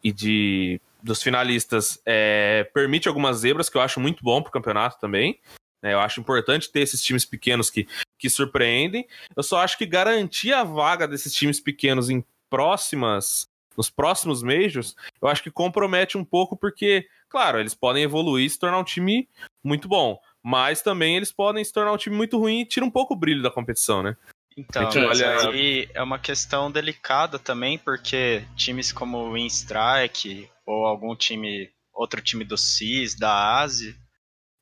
e 0.04 0.12
de 0.12 0.82
dos 1.00 1.22
finalistas 1.22 2.02
é, 2.04 2.64
permite 2.74 3.08
algumas 3.08 3.38
zebras 3.38 3.70
que 3.70 3.78
eu 3.78 3.82
acho 3.82 4.00
muito 4.00 4.24
bom 4.24 4.42
pro 4.42 4.52
campeonato 4.52 5.00
também. 5.00 5.40
É, 5.84 5.94
eu 5.94 6.00
acho 6.00 6.20
importante 6.20 6.72
ter 6.72 6.80
esses 6.80 7.04
times 7.04 7.26
pequenos 7.26 7.70
que, 7.70 7.88
que 8.18 8.28
surpreendem. 8.28 9.08
Eu 9.36 9.44
só 9.44 9.60
acho 9.60 9.78
que 9.78 9.86
garantir 9.86 10.52
a 10.52 10.64
vaga 10.64 11.08
desses 11.08 11.32
times 11.32 11.60
pequenos 11.60 12.10
em 12.10 12.26
próximas 12.50 13.48
nos 13.78 13.92
próximos 13.92 14.42
majors, 14.44 14.96
eu 15.22 15.28
acho 15.30 15.42
que 15.42 15.50
compromete 15.50 16.18
um 16.18 16.26
pouco 16.26 16.58
porque, 16.58 17.08
claro, 17.30 17.58
eles 17.58 17.74
podem 17.74 18.04
evoluir 18.04 18.46
e 18.46 18.50
se 18.50 18.60
tornar 18.60 18.80
um 18.80 18.84
time 18.84 19.30
muito 19.64 19.88
bom, 19.88 20.20
mas 20.44 20.82
também 20.82 21.16
eles 21.16 21.32
podem 21.32 21.64
se 21.64 21.72
tornar 21.72 21.94
um 21.94 21.98
time 21.98 22.16
muito 22.16 22.38
ruim 22.38 22.62
e 22.62 22.66
tira 22.66 22.86
um 22.86 22.92
pouco 22.92 23.14
o 23.14 23.18
brilho 23.18 23.42
da 23.42 23.50
competição, 23.50 24.04
né? 24.04 24.18
Então, 24.58 24.90
olha- 25.08 25.50
aí 25.50 25.90
é 25.94 26.04
uma 26.04 26.20
questão 26.20 26.70
delicada 26.72 27.40
também, 27.40 27.78
porque 27.78 28.46
times 28.56 28.92
como 28.92 29.18
o 29.18 29.34
Winstrike 29.34 30.50
ou 30.66 30.86
algum 30.86 31.16
time, 31.16 31.72
outro 31.94 32.22
time 32.22 32.44
do 32.44 32.58
CIS, 32.58 33.16
da 33.18 33.60
ASI, 33.62 33.96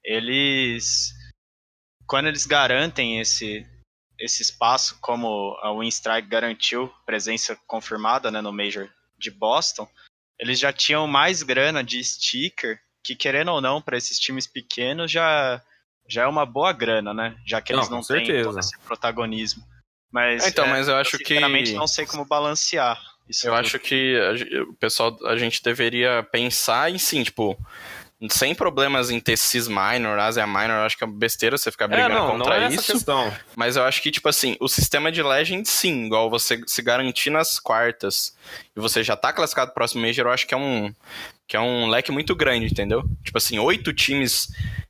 eles 0.04 1.13
quando 2.06 2.28
eles 2.28 2.45
garantem 2.45 3.19
esse 3.19 3.65
esse 4.19 4.41
espaço, 4.43 4.97
como 4.99 5.58
a 5.62 5.71
Winstrike 5.71 6.28
garantiu 6.28 6.93
presença 7.06 7.56
confirmada 7.65 8.30
né, 8.30 8.41
no 8.41 8.52
Major 8.52 8.89
de 9.17 9.32
Boston, 9.32 9.88
eles 10.38 10.60
já 10.60 10.73
tinham 10.73 11.08
mais 11.08 11.41
grana 11.41 11.82
de 11.82 12.04
sticker, 12.04 12.78
que 13.02 13.15
querendo 13.15 13.52
ou 13.52 13.62
não, 13.62 13.82
para 13.82 13.97
esses 13.97 14.19
times 14.19 14.45
pequenos 14.45 15.10
já, 15.10 15.63
já 16.06 16.23
é 16.23 16.28
uma 16.28 16.45
boa 16.45 16.73
grana, 16.73 17.13
né? 17.13 17.38
Já 17.45 17.62
que 17.62 17.71
Não, 17.71 17.80
eles 17.80 17.89
não, 17.89 17.97
têm 17.99 18.25
certeza. 18.25 18.43
todo 18.49 18.60
esse 18.60 18.78
protagonismo. 18.80 19.63
Mas, 20.12 20.43
É, 20.45 20.50
então, 20.50 20.65
é, 20.65 20.69
mas 20.69 20.88
eu 20.88 20.95
acho 20.95 21.17
que- 21.17 21.26
sinceramente 21.28 21.74
não 21.74 21.88
sei 21.88 22.06
como 22.06 22.26
balancear 22.26 23.00
isso. 23.28 23.48
Eu 23.48 23.54
tudo. 23.54 23.60
acho 23.60 23.80
que 23.80 24.17
a 24.17 24.62
o 24.63 24.74
pessoal, 24.74 25.17
a 25.26 25.38
gente 25.38 25.62
deveria 25.62 26.24
pensar 26.32 26.91
em 26.91 26.98
sim, 26.98 27.22
tipo, 27.24 27.56
sem 28.32 28.54
problemas 28.56 29.10
em 29.12 29.19
ter 29.19 29.38
Cis 29.38 29.67
Minor, 29.67 30.17
Asia 30.19 30.45
Minor, 30.48 30.72
eu 30.80 30.82
acho 30.86 30.98
que 30.98 31.04
é 31.04 31.08
besteira 31.08 31.58
você 31.58 31.72
ficar 31.72 31.88
brigando 31.88 32.15
é, 32.15 32.17
não, 32.17 32.32
contra 32.32 32.58
não 32.58 32.63
é 32.63 32.65
essa 32.65 32.76
isso. 32.82 32.91
questão. 32.93 33.34
Mas 33.56 33.76
eu 33.78 33.84
acho 33.84 34.02
que, 34.02 34.12
tipo 34.12 34.28
assim, 34.28 34.58
o 34.60 34.67
sistema 34.67 35.12
de 35.12 35.22
Legend, 35.24 35.65
sim, 35.69 36.08
igual 36.08 36.30
você 36.30 36.60
se 36.65 36.82
garantir 36.82 37.30
nas 37.30 37.60
quartas 37.60 38.36
e 38.80 38.82
você 38.82 39.04
já 39.04 39.15
tá 39.15 39.34
classificado 39.34 39.72
pro 39.72 39.76
próximo 39.76 40.02
Major, 40.02 40.26
eu 40.26 40.32
acho 40.32 40.48
que 40.48 40.54
é 40.54 40.58
um, 40.58 40.94
que 41.46 41.58
é 41.58 41.60
um 41.60 41.88
leque 41.88 42.12
muito 42.12 42.34
grande, 42.34 42.68
entendeu? 42.68 43.04
Tipo 43.24 43.38
assim, 43.38 43.60
oito 43.60 43.92
times, 43.92 44.48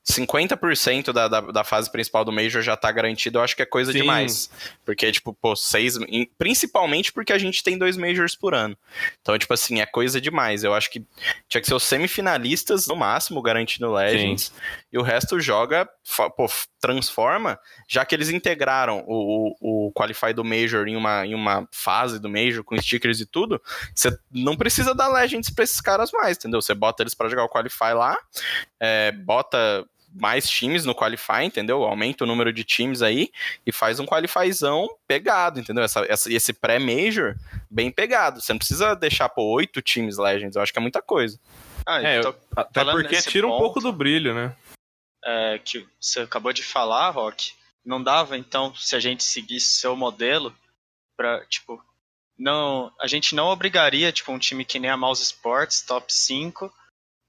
50% 0.07 1.11
da, 1.11 1.27
da, 1.27 1.41
da 1.41 1.63
fase 1.63 1.91
principal 1.91 2.23
do 2.23 2.31
Major 2.31 2.61
já 2.61 2.75
tá 2.75 2.91
garantido, 2.91 3.39
eu 3.39 3.43
acho 3.43 3.55
que 3.55 3.61
é 3.61 3.65
coisa 3.65 3.91
Sim. 3.91 3.99
demais. 3.99 4.49
Porque, 4.85 5.11
tipo, 5.11 5.33
pô, 5.33 5.55
seis. 5.55 5.97
Principalmente 6.37 7.11
porque 7.11 7.33
a 7.33 7.37
gente 7.37 7.63
tem 7.63 7.77
dois 7.77 7.97
Majors 7.97 8.35
por 8.35 8.53
ano. 8.53 8.77
Então, 9.21 9.37
tipo 9.37 9.53
assim, 9.53 9.81
é 9.81 9.85
coisa 9.85 10.19
demais. 10.21 10.63
Eu 10.63 10.73
acho 10.73 10.91
que 10.91 11.03
tinha 11.47 11.61
que 11.61 11.67
ser 11.67 11.75
os 11.75 11.83
semifinalistas, 11.83 12.87
no 12.87 12.95
máximo, 12.95 13.41
garantindo 13.41 13.91
Legends. 13.91 14.53
E 14.91 14.97
o 14.97 15.01
resto 15.01 15.39
joga, 15.39 15.87
pô, 16.35 16.47
transforma, 16.81 17.59
já 17.87 18.05
que 18.05 18.15
eles 18.15 18.29
integraram 18.29 19.03
o, 19.07 19.55
o, 19.61 19.87
o 19.87 19.91
Qualify 19.93 20.33
do 20.33 20.43
Major 20.43 20.87
em 20.87 20.95
uma, 20.95 21.25
em 21.25 21.35
uma 21.35 21.67
fase 21.71 22.19
do 22.19 22.29
Major, 22.29 22.63
com 22.63 22.77
stickers 22.77 23.19
e 23.19 23.25
tudo, 23.25 23.61
você 23.93 24.17
não 24.31 24.55
precisa 24.55 24.93
dar 24.95 25.07
Legends 25.07 25.49
pra 25.49 25.63
esses 25.63 25.81
caras 25.81 26.11
mais, 26.11 26.37
entendeu? 26.37 26.61
Você 26.61 26.73
bota 26.73 27.03
eles 27.03 27.13
pra 27.13 27.29
jogar 27.29 27.43
o 27.43 27.49
Qualify 27.49 27.93
lá, 27.93 28.17
é, 28.79 29.11
bota 29.11 29.85
mais 30.11 30.49
times 30.49 30.85
no 30.85 30.95
Qualify, 30.95 31.43
entendeu? 31.43 31.83
Aumenta 31.83 32.23
o 32.23 32.27
número 32.27 32.51
de 32.51 32.63
times 32.63 33.03
aí 33.03 33.31
e 33.65 33.71
faz 33.71 33.99
um 33.99 34.05
Qualifyzão 34.07 34.87
pegado, 35.07 35.59
entendeu? 35.59 35.83
Essa, 35.83 36.03
essa- 36.09 36.33
esse 36.33 36.51
pré-Major 36.51 37.35
bem 37.69 37.91
pegado. 37.91 38.41
Você 38.41 38.51
não 38.51 38.57
precisa 38.57 38.95
deixar, 38.95 39.29
pô, 39.29 39.43
oito 39.53 39.81
times 39.83 40.17
Legends, 40.17 40.55
eu 40.55 40.61
acho 40.63 40.73
que 40.73 40.79
é 40.79 40.81
muita 40.81 40.99
coisa. 41.01 41.39
Ah, 41.85 42.01
É, 42.01 42.19
então, 42.19 42.31
eu- 42.31 42.39
até 42.55 42.83
porque 42.85 43.21
tira 43.21 43.45
um 43.45 43.51
ponto- 43.51 43.61
pouco 43.61 43.79
do 43.81 43.93
brilho, 43.93 44.33
né? 44.33 44.55
é, 45.23 45.59
que 45.59 45.85
você 45.99 46.21
acabou 46.21 46.53
de 46.53 46.63
falar, 46.63 47.09
Rock, 47.11 47.53
não 47.85 48.01
dava 48.01 48.37
então 48.37 48.73
se 48.73 48.95
a 48.95 48.99
gente 48.99 49.21
seguisse 49.23 49.79
seu 49.79 49.95
modelo 49.95 50.55
para 51.17 51.45
tipo 51.45 51.83
não, 52.39 52.91
a 52.99 53.05
gente 53.07 53.35
não 53.35 53.47
obrigaria 53.47 54.11
tipo 54.11 54.31
um 54.31 54.39
time 54.39 54.63
que 54.65 54.79
nem 54.79 54.89
a 54.89 54.97
Mouse 54.97 55.21
Sports 55.21 55.81
top 55.81 56.11
5 56.11 56.71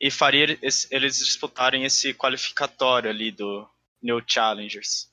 e 0.01 0.11
faria 0.11 0.57
esse- 0.62 0.87
eles 0.90 1.18
disputarem 1.18 1.85
esse 1.85 2.14
qualificatório 2.14 3.11
ali 3.11 3.31
do 3.31 3.68
New 4.03 4.23
Challengers. 4.27 5.09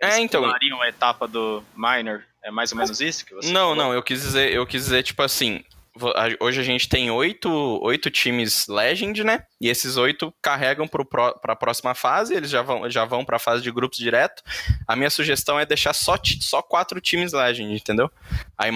Eles 0.00 0.14
É, 0.14 0.20
então- 0.20 0.42
pulariam 0.42 0.80
a 0.80 0.88
etapa 0.88 1.28
do 1.28 1.62
minor, 1.76 2.24
é 2.42 2.50
mais 2.50 2.72
ou 2.72 2.78
menos 2.78 3.00
isso 3.00 3.24
que 3.26 3.34
você 3.34 3.48
Não, 3.52 3.70
falou? 3.70 3.76
não, 3.76 3.92
eu 3.92 4.02
quis 4.02 4.22
dizer, 4.22 4.52
eu 4.52 4.66
quis 4.66 4.84
dizer, 4.84 5.02
tipo 5.02 5.22
assim, 5.22 5.64
hoje 6.40 6.60
a 6.60 6.64
gente 6.64 6.88
tem 6.88 7.10
oito, 7.10 7.50
oito 7.82 8.10
times 8.10 8.66
Legend, 8.66 9.22
né? 9.24 9.44
E 9.60 9.68
esses 9.68 9.96
oito 9.96 10.32
carregam 10.40 10.88
pró- 10.88 11.04
pra 11.32 11.54
próxima 11.54 11.94
fase, 11.94 12.34
eles 12.34 12.50
já 12.50 12.62
vão, 12.62 12.88
já 12.90 13.04
vão 13.04 13.24
pra 13.24 13.38
fase 13.38 13.62
de 13.62 13.70
grupos 13.70 13.98
direto. 13.98 14.42
A 14.88 14.96
minha 14.96 15.10
sugestão 15.10 15.58
é 15.60 15.66
deixar 15.66 15.92
só, 15.92 16.16
só 16.40 16.62
quatro 16.62 17.00
times 17.00 17.32
Legend, 17.32 17.74
entendeu? 17.74 18.10
Aí 18.56 18.70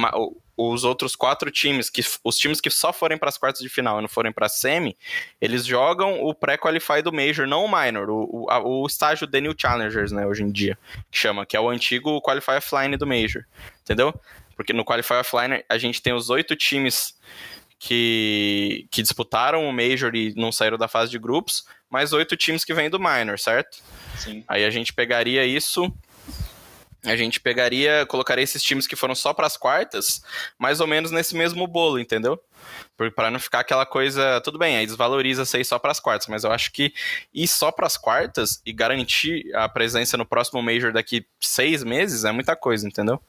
os 0.59 0.85
outros 0.85 1.15
quatro 1.15 1.51
times, 1.51 1.91
que 1.91 2.01
os 2.25 2.37
times 2.39 2.61
que 2.63 2.71
só 2.71 2.91
forem 2.93 3.19
pras 3.19 3.37
quartas 3.37 3.61
de 3.61 3.69
final 3.69 3.99
e 3.99 4.03
não 4.03 4.09
forem 4.09 4.33
pra 4.33 4.49
semi, 4.49 4.97
eles 5.41 5.67
jogam 5.67 6.23
o 6.23 6.35
pré-qualify 6.35 7.03
do 7.03 7.13
Major, 7.13 7.47
não 7.47 7.65
o 7.65 7.69
Minor, 7.69 8.09
o, 8.09 8.29
o, 8.45 8.51
a- 8.51 8.61
o 8.67 8.87
estágio 8.87 9.27
The 9.27 9.41
New 9.41 9.55
Challengers, 9.57 10.13
né, 10.13 10.27
hoje 10.27 10.43
em 10.43 10.51
dia, 10.51 10.79
que 11.11 11.19
chama, 11.19 11.45
que 11.45 11.57
é 11.57 11.61
o 11.61 11.69
antigo 11.69 12.21
Qualify 12.23 12.53
Offline 12.53 12.97
do 12.97 13.07
Major, 13.07 13.45
entendeu? 13.83 14.19
Porque 14.57 14.73
no 14.73 14.85
Qualify 14.85 15.15
Offline 15.15 15.63
a 15.69 15.79
gente 15.79 16.03
tem 16.03 16.13
os 16.15 16.31
oito 16.31 16.57
times 16.57 17.15
que, 17.79 18.89
que 18.91 19.03
disputaram 19.03 19.69
o 19.69 19.73
Major 19.73 20.15
e 20.15 20.35
não 20.35 20.51
saíram 20.51 20.79
da 20.79 20.89
fase 20.89 21.11
de 21.11 21.19
grupos, 21.19 21.67
mais 21.91 22.13
oito 22.13 22.37
times 22.37 22.65
que 22.65 22.75
vêm 22.75 22.91
do 22.91 22.99
Minor, 22.99 23.39
certo? 23.39 23.79
Sim. 24.17 24.43
Aí 24.49 24.65
a 24.65 24.71
gente 24.71 24.93
pegaria 24.93 25.45
isso. 25.45 25.93
A 27.05 27.15
gente 27.15 27.39
pegaria, 27.39 28.05
colocaria 28.07 28.43
esses 28.43 28.61
times 28.61 28.85
que 28.85 28.97
foram 28.97 29.15
só 29.15 29.33
pras 29.33 29.57
quartas, 29.57 30.23
mais 30.59 30.81
ou 30.81 30.89
menos 30.89 31.13
nesse 31.13 31.37
mesmo 31.37 31.65
bolo, 31.65 32.01
entendeu? 32.01 32.43
Pra 33.15 33.31
não 33.31 33.39
ficar 33.39 33.61
aquela 33.61 33.87
coisa, 33.87 34.41
tudo 34.41 34.59
bem, 34.59 34.77
aí 34.77 34.87
desvaloriza 34.87 35.45
ser 35.45 35.65
só 35.65 35.79
pras 35.79 36.01
quartas, 36.01 36.27
mas 36.27 36.43
eu 36.43 36.51
acho 36.51 36.73
que 36.73 36.93
ir 37.33 37.47
só 37.47 37.71
pras 37.71 37.97
quartas 37.97 38.61
e 38.67 38.73
garantir 38.73 39.55
a 39.55 39.69
presença 39.69 40.17
no 40.17 40.27
próximo 40.27 40.61
Major 40.61 40.93
daqui 40.93 41.25
seis 41.39 41.85
meses 41.85 42.25
é 42.25 42.33
muita 42.33 42.57
coisa, 42.57 42.89
entendeu? 42.89 43.23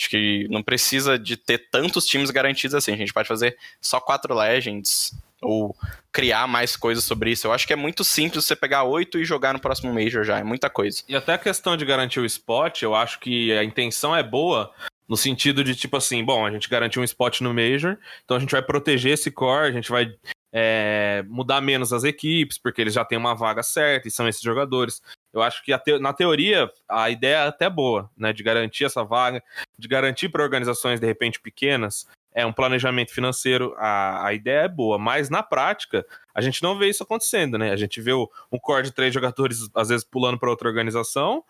Acho 0.00 0.08
que 0.08 0.48
não 0.48 0.62
precisa 0.62 1.18
de 1.18 1.36
ter 1.36 1.68
tantos 1.70 2.06
times 2.06 2.30
garantidos 2.30 2.74
assim. 2.74 2.94
A 2.94 2.96
gente 2.96 3.12
pode 3.12 3.28
fazer 3.28 3.58
só 3.78 4.00
quatro 4.00 4.34
Legends 4.34 5.12
ou 5.42 5.76
criar 6.10 6.46
mais 6.46 6.74
coisas 6.74 7.04
sobre 7.04 7.32
isso. 7.32 7.46
Eu 7.46 7.52
acho 7.52 7.66
que 7.66 7.74
é 7.74 7.76
muito 7.76 8.02
simples 8.02 8.46
você 8.46 8.56
pegar 8.56 8.84
oito 8.84 9.18
e 9.18 9.26
jogar 9.26 9.52
no 9.52 9.60
próximo 9.60 9.92
Major 9.92 10.24
já. 10.24 10.38
É 10.38 10.42
muita 10.42 10.70
coisa. 10.70 11.02
E 11.06 11.14
até 11.14 11.34
a 11.34 11.38
questão 11.38 11.76
de 11.76 11.84
garantir 11.84 12.18
o 12.18 12.24
spot, 12.24 12.80
eu 12.80 12.94
acho 12.94 13.20
que 13.20 13.52
a 13.52 13.62
intenção 13.62 14.16
é 14.16 14.22
boa 14.22 14.72
no 15.06 15.18
sentido 15.18 15.62
de, 15.62 15.74
tipo 15.74 15.98
assim, 15.98 16.24
bom, 16.24 16.46
a 16.46 16.50
gente 16.50 16.70
garantiu 16.70 17.02
um 17.02 17.04
spot 17.04 17.42
no 17.42 17.52
Major, 17.52 17.98
então 18.24 18.38
a 18.38 18.40
gente 18.40 18.52
vai 18.52 18.62
proteger 18.62 19.12
esse 19.12 19.30
core, 19.30 19.68
a 19.68 19.72
gente 19.72 19.90
vai 19.90 20.14
é, 20.50 21.22
mudar 21.28 21.60
menos 21.60 21.92
as 21.92 22.04
equipes, 22.04 22.56
porque 22.56 22.80
eles 22.80 22.94
já 22.94 23.04
têm 23.04 23.18
uma 23.18 23.34
vaga 23.34 23.62
certa 23.62 24.08
e 24.08 24.10
são 24.10 24.26
esses 24.26 24.40
jogadores. 24.40 25.02
Eu 25.32 25.42
acho 25.42 25.62
que 25.64 25.76
te- 25.78 25.98
na 25.98 26.12
teoria 26.12 26.70
a 26.88 27.10
ideia 27.10 27.36
é 27.36 27.48
até 27.48 27.70
boa, 27.70 28.10
né? 28.16 28.32
De 28.32 28.42
garantir 28.42 28.84
essa 28.84 29.04
vaga, 29.04 29.42
de 29.78 29.88
garantir 29.88 30.28
para 30.28 30.42
organizações 30.42 31.00
de 31.00 31.06
repente 31.06 31.40
pequenas 31.40 32.06
é 32.32 32.46
um 32.46 32.52
planejamento 32.52 33.12
financeiro, 33.12 33.74
a, 33.76 34.26
a 34.26 34.32
ideia 34.32 34.60
é 34.60 34.68
boa, 34.68 34.98
mas 34.98 35.28
na 35.28 35.42
prática 35.42 36.06
a 36.34 36.40
gente 36.40 36.62
não 36.62 36.78
vê 36.78 36.88
isso 36.88 37.02
acontecendo, 37.02 37.58
né? 37.58 37.72
A 37.72 37.76
gente 37.76 38.00
vê 38.00 38.12
o, 38.12 38.30
um 38.52 38.58
core 38.58 38.84
de 38.84 38.92
três 38.92 39.12
jogadores 39.12 39.68
às 39.74 39.88
vezes 39.88 40.04
pulando 40.04 40.38
para 40.38 40.50
outra 40.50 40.68
organização, 40.68 41.44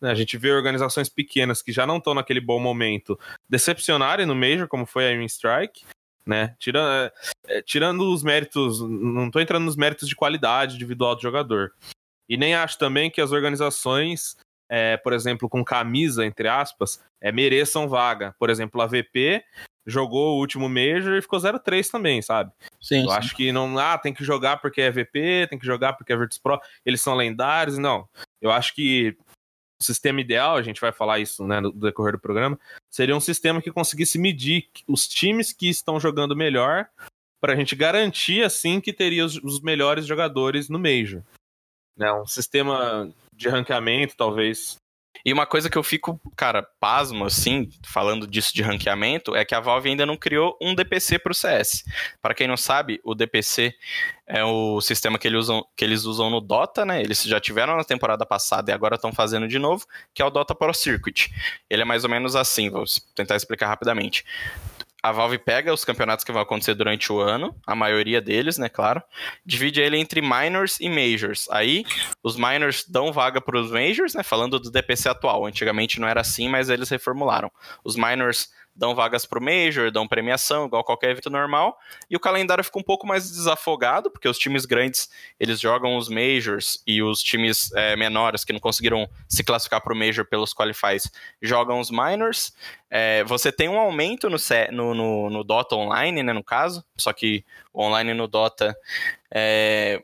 né? 0.00 0.10
a 0.10 0.14
gente 0.14 0.36
vê 0.36 0.50
organizações 0.50 1.08
pequenas 1.08 1.62
que 1.62 1.72
já 1.72 1.86
não 1.86 1.96
estão 1.96 2.14
naquele 2.14 2.40
bom 2.40 2.60
momento 2.60 3.18
decepcionarem 3.48 4.26
no 4.26 4.34
Major, 4.34 4.68
como 4.68 4.84
foi 4.84 5.06
a 5.06 5.24
Strike, 5.24 5.84
né? 6.26 6.54
Tira, 6.58 7.12
é, 7.46 7.62
tirando 7.62 8.12
os 8.12 8.22
méritos, 8.22 8.80
não 8.80 9.26
estou 9.26 9.40
entrando 9.40 9.64
nos 9.64 9.76
méritos 9.76 10.08
de 10.08 10.16
qualidade 10.16 10.74
individual 10.74 11.14
do 11.14 11.22
jogador. 11.22 11.72
E 12.28 12.36
nem 12.36 12.54
acho 12.54 12.78
também 12.78 13.10
que 13.10 13.20
as 13.20 13.32
organizações, 13.32 14.36
é, 14.68 14.96
por 14.96 15.12
exemplo, 15.12 15.48
com 15.48 15.64
camisa, 15.64 16.24
entre 16.24 16.48
aspas, 16.48 17.02
é, 17.20 17.30
mereçam 17.30 17.88
vaga. 17.88 18.34
Por 18.38 18.50
exemplo, 18.50 18.80
a 18.80 18.86
VP 18.86 19.44
jogou 19.86 20.34
o 20.34 20.40
último 20.40 20.68
Major 20.68 21.14
e 21.16 21.22
ficou 21.22 21.38
0-3 21.38 21.88
também, 21.88 22.20
sabe? 22.20 22.50
Sim, 22.80 23.02
Eu 23.02 23.10
sim. 23.10 23.16
acho 23.16 23.36
que 23.36 23.52
não, 23.52 23.78
ah, 23.78 23.96
tem 23.96 24.12
que 24.12 24.24
jogar 24.24 24.56
porque 24.56 24.82
é 24.82 24.90
VP, 24.90 25.46
tem 25.48 25.58
que 25.58 25.66
jogar 25.66 25.92
porque 25.92 26.12
é 26.12 26.16
Virtus 26.16 26.38
Pro, 26.38 26.60
eles 26.84 27.00
são 27.00 27.14
lendários, 27.14 27.78
não. 27.78 28.08
Eu 28.42 28.50
acho 28.50 28.74
que 28.74 29.16
o 29.80 29.84
sistema 29.84 30.20
ideal, 30.20 30.56
a 30.56 30.62
gente 30.62 30.80
vai 30.80 30.90
falar 30.90 31.20
isso 31.20 31.46
né, 31.46 31.60
no 31.60 31.70
decorrer 31.70 32.12
do 32.12 32.18
programa, 32.18 32.58
seria 32.90 33.14
um 33.14 33.20
sistema 33.20 33.62
que 33.62 33.70
conseguisse 33.70 34.18
medir 34.18 34.68
os 34.88 35.06
times 35.06 35.52
que 35.52 35.68
estão 35.68 36.00
jogando 36.00 36.34
melhor 36.34 36.88
para 37.40 37.52
a 37.52 37.56
gente 37.56 37.76
garantir, 37.76 38.42
assim, 38.42 38.80
que 38.80 38.92
teria 38.92 39.24
os, 39.24 39.36
os 39.36 39.60
melhores 39.60 40.06
jogadores 40.06 40.68
no 40.68 40.78
Major. 40.78 41.22
Né, 41.96 42.12
um 42.12 42.26
sistema 42.26 43.10
de 43.32 43.48
ranqueamento, 43.48 44.14
talvez, 44.16 44.78
e 45.26 45.32
uma 45.32 45.44
coisa 45.44 45.68
que 45.68 45.76
eu 45.76 45.82
fico, 45.82 46.20
cara, 46.36 46.62
pasmo, 46.78 47.24
assim, 47.24 47.68
falando 47.84 48.28
disso 48.28 48.54
de 48.54 48.62
ranqueamento, 48.62 49.34
é 49.34 49.44
que 49.44 49.56
a 49.56 49.60
Valve 49.60 49.88
ainda 49.88 50.06
não 50.06 50.16
criou 50.16 50.56
um 50.62 50.72
DPC 50.72 51.18
para 51.18 51.32
o 51.32 51.34
CS. 51.34 51.84
Para 52.22 52.32
quem 52.32 52.46
não 52.46 52.56
sabe, 52.56 53.00
o 53.02 53.12
DPC 53.12 53.74
é 54.24 54.44
o 54.44 54.80
sistema 54.80 55.18
que 55.18 55.26
eles, 55.26 55.40
usam, 55.40 55.66
que 55.76 55.84
eles 55.84 56.04
usam 56.04 56.30
no 56.30 56.40
Dota, 56.40 56.84
né? 56.84 57.00
Eles 57.02 57.24
já 57.24 57.40
tiveram 57.40 57.76
na 57.76 57.82
temporada 57.82 58.24
passada 58.24 58.70
e 58.70 58.74
agora 58.74 58.94
estão 58.94 59.12
fazendo 59.12 59.48
de 59.48 59.58
novo, 59.58 59.84
que 60.14 60.22
é 60.22 60.24
o 60.24 60.30
Dota 60.30 60.54
Pro 60.54 60.72
Circuit. 60.72 61.32
Ele 61.68 61.82
é 61.82 61.84
mais 61.84 62.04
ou 62.04 62.10
menos 62.10 62.36
assim, 62.36 62.70
vou 62.70 62.84
tentar 63.16 63.34
explicar 63.34 63.66
rapidamente 63.66 64.24
a 65.02 65.12
Valve 65.12 65.38
pega 65.38 65.72
os 65.72 65.84
campeonatos 65.84 66.24
que 66.24 66.32
vão 66.32 66.42
acontecer 66.42 66.74
durante 66.74 67.12
o 67.12 67.20
ano, 67.20 67.54
a 67.66 67.74
maioria 67.74 68.20
deles, 68.20 68.58
né, 68.58 68.68
claro, 68.68 69.02
divide 69.44 69.80
ele 69.80 69.98
entre 69.98 70.20
minors 70.20 70.78
e 70.80 70.88
majors. 70.88 71.46
Aí, 71.50 71.84
os 72.22 72.36
minors 72.36 72.84
dão 72.88 73.12
vaga 73.12 73.40
para 73.40 73.58
os 73.58 73.70
majors, 73.70 74.14
né, 74.14 74.22
falando 74.22 74.58
do 74.58 74.70
DPC 74.70 75.08
atual. 75.08 75.46
Antigamente 75.46 76.00
não 76.00 76.08
era 76.08 76.20
assim, 76.20 76.48
mas 76.48 76.68
eles 76.68 76.88
reformularam. 76.88 77.50
Os 77.84 77.94
minors 77.94 78.48
dão 78.76 78.94
vagas 78.94 79.24
pro 79.24 79.40
Major, 79.40 79.90
dão 79.90 80.06
premiação, 80.06 80.66
igual 80.66 80.84
qualquer 80.84 81.10
evento 81.10 81.30
normal, 81.30 81.78
e 82.10 82.16
o 82.16 82.20
calendário 82.20 82.62
fica 82.62 82.78
um 82.78 82.82
pouco 82.82 83.06
mais 83.06 83.30
desafogado, 83.30 84.10
porque 84.10 84.28
os 84.28 84.38
times 84.38 84.66
grandes, 84.66 85.08
eles 85.40 85.58
jogam 85.58 85.96
os 85.96 86.08
Majors, 86.08 86.82
e 86.86 87.02
os 87.02 87.22
times 87.22 87.72
é, 87.74 87.96
menores, 87.96 88.44
que 88.44 88.52
não 88.52 88.60
conseguiram 88.60 89.08
se 89.28 89.42
classificar 89.42 89.80
pro 89.80 89.96
Major 89.96 90.24
pelos 90.24 90.52
Qualifies, 90.52 91.10
jogam 91.40 91.80
os 91.80 91.90
Minors. 91.90 92.52
É, 92.90 93.24
você 93.24 93.50
tem 93.50 93.68
um 93.68 93.78
aumento 93.78 94.28
no, 94.28 94.36
no, 94.70 94.94
no, 94.94 95.30
no, 95.30 95.44
Dota 95.44 95.74
Online, 95.74 96.22
né, 96.22 96.32
no 96.32 96.44
caso, 96.44 96.84
só 96.96 97.12
que 97.12 97.44
o 97.72 97.82
online 97.82 98.14
no 98.14 98.28
Dota 98.28 98.76
é 99.32 100.02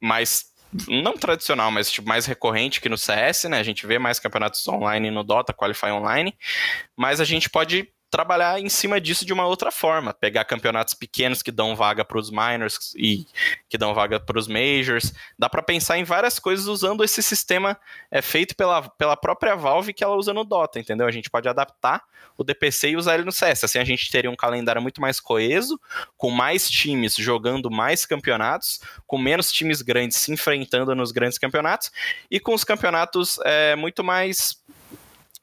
mais 0.00 0.49
não 0.88 1.16
tradicional, 1.16 1.70
mas 1.70 1.90
tipo, 1.90 2.08
mais 2.08 2.26
recorrente 2.26 2.80
que 2.80 2.88
no 2.88 2.96
CS, 2.96 3.44
né? 3.44 3.58
A 3.58 3.62
gente 3.62 3.86
vê 3.86 3.98
mais 3.98 4.18
campeonatos 4.18 4.66
online 4.68 5.10
no 5.10 5.24
Dota, 5.24 5.52
Qualify 5.52 5.86
Online, 5.86 6.34
mas 6.96 7.20
a 7.20 7.24
gente 7.24 7.50
pode 7.50 7.88
trabalhar 8.10 8.60
em 8.60 8.68
cima 8.68 9.00
disso 9.00 9.24
de 9.24 9.32
uma 9.32 9.46
outra 9.46 9.70
forma, 9.70 10.12
pegar 10.12 10.44
campeonatos 10.44 10.94
pequenos 10.94 11.42
que 11.42 11.52
dão 11.52 11.76
vaga 11.76 12.04
para 12.04 12.18
os 12.18 12.30
minors 12.30 12.92
e 12.96 13.26
que 13.68 13.78
dão 13.78 13.94
vaga 13.94 14.18
para 14.18 14.38
os 14.38 14.48
majors. 14.48 15.14
Dá 15.38 15.48
para 15.48 15.62
pensar 15.62 15.96
em 15.96 16.04
várias 16.04 16.38
coisas 16.38 16.66
usando 16.66 17.04
esse 17.04 17.22
sistema 17.22 17.78
é 18.10 18.20
feito 18.20 18.56
pela, 18.56 18.82
pela 18.82 19.16
própria 19.16 19.54
Valve 19.54 19.94
que 19.94 20.02
ela 20.02 20.16
usa 20.16 20.34
no 20.34 20.44
Dota, 20.44 20.80
entendeu? 20.80 21.06
A 21.06 21.10
gente 21.12 21.30
pode 21.30 21.48
adaptar 21.48 22.02
o 22.36 22.42
DPC 22.42 22.90
e 22.90 22.96
usar 22.96 23.14
ele 23.14 23.24
no 23.24 23.32
CS. 23.32 23.64
Assim 23.64 23.78
a 23.78 23.84
gente 23.84 24.10
teria 24.10 24.30
um 24.30 24.36
calendário 24.36 24.82
muito 24.82 25.00
mais 25.00 25.20
coeso, 25.20 25.80
com 26.16 26.30
mais 26.30 26.68
times 26.68 27.14
jogando 27.14 27.70
mais 27.70 28.04
campeonatos, 28.04 28.80
com 29.06 29.18
menos 29.18 29.52
times 29.52 29.82
grandes 29.82 30.16
se 30.16 30.32
enfrentando 30.32 30.94
nos 30.94 31.12
grandes 31.12 31.38
campeonatos 31.38 31.92
e 32.30 32.40
com 32.40 32.54
os 32.54 32.64
campeonatos 32.64 33.38
é, 33.44 33.76
muito 33.76 34.02
mais 34.02 34.58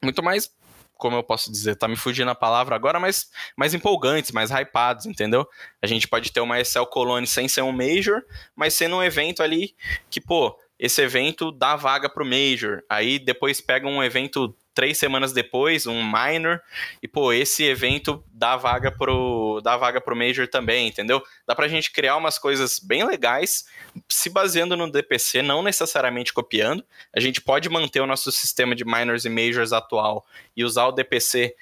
muito 0.04 0.22
mais 0.22 0.52
como 0.98 1.16
eu 1.16 1.24
posso 1.24 1.52
dizer, 1.52 1.76
tá 1.76 1.88
me 1.88 1.96
fugindo 1.96 2.30
a 2.30 2.36
palavra 2.36 2.76
agora, 2.76 3.00
mas 3.00 3.30
mais 3.56 3.74
empolgantes, 3.74 4.32
mais 4.32 4.52
hypados, 4.52 5.06
entendeu? 5.06 5.48
A 5.82 5.88
gente 5.88 6.08
pode 6.08 6.32
ter 6.32 6.40
uma 6.40 6.60
Excel 6.60 6.86
Colony 6.86 7.28
sem 7.28 7.48
ser 7.48 7.62
um 7.62 7.72
Major, 7.72 8.22
mas 8.56 8.74
sendo 8.74 8.98
um 8.98 9.04
evento 9.04 9.42
ali 9.44 9.76
que, 10.10 10.20
pô, 10.20 10.58
esse 10.80 11.02
evento 11.02 11.52
dá 11.52 11.76
vaga 11.76 12.10
pro 12.10 12.26
Major. 12.26 12.84
Aí 12.90 13.18
depois 13.18 13.60
pega 13.60 13.88
um 13.88 14.04
evento 14.04 14.56
três 14.78 15.00
semanas 15.00 15.34
depois, 15.34 15.88
um 15.88 16.04
minor, 16.04 16.62
e 17.02 17.08
pô, 17.08 17.34
esse 17.34 17.64
evento 17.64 18.24
dá 18.32 18.56
vaga 18.56 18.92
pro, 18.92 19.60
dá 19.64 19.76
vaga 19.76 20.00
pro 20.00 20.16
Major 20.16 20.48
também, 20.48 20.88
entendeu? 20.88 21.20
Dá 21.48 21.56
pra 21.56 21.68
gente 21.68 21.92
criar 21.92 22.16
umas 22.16 22.38
coisas 22.38 22.78
bem 22.78 23.04
legais, 23.04 23.66
se 24.08 24.30
baseando 24.30 24.78
no 24.78 24.92
DPC, 24.92 25.42
não 25.42 25.64
necessariamente 25.64 26.32
copiando. 26.32 26.86
A 27.12 27.20
gente 27.20 27.42
pode 27.42 27.68
manter 27.70 28.02
o 28.02 28.06
nosso 28.06 28.32
sistema 28.32 28.76
de 28.76 28.86
minors 28.86 29.26
e 29.26 29.30
majors 29.30 29.74
atual 29.74 30.24
e 30.56 30.64
usar 30.64 30.86
o 30.86 30.92
DPC 30.92 31.56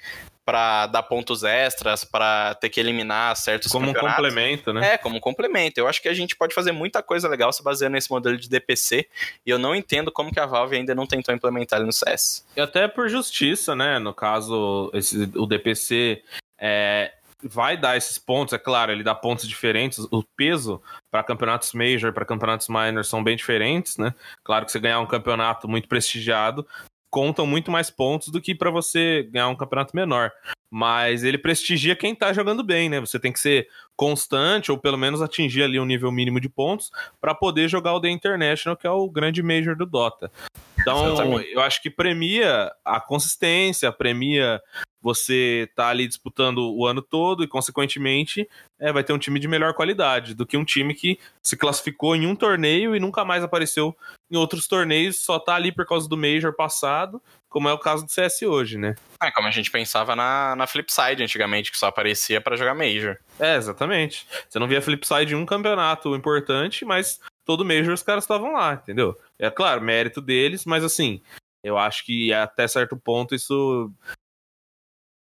para 0.46 0.86
dar 0.86 1.02
pontos 1.02 1.42
extras, 1.42 2.04
para 2.04 2.54
ter 2.54 2.70
que 2.70 2.78
eliminar 2.78 3.34
certos 3.36 3.72
Como 3.72 3.90
um 3.90 3.92
complemento, 3.92 4.72
né? 4.72 4.94
É, 4.94 4.98
como 4.98 5.16
um 5.16 5.20
complemento. 5.20 5.80
Eu 5.80 5.88
acho 5.88 6.00
que 6.00 6.08
a 6.08 6.14
gente 6.14 6.36
pode 6.36 6.54
fazer 6.54 6.70
muita 6.70 7.02
coisa 7.02 7.28
legal 7.28 7.52
se 7.52 7.64
baseando 7.64 7.94
nesse 7.94 8.08
modelo 8.08 8.36
de 8.36 8.48
DPC, 8.48 9.08
e 9.44 9.50
eu 9.50 9.58
não 9.58 9.74
entendo 9.74 10.12
como 10.12 10.32
que 10.32 10.38
a 10.38 10.46
Valve 10.46 10.76
ainda 10.76 10.94
não 10.94 11.04
tentou 11.04 11.34
implementar 11.34 11.80
ele 11.80 11.86
no 11.86 11.92
CS. 11.92 12.46
E 12.56 12.60
até 12.60 12.86
por 12.86 13.08
justiça, 13.08 13.74
né? 13.74 13.98
No 13.98 14.14
caso, 14.14 14.88
esse, 14.94 15.28
o 15.34 15.46
DPC 15.46 16.22
é, 16.60 17.12
vai 17.42 17.76
dar 17.76 17.96
esses 17.96 18.16
pontos, 18.16 18.54
é 18.54 18.58
claro, 18.58 18.92
ele 18.92 19.02
dá 19.02 19.16
pontos 19.16 19.48
diferentes, 19.48 19.98
o 19.98 20.22
peso 20.36 20.80
para 21.10 21.24
campeonatos 21.24 21.72
major, 21.72 22.12
para 22.12 22.24
campeonatos 22.24 22.68
minor 22.68 23.04
são 23.04 23.22
bem 23.22 23.36
diferentes, 23.36 23.96
né? 23.96 24.14
Claro 24.44 24.64
que 24.64 24.70
você 24.70 24.78
ganhar 24.78 25.00
um 25.00 25.06
campeonato 25.06 25.68
muito 25.68 25.88
prestigiado 25.88 26.64
contam 27.10 27.46
muito 27.46 27.70
mais 27.70 27.90
pontos 27.90 28.28
do 28.28 28.40
que 28.40 28.54
para 28.54 28.70
você 28.70 29.28
ganhar 29.30 29.48
um 29.48 29.56
campeonato 29.56 29.94
menor. 29.94 30.30
Mas 30.70 31.22
ele 31.22 31.38
prestigia 31.38 31.94
quem 31.94 32.14
tá 32.14 32.32
jogando 32.32 32.62
bem, 32.62 32.88
né? 32.88 33.00
Você 33.00 33.18
tem 33.18 33.32
que 33.32 33.40
ser 33.40 33.68
constante 33.94 34.70
ou 34.70 34.78
pelo 34.78 34.98
menos 34.98 35.22
atingir 35.22 35.62
ali 35.62 35.78
um 35.78 35.86
nível 35.86 36.10
mínimo 36.10 36.40
de 36.40 36.48
pontos 36.48 36.90
para 37.20 37.34
poder 37.34 37.68
jogar 37.68 37.94
o 37.94 38.00
The 38.00 38.10
International, 38.10 38.76
que 38.76 38.86
é 38.86 38.90
o 38.90 39.08
grande 39.08 39.42
major 39.42 39.76
do 39.76 39.86
Dota. 39.86 40.30
Então, 40.78 41.14
Exatamente. 41.14 41.52
eu 41.52 41.60
acho 41.60 41.80
que 41.82 41.88
premia 41.88 42.70
a 42.84 43.00
consistência, 43.00 43.90
premia 43.90 44.60
você 45.06 45.70
tá 45.76 45.86
ali 45.86 46.04
disputando 46.08 46.74
o 46.74 46.84
ano 46.84 47.00
todo 47.00 47.44
e, 47.44 47.46
consequentemente, 47.46 48.48
é, 48.76 48.92
vai 48.92 49.04
ter 49.04 49.12
um 49.12 49.18
time 49.18 49.38
de 49.38 49.46
melhor 49.46 49.72
qualidade 49.72 50.34
do 50.34 50.44
que 50.44 50.56
um 50.56 50.64
time 50.64 50.92
que 50.94 51.16
se 51.40 51.56
classificou 51.56 52.16
em 52.16 52.26
um 52.26 52.34
torneio 52.34 52.96
e 52.96 52.98
nunca 52.98 53.24
mais 53.24 53.44
apareceu 53.44 53.96
em 54.28 54.36
outros 54.36 54.66
torneios, 54.66 55.20
só 55.20 55.38
tá 55.38 55.54
ali 55.54 55.70
por 55.70 55.86
causa 55.86 56.08
do 56.08 56.16
Major 56.16 56.52
passado, 56.52 57.22
como 57.48 57.68
é 57.68 57.72
o 57.72 57.78
caso 57.78 58.04
do 58.04 58.10
CS 58.10 58.42
hoje, 58.42 58.78
né? 58.78 58.96
É, 59.22 59.30
como 59.30 59.46
a 59.46 59.52
gente 59.52 59.70
pensava 59.70 60.16
na, 60.16 60.56
na 60.56 60.66
Flipside 60.66 61.22
antigamente, 61.22 61.70
que 61.70 61.78
só 61.78 61.86
aparecia 61.86 62.40
para 62.40 62.56
jogar 62.56 62.74
Major. 62.74 63.16
É, 63.38 63.54
exatamente. 63.54 64.26
Você 64.48 64.58
não 64.58 64.66
via 64.66 64.82
Flipside 64.82 65.34
em 65.34 65.36
um 65.36 65.46
campeonato 65.46 66.16
importante, 66.16 66.84
mas 66.84 67.20
todo 67.44 67.64
Major 67.64 67.94
os 67.94 68.02
caras 68.02 68.24
estavam 68.24 68.54
lá, 68.54 68.74
entendeu? 68.74 69.16
É 69.38 69.48
claro, 69.50 69.80
mérito 69.80 70.20
deles, 70.20 70.64
mas 70.64 70.82
assim, 70.82 71.22
eu 71.62 71.78
acho 71.78 72.04
que 72.04 72.32
até 72.32 72.66
certo 72.66 72.96
ponto 72.96 73.36
isso 73.36 73.92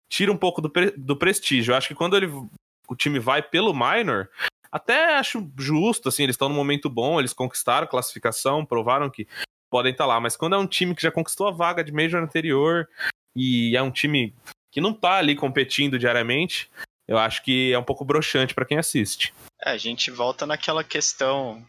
tira 0.09 0.33
um 0.33 0.37
pouco 0.37 0.61
do, 0.61 0.71
pre 0.71 0.91
do 0.93 1.17
prestígio. 1.17 1.73
Eu 1.73 1.77
acho 1.77 1.89
que 1.89 1.95
quando 1.95 2.17
ele, 2.17 2.27
o 2.89 2.97
time 2.97 3.19
vai 3.19 3.43
pelo 3.43 3.75
minor, 3.75 4.29
até 4.71 5.17
acho 5.17 5.51
justo, 5.59 6.09
assim, 6.09 6.23
eles 6.23 6.35
estão 6.35 6.49
num 6.49 6.55
momento 6.55 6.89
bom, 6.89 7.19
eles 7.19 7.33
conquistaram 7.33 7.85
a 7.85 7.91
classificação, 7.91 8.65
provaram 8.65 9.11
que 9.11 9.27
podem 9.71 9.93
estar 9.93 10.05
tá 10.05 10.09
lá, 10.09 10.21
mas 10.21 10.37
quando 10.37 10.55
é 10.55 10.59
um 10.59 10.67
time 10.67 10.95
que 10.95 11.03
já 11.03 11.11
conquistou 11.11 11.49
a 11.49 11.53
vaga 11.53 11.85
de 11.85 11.93
Major 11.93 12.23
anterior 12.23 12.89
e 13.37 13.77
é 13.77 13.83
um 13.83 13.91
time 13.91 14.35
que 14.71 14.81
não 14.81 14.93
tá 14.93 15.15
ali 15.15 15.35
competindo 15.35 15.99
diariamente, 15.99 16.71
eu 17.07 17.19
acho 17.19 17.43
que 17.43 17.73
é 17.73 17.79
um 17.79 17.85
pouco 17.85 18.05
broxante 18.05 18.55
para 18.55 18.65
quem 18.65 18.79
assiste. 18.79 19.33
É, 19.63 19.71
a 19.71 19.79
gente 19.79 20.11
volta 20.11 20.47
naquela 20.47 20.85
questão 20.85 21.65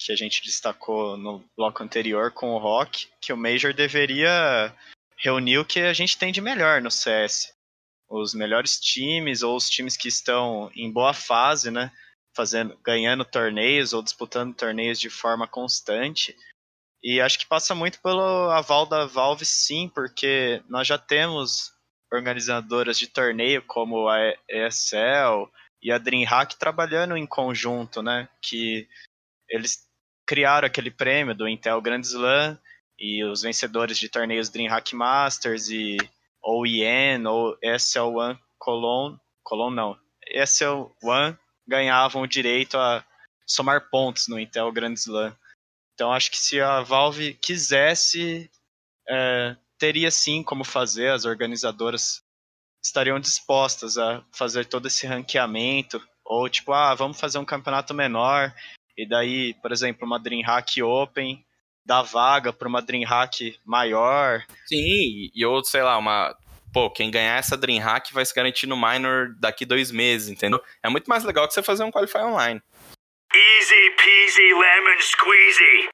que 0.00 0.12
a 0.12 0.16
gente 0.16 0.42
destacou 0.44 1.16
no 1.16 1.44
bloco 1.56 1.82
anterior 1.82 2.30
com 2.30 2.50
o 2.50 2.58
Rock, 2.58 3.08
que 3.20 3.32
o 3.32 3.36
Major 3.36 3.74
deveria 3.74 4.72
reunir 5.16 5.58
o 5.58 5.64
que 5.64 5.80
a 5.80 5.92
gente 5.92 6.16
tem 6.16 6.30
de 6.30 6.40
melhor 6.40 6.80
no 6.80 6.90
CS 6.90 7.52
os 8.08 8.32
melhores 8.34 8.80
times 8.80 9.42
ou 9.42 9.56
os 9.56 9.68
times 9.68 9.96
que 9.96 10.08
estão 10.08 10.70
em 10.74 10.90
boa 10.90 11.12
fase, 11.12 11.70
né? 11.70 11.92
Fazendo, 12.34 12.78
ganhando 12.82 13.24
torneios 13.24 13.92
ou 13.92 14.02
disputando 14.02 14.54
torneios 14.54 14.98
de 14.98 15.10
forma 15.10 15.46
constante. 15.46 16.34
E 17.02 17.20
acho 17.20 17.38
que 17.38 17.46
passa 17.46 17.74
muito 17.74 18.00
pelo 18.00 18.50
aval 18.50 18.86
da 18.86 19.04
Valve, 19.04 19.44
sim, 19.44 19.90
porque 19.94 20.62
nós 20.68 20.86
já 20.86 20.98
temos 20.98 21.72
organizadoras 22.12 22.98
de 22.98 23.06
torneio 23.06 23.62
como 23.62 24.08
a 24.08 24.18
ESL 24.48 25.50
e 25.82 25.92
a 25.92 25.98
DreamHack 25.98 26.56
trabalhando 26.58 27.16
em 27.16 27.26
conjunto, 27.26 28.02
né? 28.02 28.28
Que 28.42 28.88
eles 29.48 29.86
criaram 30.26 30.66
aquele 30.66 30.90
prêmio 30.90 31.34
do 31.34 31.48
Intel 31.48 31.80
Grand 31.80 32.00
Slam 32.00 32.58
e 32.98 33.24
os 33.24 33.42
vencedores 33.42 33.98
de 33.98 34.08
torneios 34.08 34.48
DreamHack 34.48 34.94
Masters 34.94 35.68
e 35.68 35.96
OEN 36.48 37.26
ou 37.26 37.58
SL1 37.60 38.38
Cologne, 38.58 39.18
Cologne 39.42 39.76
não, 39.76 39.98
SL1 40.34 41.38
ganhavam 41.66 42.22
o 42.22 42.26
direito 42.26 42.78
a 42.78 43.04
somar 43.46 43.90
pontos 43.90 44.28
no 44.28 44.40
Intel 44.40 44.72
Grand 44.72 44.94
Slam. 44.94 45.36
Então 45.94 46.12
acho 46.12 46.30
que 46.30 46.38
se 46.38 46.60
a 46.60 46.80
Valve 46.80 47.34
quisesse, 47.34 48.50
é, 49.08 49.56
teria 49.78 50.10
sim 50.10 50.42
como 50.42 50.64
fazer, 50.64 51.10
as 51.10 51.24
organizadoras 51.24 52.22
estariam 52.82 53.20
dispostas 53.20 53.98
a 53.98 54.24
fazer 54.32 54.64
todo 54.66 54.86
esse 54.86 55.06
ranqueamento, 55.06 56.00
ou 56.24 56.48
tipo, 56.48 56.72
ah, 56.72 56.94
vamos 56.94 57.20
fazer 57.20 57.38
um 57.38 57.44
campeonato 57.44 57.92
menor, 57.92 58.54
e 58.96 59.06
daí, 59.06 59.54
por 59.54 59.72
exemplo, 59.72 60.06
uma 60.06 60.18
DreamHack 60.18 60.82
Open 60.82 61.44
dá 61.88 62.02
vaga 62.02 62.52
para 62.52 62.68
uma 62.68 62.82
DreamHack 62.82 63.58
maior. 63.64 64.44
Sim, 64.66 65.30
e 65.34 65.46
ou, 65.46 65.64
sei 65.64 65.82
lá, 65.82 65.96
uma. 65.96 66.36
Pô, 66.70 66.90
quem 66.90 67.10
ganhar 67.10 67.38
essa 67.38 67.56
DreamHack 67.56 68.12
vai 68.12 68.24
se 68.26 68.34
garantir 68.34 68.66
no 68.66 68.76
minor 68.76 69.34
daqui 69.40 69.64
dois 69.64 69.90
meses, 69.90 70.28
entendeu? 70.28 70.62
É 70.82 70.90
muito 70.90 71.06
mais 71.08 71.24
legal 71.24 71.48
que 71.48 71.54
você 71.54 71.62
fazer 71.62 71.82
um 71.82 71.90
Qualify 71.90 72.18
online. 72.18 72.60
Easy 73.34 73.90
peasy 73.96 74.54
lemon 74.54 75.00
squeezy. 75.00 75.88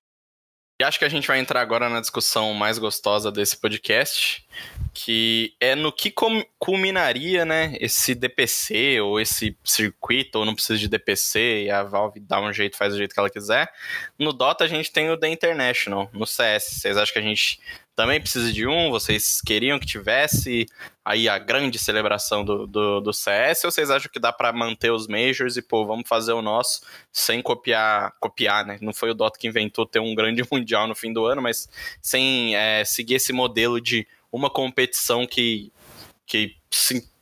E 0.81 0.83
acho 0.83 0.99
que 0.99 1.05
a 1.05 1.09
gente 1.09 1.29
vai 1.29 1.39
entrar 1.39 1.61
agora 1.61 1.89
na 1.89 2.01
discussão 2.01 2.53
mais 2.53 2.79
gostosa 2.79 3.31
desse 3.31 3.57
podcast, 3.57 4.45
que 4.93 5.55
é 5.61 5.77
no 5.77 5.93
que 5.93 6.13
culminaria, 6.59 7.45
né, 7.45 7.77
esse 7.79 8.13
DPC 8.13 9.01
ou 9.01 9.21
esse 9.21 9.57
circuito, 9.63 10.41
ou 10.41 10.45
não 10.45 10.53
precisa 10.53 10.77
de 10.77 10.89
DPC, 10.89 11.67
e 11.67 11.71
a 11.71 11.85
Valve 11.85 12.19
dá 12.19 12.41
um 12.41 12.53
jeito, 12.53 12.77
faz 12.77 12.93
o 12.93 12.97
jeito 12.97 13.15
que 13.15 13.21
ela 13.21 13.31
quiser. 13.31 13.73
No 14.19 14.33
Dota 14.33 14.65
a 14.65 14.67
gente 14.67 14.91
tem 14.91 15.09
o 15.11 15.17
The 15.17 15.29
International, 15.29 16.11
no 16.13 16.27
CS. 16.27 16.81
Vocês 16.81 16.97
acham 16.97 17.13
que 17.13 17.21
a 17.21 17.23
gente 17.23 17.61
também 17.95 18.21
precisa 18.21 18.53
de 18.53 18.67
um? 18.67 18.91
Vocês 18.91 19.41
queriam 19.41 19.79
que 19.79 19.87
tivesse 19.87 20.67
aí 21.05 21.29
a 21.29 21.39
grande 21.39 21.79
celebração 21.79 22.45
do, 22.45 22.67
do, 22.67 23.01
do 23.01 23.13
CS? 23.13 23.65
Ou 23.65 23.71
vocês 23.71 23.91
acham 23.91 24.11
que 24.11 24.19
dá 24.19 24.33
para 24.33 24.53
manter 24.53 24.91
os 24.91 25.07
Majors 25.07 25.57
e, 25.57 25.63
pô, 25.63 25.87
vamos 25.87 26.09
fazer 26.09 26.33
o 26.33 26.43
nosso 26.43 26.83
sem 27.13 27.41
copiar, 27.41 28.13
copiar, 28.19 28.67
né? 28.67 28.79
Não 28.81 28.93
foi 28.93 29.11
o 29.11 29.15
Dota 29.15 29.39
que 29.39 29.47
inventou 29.47 29.87
ter 29.87 30.01
um 30.01 30.15
grande 30.15 30.43
mundial 30.51 30.89
no 30.89 30.95
fim 30.95 31.13
do 31.13 31.25
ano, 31.25 31.41
mas 31.41 31.69
sem 32.03 32.57
é, 32.57 32.85
seguir 32.85 33.15
esse 33.15 33.33
modelo 33.33 33.81
de 33.81 34.07
uma 34.33 34.51
competição 34.51 35.27
que, 35.27 35.73
que 36.27 36.57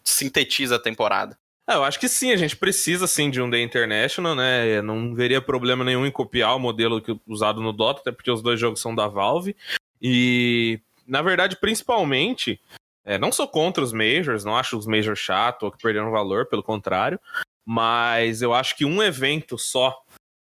sintetiza 0.03 0.77
a 0.77 0.79
temporada. 0.79 1.37
É, 1.69 1.75
eu 1.75 1.85
acho 1.85 2.01
que 2.01 2.09
sim, 2.09 2.33
a 2.33 2.37
gente 2.37 2.57
precisa 2.57 3.07
sim 3.07 3.31
de 3.31 3.41
um 3.41 3.49
The 3.49 3.61
International, 3.61 4.35
né? 4.35 4.83
Não 4.83 5.15
veria 5.15 5.41
problema 5.41 5.85
nenhum 5.85 6.05
em 6.05 6.11
copiar 6.11 6.57
o 6.57 6.59
modelo 6.59 7.03
usado 7.27 7.61
no 7.61 7.73
Dota, 7.73 8.01
até 8.01 8.11
porque 8.11 8.31
os 8.31 8.43
dois 8.43 8.59
jogos 8.59 8.81
são 8.81 8.95
da 8.95 9.07
Valve. 9.07 9.55
E, 10.03 10.81
na 11.07 11.23
verdade, 11.23 11.57
principalmente, 11.57 12.61
é, 13.05 13.17
não 13.17 13.31
sou 13.31 13.47
contra 13.47 13.85
os 13.85 13.93
Majors, 13.93 14.45
não 14.45 14.57
acho 14.57 14.77
os 14.77 14.87
Majors 14.87 15.21
chato 15.21 15.63
ou 15.63 15.71
que 15.71 15.81
perderam 15.81 16.11
valor, 16.11 16.47
pelo 16.47 16.63
contrário, 16.63 17.21
mas 17.65 18.43
eu 18.43 18.53
acho 18.53 18.77
que 18.77 18.85
um 18.85 19.01
evento 19.01 19.57
só 19.57 19.97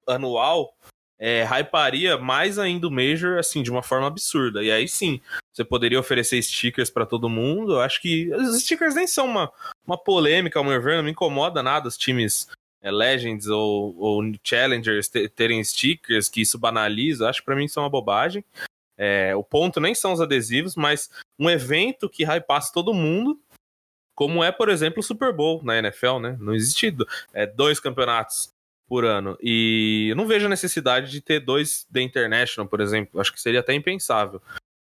anual 0.08 0.76
é, 1.20 1.44
hyparia 1.44 2.18
mais 2.18 2.58
ainda 2.58 2.88
o 2.88 2.92
Major, 2.92 3.40
assim, 3.40 3.62
de 3.62 3.70
uma 3.70 3.84
forma 3.84 4.08
absurda. 4.08 4.64
E 4.64 4.72
aí 4.72 4.88
sim, 4.88 5.20
você 5.52 5.66
poderia 5.66 6.00
oferecer 6.00 6.42
stickers 6.42 6.90
para 6.90 7.06
todo 7.06 7.28
mundo. 7.28 7.74
Eu 7.74 7.82
acho 7.82 8.02
que 8.02 8.34
os 8.34 8.62
stickers 8.62 8.96
nem 8.96 9.06
são 9.06 9.26
uma, 9.26 9.52
uma 9.86 9.98
polêmica, 9.98 10.58
ao 10.58 10.66
meu 10.66 10.82
ver, 10.82 10.96
não 10.96 11.04
me 11.04 11.12
incomoda 11.12 11.62
nada 11.62 11.88
os 11.88 11.98
times 11.98 12.48
é, 12.82 12.90
Legends 12.90 13.48
ou, 13.48 13.96
ou 13.98 14.24
Challengers 14.44 15.10
terem 15.36 15.62
stickers, 15.64 16.30
que 16.30 16.42
isso 16.42 16.58
banaliza. 16.58 17.30
Acho 17.30 17.42
que 17.42 17.46
pra 17.46 17.56
mim 17.56 17.66
isso 17.66 17.80
é 17.80 17.84
uma 17.84 17.90
bobagem. 17.90 18.44
É, 19.02 19.34
o 19.34 19.42
ponto 19.42 19.80
nem 19.80 19.96
são 19.96 20.12
os 20.12 20.20
adesivos, 20.20 20.76
mas 20.76 21.10
um 21.40 21.50
evento 21.50 22.10
que 22.10 22.26
hypasse 22.26 22.74
todo 22.74 22.94
mundo, 22.94 23.40
como 24.14 24.44
é, 24.44 24.52
por 24.52 24.68
exemplo, 24.68 25.00
o 25.00 25.04
Super 25.04 25.32
Bowl 25.32 25.64
na 25.64 25.78
NFL, 25.78 26.20
né? 26.20 26.38
Não 26.42 26.54
existe 26.54 26.94
é, 27.34 27.48
dois 27.48 27.80
campeonatos 27.80 28.52
por 28.90 29.06
ano. 29.06 29.38
E 29.42 30.08
eu 30.10 30.18
não 30.18 30.28
vejo 30.28 30.48
a 30.48 30.50
necessidade 30.50 31.10
de 31.10 31.22
ter 31.22 31.40
dois 31.40 31.88
The 31.94 32.02
International, 32.02 32.68
por 32.68 32.82
exemplo. 32.82 33.22
Acho 33.22 33.32
que 33.32 33.40
seria 33.40 33.62
até 33.62 33.74
impensável. 33.74 34.42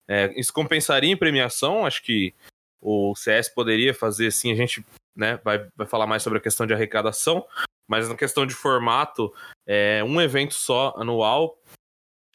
É, 0.06 0.32
isso 0.38 0.52
compensaria 0.52 1.10
em 1.10 1.16
premiação, 1.16 1.84
acho 1.84 2.02
que 2.02 2.32
o 2.80 3.16
CS 3.16 3.48
poderia 3.48 3.94
fazer 3.94 4.28
assim, 4.28 4.52
a 4.52 4.54
gente 4.54 4.84
né, 5.16 5.40
vai, 5.42 5.66
vai 5.74 5.86
falar 5.86 6.06
mais 6.06 6.22
sobre 6.22 6.38
a 6.38 6.42
questão 6.42 6.66
de 6.66 6.74
arrecadação, 6.74 7.44
mas 7.88 8.08
na 8.08 8.14
questão 8.14 8.46
de 8.46 8.54
formato, 8.54 9.32
é, 9.66 10.04
um 10.04 10.20
evento 10.20 10.54
só 10.54 10.94
anual 10.96 11.58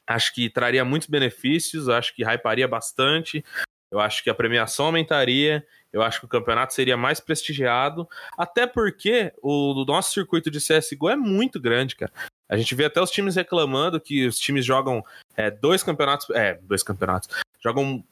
Acho 0.10 0.34
que 0.34 0.50
traria 0.50 0.84
muitos 0.84 1.08
benefícios, 1.08 1.88
acho 1.88 2.16
que 2.16 2.24
hyparia 2.24 2.68
bastante. 2.68 3.46
Eu 3.92 4.00
acho 4.00 4.24
que 4.24 4.30
a 4.30 4.34
premiação 4.34 4.88
aumentaria, 4.88 5.64
eu 5.94 6.02
acho 6.02 6.20
que 6.20 6.26
o 6.26 6.30
campeonato 6.30 6.74
seria 6.74 6.98
mais 6.98 7.20
prestigiado, 7.20 8.10
até 8.36 8.66
porque 8.66 9.32
o, 9.40 9.82
o 9.82 9.86
nosso 9.86 10.12
circuito 10.12 10.50
de 10.50 10.58
CSGO 10.60 11.10
é 11.10 11.16
muito 11.16 11.60
grande, 11.60 11.96
cara. 11.96 12.12
A 12.50 12.58
gente 12.58 12.74
vê 12.74 12.86
até 12.86 13.00
os 13.00 13.12
times 13.12 13.36
reclamando 13.36 14.02
que 14.02 14.26
os 14.26 14.40
times 14.40 14.66
jogam 14.66 15.04
é, 15.38 15.52
dois 15.52 15.84
campeonatos. 15.84 16.28
É, 16.32 16.56
dois 16.64 16.82
campeonatos. 16.82 17.30
Jogam 17.64 18.04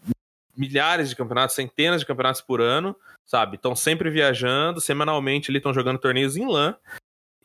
milhares 0.56 1.10
de 1.10 1.16
campeonatos, 1.16 1.56
centenas 1.56 2.02
de 2.02 2.06
campeonatos 2.06 2.42
por 2.42 2.62
ano, 2.62 2.96
sabe? 3.26 3.56
Estão 3.56 3.76
sempre 3.76 4.12
viajando, 4.12 4.80
semanalmente 4.80 5.50
ali 5.50 5.58
estão 5.58 5.74
jogando 5.74 5.98
torneios 5.98 6.38
em 6.38 6.48
LAN. 6.48 6.76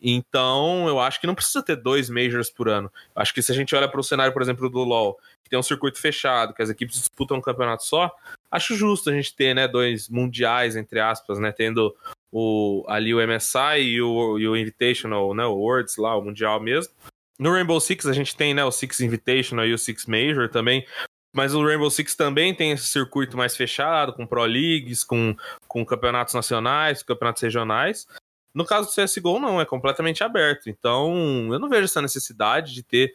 Então, 0.02 0.88
eu 0.88 0.98
acho 0.98 1.20
que 1.20 1.28
não 1.28 1.34
precisa 1.34 1.62
ter 1.62 1.76
dois 1.76 2.10
Majors 2.10 2.50
por 2.50 2.68
ano. 2.68 2.90
Acho 3.14 3.32
que 3.32 3.40
se 3.40 3.52
a 3.52 3.54
gente 3.54 3.72
olha 3.76 3.88
para 3.88 4.00
o 4.00 4.02
cenário, 4.02 4.32
por 4.32 4.42
exemplo, 4.42 4.68
do 4.68 4.80
LoL, 4.80 5.16
que 5.44 5.48
tem 5.48 5.58
um 5.58 5.62
circuito 5.62 6.00
fechado, 6.00 6.52
que 6.52 6.60
as 6.60 6.68
equipes 6.68 6.96
disputam 6.96 7.36
um 7.36 7.40
campeonato 7.40 7.84
só, 7.84 8.10
acho 8.50 8.74
justo 8.74 9.10
a 9.10 9.12
gente 9.12 9.34
ter, 9.36 9.54
né, 9.54 9.68
dois 9.68 10.08
mundiais, 10.08 10.74
entre 10.74 10.98
aspas, 10.98 11.38
né, 11.38 11.52
tendo 11.52 11.94
o, 12.32 12.84
ali 12.88 13.14
o 13.14 13.24
MSI 13.24 13.80
e 13.80 14.02
o, 14.02 14.38
e 14.40 14.48
o 14.48 14.56
Invitational, 14.56 15.32
né, 15.34 15.46
o 15.46 15.54
Worlds 15.54 15.96
lá, 15.96 16.16
o 16.16 16.22
mundial 16.22 16.58
mesmo. 16.58 16.92
No 17.38 17.52
Rainbow 17.52 17.80
Six 17.80 18.04
a 18.06 18.12
gente 18.12 18.36
tem, 18.36 18.52
né, 18.54 18.64
o 18.64 18.72
Six 18.72 19.00
Invitational 19.00 19.66
e 19.66 19.72
o 19.72 19.78
Six 19.78 20.06
Major 20.06 20.48
também, 20.48 20.84
mas 21.32 21.54
o 21.54 21.64
Rainbow 21.64 21.90
Six 21.90 22.16
também 22.16 22.52
tem 22.52 22.72
esse 22.72 22.86
circuito 22.86 23.36
mais 23.36 23.56
fechado, 23.56 24.12
com 24.12 24.26
Pro 24.26 24.44
Leagues, 24.44 25.04
com, 25.04 25.36
com 25.68 25.86
campeonatos 25.86 26.34
nacionais, 26.34 27.04
campeonatos 27.04 27.42
regionais. 27.42 28.06
No 28.54 28.64
caso 28.64 28.88
do 28.88 28.94
CSGO, 28.94 29.38
não, 29.38 29.60
é 29.60 29.64
completamente 29.64 30.22
aberto. 30.22 30.68
Então, 30.68 31.48
eu 31.52 31.58
não 31.58 31.68
vejo 31.68 31.84
essa 31.84 32.02
necessidade 32.02 32.74
de 32.74 32.82
ter 32.82 33.14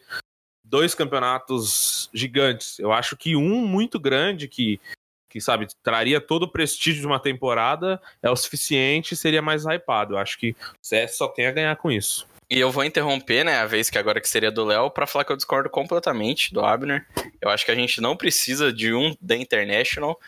dois 0.64 0.94
campeonatos 0.94 2.10
gigantes. 2.12 2.78
Eu 2.78 2.92
acho 2.92 3.16
que 3.16 3.36
um 3.36 3.66
muito 3.66 3.98
grande 3.98 4.48
que, 4.48 4.80
que 5.28 5.40
sabe, 5.40 5.68
traria 5.82 6.20
todo 6.20 6.42
o 6.44 6.50
prestígio 6.50 7.00
de 7.00 7.06
uma 7.06 7.20
temporada 7.20 8.00
é 8.22 8.30
o 8.30 8.36
suficiente 8.36 9.12
e 9.12 9.16
seria 9.16 9.40
mais 9.40 9.64
hypado. 9.64 10.14
Eu 10.14 10.18
acho 10.18 10.38
que 10.38 10.50
o 10.50 10.86
CS 10.86 11.16
só 11.16 11.28
tem 11.28 11.46
a 11.46 11.52
ganhar 11.52 11.76
com 11.76 11.90
isso. 11.90 12.26
E 12.50 12.58
eu 12.58 12.70
vou 12.70 12.82
interromper, 12.82 13.44
né, 13.44 13.58
a 13.58 13.66
vez 13.66 13.90
que 13.90 13.98
agora 13.98 14.20
que 14.22 14.28
seria 14.28 14.50
do 14.50 14.64
Léo, 14.64 14.90
para 14.90 15.06
falar 15.06 15.24
que 15.24 15.32
eu 15.32 15.36
discordo 15.36 15.68
completamente 15.68 16.52
do 16.52 16.64
Abner. 16.64 17.06
Eu 17.42 17.50
acho 17.50 17.64
que 17.64 17.70
a 17.70 17.74
gente 17.74 18.00
não 18.00 18.16
precisa 18.16 18.72
de 18.72 18.94
um 18.94 19.14
The 19.16 19.36
International, 19.36 20.18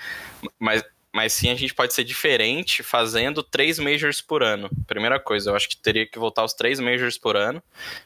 mas 0.58 0.84
mas 1.12 1.32
sim 1.32 1.50
a 1.50 1.54
gente 1.54 1.74
pode 1.74 1.92
ser 1.92 2.04
diferente 2.04 2.82
fazendo 2.82 3.42
três 3.42 3.78
majors 3.78 4.20
por 4.20 4.42
ano. 4.42 4.70
Primeira 4.86 5.18
coisa, 5.18 5.50
eu 5.50 5.56
acho 5.56 5.68
que 5.68 5.76
teria 5.76 6.06
que 6.06 6.18
voltar 6.18 6.44
os 6.44 6.54
três 6.54 6.78
majors 6.78 7.18
por 7.18 7.36
ano. 7.36 7.61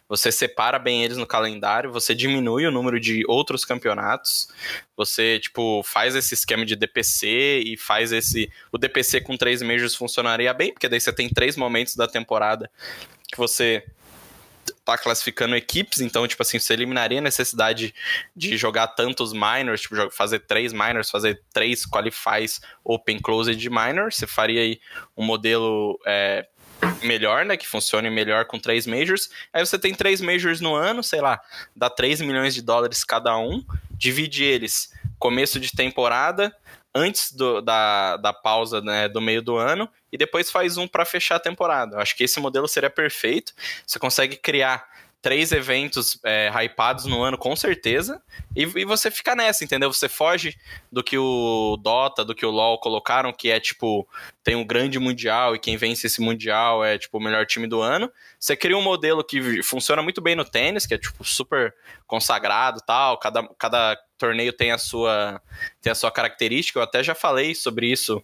Você 0.09 0.33
separa 0.33 0.79
bem 0.79 1.05
eles 1.05 1.19
no 1.19 1.27
calendário, 1.27 1.93
você 1.93 2.15
diminui 2.15 2.67
o 2.67 2.71
número 2.71 2.99
de 2.99 3.23
outros 3.29 3.65
campeonatos. 3.65 4.49
Você, 4.97 5.39
tipo, 5.39 5.83
faz 5.83 6.15
esse 6.15 6.33
esquema 6.33 6.65
de 6.65 6.77
DPC 6.77 7.63
e 7.67 7.77
faz 7.77 8.11
esse. 8.11 8.51
O 8.73 8.79
DPC 8.79 9.21
com 9.21 9.37
três 9.37 9.61
majors 9.61 9.95
funcionaria 9.95 10.55
bem, 10.55 10.73
porque 10.73 10.89
daí 10.89 11.01
você 11.01 11.13
tem 11.13 11.29
três 11.29 11.57
momentos 11.57 11.97
da 11.97 12.09
temporada 12.09 12.71
que 13.31 13.37
você 13.37 13.85
tá 14.85 14.99
classificando 14.99 15.57
equipes, 15.57 16.01
então, 16.01 16.27
tipo 16.27 16.43
assim, 16.43 16.59
você 16.59 16.73
eliminaria 16.73 17.19
a 17.19 17.23
necessidade 17.23 17.95
de 18.35 18.57
jogar 18.57 18.89
tantos 18.89 19.33
minors, 19.33 19.83
tipo, 19.83 20.11
fazer 20.11 20.41
três 20.41 20.73
minors, 20.73 21.11
fazer 21.11 21.43
três 21.53 21.87
qualifies 21.87 22.61
open 22.85 23.21
closed 23.21 23.57
de 23.57 23.71
minors, 23.71 24.17
você 24.17 24.27
faria 24.27 24.61
aí 24.61 24.81
um 25.17 25.25
modelo 25.25 25.99
é, 26.07 26.47
melhor, 27.03 27.45
né, 27.45 27.57
que 27.57 27.67
funcione 27.67 28.11
melhor 28.11 28.45
com 28.45 28.59
três 28.59 28.87
majors, 28.87 29.31
aí 29.53 29.65
você 29.65 29.79
tem 29.79 29.95
três 29.95 30.21
majors 30.21 30.61
no 30.61 30.75
ano, 30.75 31.03
sei 31.03 31.21
lá, 31.21 31.41
dá 31.75 31.89
3 31.89 32.21
milhões 32.21 32.55
de 32.55 32.63
dólares 32.63 33.05
cada 33.05 33.37
um, 33.39 33.65
divide 33.91 34.45
eles 34.45 34.93
começo 35.19 35.59
de 35.59 35.73
temporada, 35.73 36.55
antes 36.95 37.33
do, 37.33 37.61
da, 37.61 38.17
da 38.17 38.33
pausa 38.33 38.81
né, 38.81 39.09
do 39.09 39.21
meio 39.21 39.43
do 39.43 39.57
ano 39.57 39.89
e 40.13 40.17
depois 40.17 40.51
faz 40.51 40.77
um 40.77 40.87
para 40.87 41.05
fechar 41.05 41.37
a 41.37 41.41
temporada. 41.41 41.97
Eu 41.97 42.01
acho 42.01 42.17
que 42.17 42.25
esse 42.25 42.39
modelo 42.39 42.69
seria 42.69 42.91
perfeito. 42.91 43.53
Você 43.87 43.99
consegue 43.99 44.37
criar 44.37 44.89
três 45.21 45.53
eventos 45.53 46.19
é, 46.23 46.51
hypados 46.55 47.07
no 47.07 47.23
ano 47.23 47.39
com 47.39 47.57
certeza 47.57 48.23
E, 48.55 48.63
e, 48.63 48.85
você 48.85 49.11
fica 49.11 49.35
nessa, 49.35 49.65
entendeu? 49.65 49.93
Você 49.93 50.09
foge 50.09 50.57
do 50.91 51.03
que 51.03 51.19
o 51.19 51.77
Dota, 51.83 52.25
do 52.25 52.35
que 52.35 52.47
o 52.47 52.51
LoL 52.51 52.79
colocaram, 52.79 53.33
que 53.33 53.51
é 53.51 53.59
tipo, 53.59 54.09
tem 54.43 54.55
um 54.55 54.65
grande 54.65 54.99
mundial 54.99 55.55
e 55.55 55.59
quem 55.59 55.77
vence 55.77 56.07
esse 56.07 56.21
mundial 56.21 56.85
é 56.85 56.99
tipo 56.99 57.19
o 57.19 57.21
melhor 57.21 57.47
time 57.47 57.67
do 57.67 57.81
ano. 57.81 58.11
Você 58.39 58.57
cria 58.57 58.77
um 58.77 58.83
modelo 58.83 59.25
que 59.25 59.63
funciona 59.63 60.03
muito 60.03 60.21
bem 60.21 60.35
no 60.35 60.45
tênis, 60.45 60.87
que 60.87 60.95
é 60.95 60.99
tipo 60.99 61.25
super 61.25 61.75
consagrado 62.07 62.81
tal, 62.87 63.19
cada, 63.19 63.43
cada 63.59 63.97
torneio 64.17 64.53
tem 64.53 64.71
a 64.71 64.79
sua 64.79 65.41
tem 65.81 65.91
a 65.91 65.95
sua 65.95 66.11
característica. 66.11 66.79
Eu 66.79 66.83
até 66.83 67.03
já 67.03 67.15
falei 67.15 67.55
sobre 67.55 67.87
isso 67.91 68.23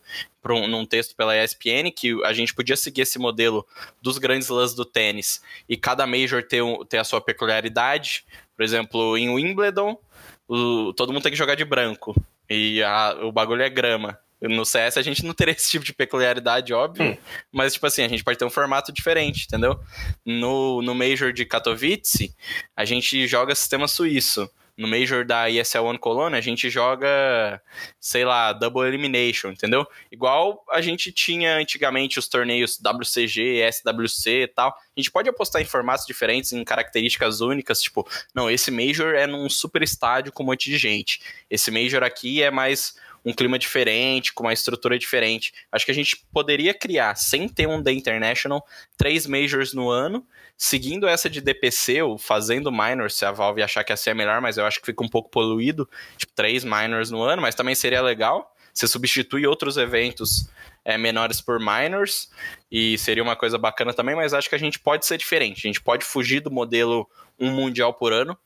um, 0.48 0.66
num 0.66 0.86
texto 0.86 1.14
pela 1.14 1.36
ESPN 1.36 1.90
que 1.94 2.24
a 2.24 2.32
gente 2.32 2.54
podia 2.54 2.76
seguir 2.76 3.02
esse 3.02 3.18
modelo 3.18 3.66
dos 4.00 4.18
grandes 4.18 4.48
lãs 4.48 4.74
do 4.74 4.84
tênis 4.84 5.42
e 5.68 5.76
cada 5.76 6.06
major 6.06 6.42
ter, 6.42 6.62
um, 6.62 6.84
ter 6.84 6.98
a 6.98 7.04
sua 7.04 7.20
peculiaridade. 7.20 8.24
Por 8.60 8.64
exemplo, 8.64 9.16
em 9.16 9.30
Wimbledon, 9.30 9.98
o, 10.46 10.92
todo 10.92 11.14
mundo 11.14 11.22
tem 11.22 11.32
que 11.32 11.38
jogar 11.38 11.54
de 11.54 11.64
branco 11.64 12.14
e 12.46 12.82
a, 12.82 13.16
o 13.22 13.32
bagulho 13.32 13.62
é 13.62 13.70
grama. 13.70 14.18
No 14.38 14.66
CS 14.66 14.98
a 14.98 15.02
gente 15.02 15.24
não 15.24 15.32
teria 15.32 15.54
esse 15.56 15.70
tipo 15.70 15.82
de 15.82 15.94
peculiaridade, 15.94 16.74
óbvio. 16.74 17.06
Hum. 17.06 17.16
Mas, 17.50 17.72
tipo 17.72 17.86
assim, 17.86 18.02
a 18.02 18.08
gente 18.08 18.22
pode 18.22 18.38
ter 18.38 18.44
um 18.44 18.50
formato 18.50 18.92
diferente, 18.92 19.46
entendeu? 19.46 19.80
No, 20.26 20.82
no 20.82 20.94
Major 20.94 21.32
de 21.32 21.46
Katowice, 21.46 22.36
a 22.76 22.84
gente 22.84 23.26
joga 23.26 23.54
sistema 23.54 23.88
suíço 23.88 24.46
no 24.80 24.88
Major 24.88 25.26
da 25.26 25.50
ESL 25.50 25.84
One 25.84 25.98
Cologne, 25.98 26.34
a 26.34 26.40
gente 26.40 26.70
joga, 26.70 27.60
sei 28.00 28.24
lá, 28.24 28.54
Double 28.54 28.88
Elimination, 28.88 29.50
entendeu? 29.50 29.86
Igual 30.10 30.64
a 30.70 30.80
gente 30.80 31.12
tinha 31.12 31.56
antigamente 31.56 32.18
os 32.18 32.26
torneios 32.26 32.80
WCG, 32.80 33.60
SWC 33.70 34.44
e 34.44 34.48
tal. 34.48 34.70
A 34.70 35.00
gente 35.00 35.10
pode 35.10 35.28
apostar 35.28 35.60
em 35.60 35.66
formatos 35.66 36.06
diferentes, 36.06 36.54
em 36.54 36.64
características 36.64 37.42
únicas, 37.42 37.82
tipo, 37.82 38.08
não, 38.34 38.50
esse 38.50 38.70
Major 38.70 39.14
é 39.14 39.26
num 39.26 39.50
super 39.50 39.82
estádio 39.82 40.32
com 40.32 40.42
um 40.42 40.46
monte 40.46 40.70
de 40.70 40.78
gente. 40.78 41.20
Esse 41.50 41.70
Major 41.70 42.02
aqui 42.02 42.42
é 42.42 42.50
mais 42.50 42.94
um 43.24 43.32
clima 43.32 43.58
diferente, 43.58 44.32
com 44.32 44.44
uma 44.44 44.52
estrutura 44.52 44.98
diferente. 44.98 45.52
Acho 45.70 45.84
que 45.84 45.90
a 45.90 45.94
gente 45.94 46.16
poderia 46.32 46.72
criar, 46.72 47.14
sem 47.14 47.48
ter 47.48 47.66
um 47.66 47.82
The 47.82 47.92
International, 47.92 48.64
três 48.96 49.26
Majors 49.26 49.72
no 49.72 49.90
ano 49.90 50.26
seguindo 50.60 51.08
essa 51.08 51.30
de 51.30 51.40
DPC, 51.40 52.02
ou 52.02 52.18
fazendo 52.18 52.70
minors, 52.70 53.14
se 53.14 53.24
a 53.24 53.32
Valve 53.32 53.62
achar 53.62 53.82
que 53.82 53.94
essa 53.94 54.10
é 54.10 54.14
melhor, 54.14 54.42
mas 54.42 54.58
eu 54.58 54.66
acho 54.66 54.78
que 54.78 54.84
fica 54.84 55.02
um 55.02 55.08
pouco 55.08 55.30
poluído, 55.30 55.88
tipo, 56.18 56.34
três 56.34 56.64
minors 56.64 57.10
no 57.10 57.22
ano, 57.22 57.40
mas 57.40 57.54
também 57.54 57.74
seria 57.74 58.02
legal. 58.02 58.54
Você 58.74 58.86
substitui 58.86 59.46
outros 59.46 59.78
eventos 59.78 60.50
é, 60.84 60.98
menores 60.98 61.40
por 61.40 61.58
minors, 61.58 62.30
e 62.70 62.98
seria 62.98 63.22
uma 63.22 63.34
coisa 63.34 63.56
bacana 63.56 63.94
também, 63.94 64.14
mas 64.14 64.34
acho 64.34 64.50
que 64.50 64.54
a 64.54 64.58
gente 64.58 64.78
pode 64.78 65.06
ser 65.06 65.16
diferente. 65.16 65.66
A 65.66 65.66
gente 65.66 65.80
pode 65.80 66.04
fugir 66.04 66.40
do 66.40 66.50
modelo 66.50 67.08
um 67.38 67.50
mundial 67.50 67.94
por 67.94 68.12
ano, 68.12 68.36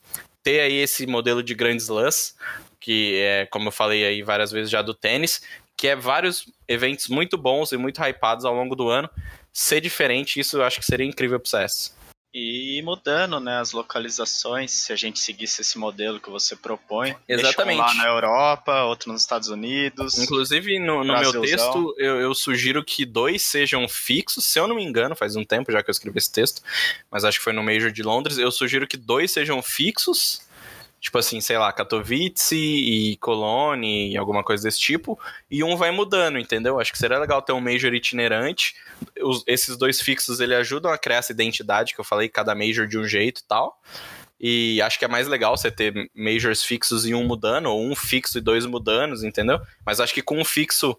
ter 0.41 0.61
aí 0.61 0.77
esse 0.77 1.09
modelo 1.09 1.43
de 1.43 1.53
grandes 1.53 1.89
lãs, 1.89 2.37
que 2.85 3.19
é, 3.19 3.47
como 3.47 3.69
eu 3.69 3.73
falei 3.73 4.05
aí 4.05 4.23
várias 4.23 4.53
vezes 4.53 4.71
já 4.71 4.83
do 4.83 4.93
tênis, 4.93 5.41
que 5.75 5.89
é 5.89 5.97
vários 5.97 6.53
eventos 6.69 7.09
muito 7.09 7.39
bons 7.39 7.73
e 7.73 7.79
muito 7.79 7.99
hypados 8.03 8.45
ao 8.45 8.55
longo 8.55 8.77
do 8.77 8.91
ano. 8.91 9.09
Ser 9.51 9.81
diferente, 9.81 10.39
isso 10.39 10.59
eu 10.59 10.65
acho 10.65 10.81
que 10.81 10.85
seria 10.85 11.07
incrível 11.07 11.41
pro 11.41 11.49
CS 11.49 11.95
e 12.35 12.83
mudando 12.83 13.39
né, 13.39 13.61
as 13.61 13.71
localizações, 13.71 14.73
se 14.73 14.93
a 14.93 14.97
gente 14.97 15.21
seguisse 15.21 15.61
esse 15.61 15.79
modelo 15.79 16.19
que 16.19 16.29
você 16.29 16.57
propõe. 16.57 17.15
Exatamente. 17.29 17.79
Um 17.79 17.83
lá 17.83 17.95
na 17.95 18.07
Europa, 18.09 18.83
outro 18.83 19.13
nos 19.13 19.21
Estados 19.21 19.49
Unidos. 19.49 20.19
Inclusive, 20.19 20.81
no, 20.81 21.05
no 21.05 21.17
meu 21.17 21.41
texto, 21.41 21.95
eu, 21.97 22.21
eu, 22.21 22.35
sugiro 22.35 22.85
que 22.85 23.07
dois 23.07 23.41
sejam 23.41 23.89
fixos, 23.89 24.47
se 24.47 24.59
eu 24.59 24.67
não 24.67 24.75
me 24.75 24.83
engano, 24.83 25.15
faz 25.15 25.37
um 25.37 25.45
tempo 25.45 25.71
já 25.71 25.81
que 25.81 25.89
eu 25.89 25.93
escrevi 25.93 26.19
esse 26.19 26.33
texto, 26.33 26.61
mas 27.09 27.25
acho 27.25 27.39
que 27.39 27.45
foi 27.45 27.53
no 27.53 27.63
Major 27.63 27.93
de 27.93 28.03
Londres. 28.03 28.37
Eu 28.37 28.51
sugiro 28.51 28.85
que 28.85 28.97
dois 28.97 29.31
sejam 29.31 29.63
fixos 29.63 30.44
tipo 31.05 31.19
assim, 31.19 31.39
sei 31.39 31.59
lá, 31.59 31.71
Katowice 31.71 32.57
e 32.57 33.19
Cologne 33.19 34.11
e 34.11 34.17
alguma 34.17 34.43
coisa 34.43 34.63
desse 34.63 34.81
tipo, 34.81 35.21
e 35.51 35.63
um 35.63 35.77
vai 35.77 35.91
mudando, 35.91 36.39
entendeu? 36.39 36.81
Acho 36.81 36.91
que 36.91 36.97
seria 36.97 37.19
legal 37.19 37.43
ter 37.43 37.53
um 37.53 37.61
Major 37.61 37.93
itinerante. 37.93 38.75
Os, 39.21 39.45
esses 39.47 39.77
dois 39.77 40.01
fixos, 40.01 40.41
ele 40.41 40.55
ajudam 40.55 40.91
a 40.91 40.97
criar 40.97 41.19
essa 41.19 41.31
identidade 41.31 41.93
que 41.93 42.01
eu 42.01 42.05
falei, 42.05 42.27
cada 42.31 42.55
Major 42.55 42.87
de 42.87 42.99
um 42.99 43.05
jeito 43.05 43.43
e 43.43 43.45
tal. 43.47 43.79
E 44.41 44.81
acho 44.81 44.99
que 44.99 45.05
é 45.05 45.09
mais 45.09 45.29
legal 45.29 45.55
você 45.55 45.71
ter 45.71 45.93
Majors 46.15 46.65
fixos 46.65 47.05
e 47.05 47.15
um 47.15 47.27
mudando, 47.27 47.67
ou 47.67 47.85
um 47.85 47.95
fixo 47.95 48.39
e 48.39 48.41
dois 48.41 48.65
mudando, 48.65 49.15
entendeu? 49.27 49.61
Mas 49.85 50.01
acho 50.01 50.15
que 50.15 50.23
com 50.23 50.41
um 50.41 50.45
fixo 50.45 50.99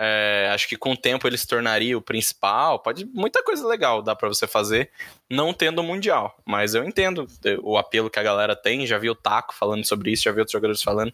é, 0.00 0.48
acho 0.54 0.68
que 0.68 0.76
com 0.76 0.92
o 0.92 0.96
tempo 0.96 1.26
ele 1.26 1.36
se 1.36 1.46
tornaria 1.46 1.98
o 1.98 2.00
principal. 2.00 2.78
Pode 2.78 3.04
muita 3.06 3.42
coisa 3.42 3.66
legal 3.66 4.00
dá 4.00 4.14
para 4.14 4.28
você 4.28 4.46
fazer, 4.46 4.92
não 5.28 5.52
tendo 5.52 5.80
o 5.80 5.82
mundial. 5.82 6.36
Mas 6.46 6.76
eu 6.76 6.84
entendo 6.84 7.26
o 7.62 7.76
apelo 7.76 8.08
que 8.08 8.20
a 8.20 8.22
galera 8.22 8.54
tem. 8.54 8.86
Já 8.86 8.96
vi 8.96 9.10
o 9.10 9.14
Taco 9.16 9.52
falando 9.52 9.84
sobre 9.84 10.12
isso, 10.12 10.22
já 10.22 10.30
vi 10.30 10.38
outros 10.38 10.52
jogadores 10.52 10.82
falando 10.82 11.12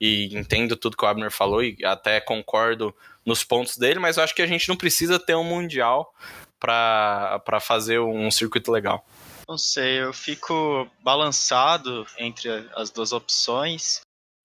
e 0.00 0.36
entendo 0.36 0.74
tudo 0.74 0.96
que 0.96 1.04
o 1.04 1.08
Abner 1.08 1.30
falou 1.30 1.62
e 1.62 1.78
até 1.84 2.20
concordo 2.20 2.92
nos 3.24 3.44
pontos 3.44 3.78
dele. 3.78 4.00
Mas 4.00 4.16
eu 4.16 4.24
acho 4.24 4.34
que 4.34 4.42
a 4.42 4.48
gente 4.48 4.68
não 4.68 4.76
precisa 4.76 5.16
ter 5.16 5.36
um 5.36 5.44
mundial 5.44 6.12
para 6.58 7.60
fazer 7.60 8.00
um 8.00 8.28
circuito 8.32 8.72
legal. 8.72 9.06
Não 9.46 9.58
sei, 9.58 10.02
eu 10.02 10.12
fico 10.12 10.90
balançado 11.04 12.04
entre 12.18 12.48
as 12.74 12.90
duas 12.90 13.12
opções. 13.12 14.00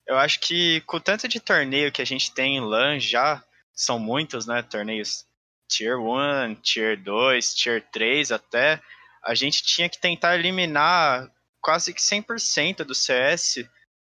Eu 0.06 0.18
acho 0.18 0.40
que 0.40 0.82
com 0.82 0.98
o 0.98 1.00
tanto 1.00 1.28
de 1.28 1.40
torneio 1.40 1.92
que 1.92 2.02
a 2.04 2.06
gente 2.06 2.32
tem 2.32 2.58
em 2.58 2.62
LAN 2.62 3.00
já, 3.00 3.44
são 3.80 3.98
muitos, 3.98 4.46
né, 4.46 4.62
torneios 4.62 5.26
Tier 5.70 5.98
1, 5.98 6.56
Tier 6.56 7.02
2, 7.02 7.54
Tier 7.54 7.82
3 7.92 8.32
até, 8.34 8.82
a 9.24 9.34
gente 9.34 9.64
tinha 9.64 9.88
que 9.88 9.98
tentar 9.98 10.36
eliminar 10.36 11.32
quase 11.62 11.94
que 11.94 12.02
100% 12.02 12.84
do 12.84 12.94
CS 12.94 13.58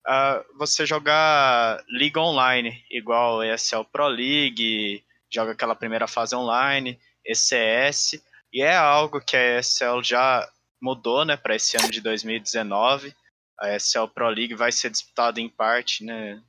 uh, 0.07 0.59
você 0.59 0.87
jogar 0.87 1.85
League 1.91 2.19
Online, 2.19 2.83
igual 2.91 3.45
ESL 3.45 3.85
Pro 3.93 4.09
League, 4.09 5.05
joga 5.31 5.53
aquela 5.53 5.75
primeira 5.75 6.07
fase 6.07 6.35
online, 6.35 6.99
ECS, 7.27 8.23
e 8.51 8.63
é 8.63 8.75
algo 8.75 9.21
que 9.21 9.37
a 9.37 9.59
ESL 9.59 10.03
já 10.03 10.49
mudou, 10.81 11.27
né, 11.27 11.37
para 11.37 11.57
esse 11.57 11.77
ano 11.77 11.91
de 11.91 12.01
2019. 12.01 13.15
A 13.61 13.75
ESL 13.75 14.07
Pro 14.15 14.31
League 14.31 14.55
vai 14.55 14.73
ser 14.73 14.89
disputada 14.89 15.41
em 15.41 15.49
parte, 15.49 16.05
né, 16.05 16.41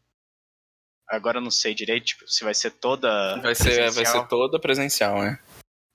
Agora 1.10 1.40
eu 1.40 1.42
não 1.42 1.50
sei 1.50 1.74
direito 1.74 2.06
tipo, 2.06 2.28
se 2.28 2.44
vai 2.44 2.54
ser 2.54 2.72
toda. 2.72 3.38
Vai 3.42 3.56
ser, 3.56 3.90
vai 3.92 4.06
ser 4.06 4.28
toda 4.28 4.60
presencial, 4.60 5.22
né? 5.22 5.40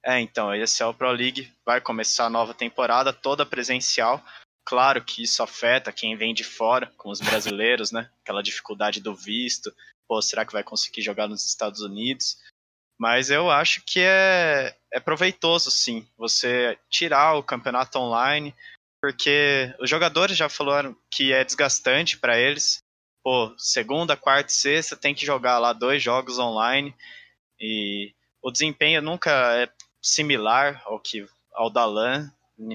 É, 0.04 0.20
então, 0.20 0.52
é 0.52 0.86
o 0.86 0.92
Pro 0.92 1.10
League, 1.10 1.50
vai 1.64 1.80
começar 1.80 2.26
a 2.26 2.30
nova 2.30 2.52
temporada 2.52 3.12
toda 3.12 3.46
presencial. 3.46 4.22
Claro 4.66 5.02
que 5.02 5.22
isso 5.22 5.42
afeta 5.42 5.92
quem 5.92 6.16
vem 6.16 6.34
de 6.34 6.44
fora, 6.44 6.92
com 6.98 7.10
os 7.10 7.20
brasileiros, 7.20 7.90
né? 7.90 8.10
Aquela 8.22 8.42
dificuldade 8.42 9.00
do 9.00 9.14
visto. 9.14 9.72
Pô, 10.06 10.20
será 10.20 10.44
que 10.44 10.52
vai 10.52 10.62
conseguir 10.62 11.00
jogar 11.00 11.26
nos 11.26 11.46
Estados 11.46 11.80
Unidos? 11.80 12.36
Mas 12.98 13.30
eu 13.30 13.50
acho 13.50 13.82
que 13.86 14.00
é, 14.00 14.76
é 14.92 15.00
proveitoso, 15.00 15.70
sim, 15.70 16.06
você 16.16 16.78
tirar 16.90 17.34
o 17.34 17.42
campeonato 17.42 17.98
online, 17.98 18.54
porque 19.02 19.74
os 19.80 19.88
jogadores 19.90 20.36
já 20.36 20.48
falaram 20.48 20.96
que 21.10 21.32
é 21.32 21.44
desgastante 21.44 22.18
para 22.18 22.38
eles 22.38 22.83
pô, 23.24 23.54
segunda, 23.56 24.18
quarta 24.18 24.52
e 24.52 24.54
sexta 24.54 24.94
tem 24.94 25.14
que 25.14 25.24
jogar 25.24 25.58
lá 25.58 25.72
dois 25.72 26.02
jogos 26.02 26.38
online 26.38 26.94
e 27.58 28.14
o 28.42 28.50
desempenho 28.50 29.00
nunca 29.00 29.30
é 29.56 29.68
similar 30.02 30.82
ao 30.84 31.00
que 31.00 31.26
ao 31.54 31.70
da 31.70 31.86
LAN, 31.86 32.30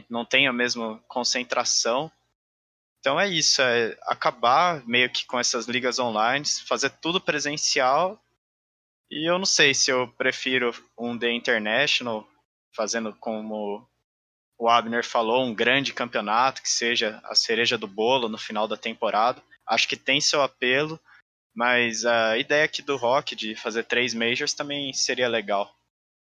não 0.10 0.26
tem 0.26 0.48
a 0.48 0.54
mesma 0.54 1.00
concentração. 1.08 2.12
Então 3.00 3.20
é 3.20 3.30
isso, 3.30 3.62
é 3.62 3.96
acabar 4.08 4.84
meio 4.88 5.10
que 5.12 5.26
com 5.26 5.40
essas 5.40 5.68
ligas 5.68 6.00
online, 6.00 6.46
fazer 6.68 6.90
tudo 7.02 7.22
presencial. 7.22 8.20
E 9.12 9.30
eu 9.30 9.38
não 9.38 9.46
sei 9.46 9.74
se 9.74 9.92
eu 9.92 10.08
prefiro 10.18 10.74
um 10.98 11.18
The 11.18 11.32
International, 11.32 12.28
fazendo 12.76 13.14
como 13.14 13.88
o 14.58 14.68
Abner 14.68 15.06
falou, 15.06 15.46
um 15.46 15.54
grande 15.54 15.94
campeonato 15.94 16.62
que 16.62 16.70
seja 16.70 17.22
a 17.26 17.36
cereja 17.36 17.78
do 17.78 17.88
bolo 17.88 18.28
no 18.28 18.38
final 18.38 18.68
da 18.68 18.76
temporada, 18.76 19.42
acho 19.70 19.88
que 19.88 19.96
tem 19.96 20.20
seu 20.20 20.42
apelo, 20.42 21.00
mas 21.56 22.06
a 22.06 22.38
ideia 22.38 22.66
aqui 22.66 22.82
do 22.82 22.98
Rock 22.98 23.36
de 23.36 23.56
fazer 23.56 23.84
três 23.84 24.14
majors 24.14 24.54
também 24.54 24.92
seria 24.94 25.28
legal. 25.28 25.74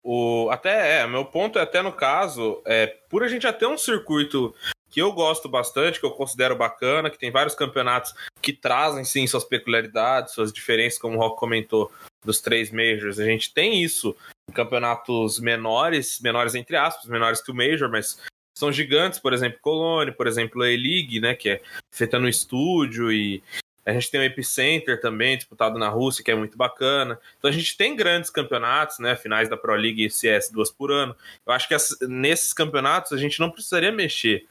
O, 0.02 0.48
até 0.50 1.00
é, 1.00 1.06
meu 1.06 1.24
ponto 1.24 1.58
é 1.58 1.62
até 1.62 1.82
no 1.82 1.92
caso, 1.92 2.62
é, 2.64 2.86
por 3.10 3.24
a 3.24 3.28
gente 3.28 3.42
já 3.42 3.52
ter 3.52 3.66
um 3.66 3.76
circuito 3.76 4.54
que 4.88 5.02
eu 5.02 5.12
gosto 5.12 5.48
bastante, 5.48 5.98
que 5.98 6.06
eu 6.06 6.12
considero 6.12 6.56
bacana, 6.56 7.10
que 7.10 7.18
tem 7.18 7.30
vários 7.30 7.54
campeonatos 7.54 8.14
que 8.40 8.52
trazem 8.52 9.04
sim 9.04 9.26
suas 9.26 9.44
peculiaridades, 9.44 10.32
suas 10.32 10.52
diferenças, 10.52 10.98
como 10.98 11.16
o 11.16 11.20
Rock 11.20 11.38
comentou, 11.38 11.90
dos 12.24 12.40
três 12.40 12.70
majors. 12.70 13.18
A 13.18 13.24
gente 13.24 13.52
tem 13.52 13.82
isso 13.82 14.16
em 14.48 14.52
campeonatos 14.52 15.40
menores, 15.40 16.20
menores 16.20 16.54
entre 16.54 16.76
aspas, 16.76 17.06
menores 17.06 17.42
que 17.42 17.50
o 17.50 17.54
Major, 17.54 17.90
mas 17.90 18.20
são 18.56 18.72
gigantes, 18.72 19.18
por 19.18 19.32
exemplo, 19.32 19.58
Colônia, 19.60 20.12
por 20.12 20.26
exemplo, 20.26 20.62
a 20.62 20.70
E-League, 20.70 21.20
né, 21.20 21.34
que 21.34 21.50
é 21.50 21.62
feita 21.92 22.18
no 22.18 22.28
estúdio 22.28 23.12
e 23.12 23.42
a 23.86 23.92
gente 23.92 24.10
tem 24.10 24.20
o 24.20 24.24
Epicenter 24.24 25.00
também, 25.00 25.36
disputado 25.36 25.78
na 25.78 25.88
Rússia, 25.88 26.24
que 26.24 26.30
é 26.32 26.34
muito 26.34 26.58
bacana. 26.58 27.20
Então 27.38 27.48
a 27.48 27.52
gente 27.52 27.76
tem 27.76 27.94
grandes 27.94 28.30
campeonatos, 28.30 28.98
né? 28.98 29.14
Finais 29.14 29.48
da 29.48 29.56
Pro 29.56 29.76
League 29.76 30.04
e 30.04 30.10
CS 30.10 30.50
duas 30.50 30.72
por 30.72 30.90
ano. 30.90 31.14
Eu 31.46 31.52
acho 31.52 31.68
que 31.68 31.76
nesses 32.08 32.52
campeonatos 32.52 33.12
a 33.12 33.16
gente 33.16 33.38
não 33.38 33.48
precisaria 33.48 33.92
mexer 33.92 34.44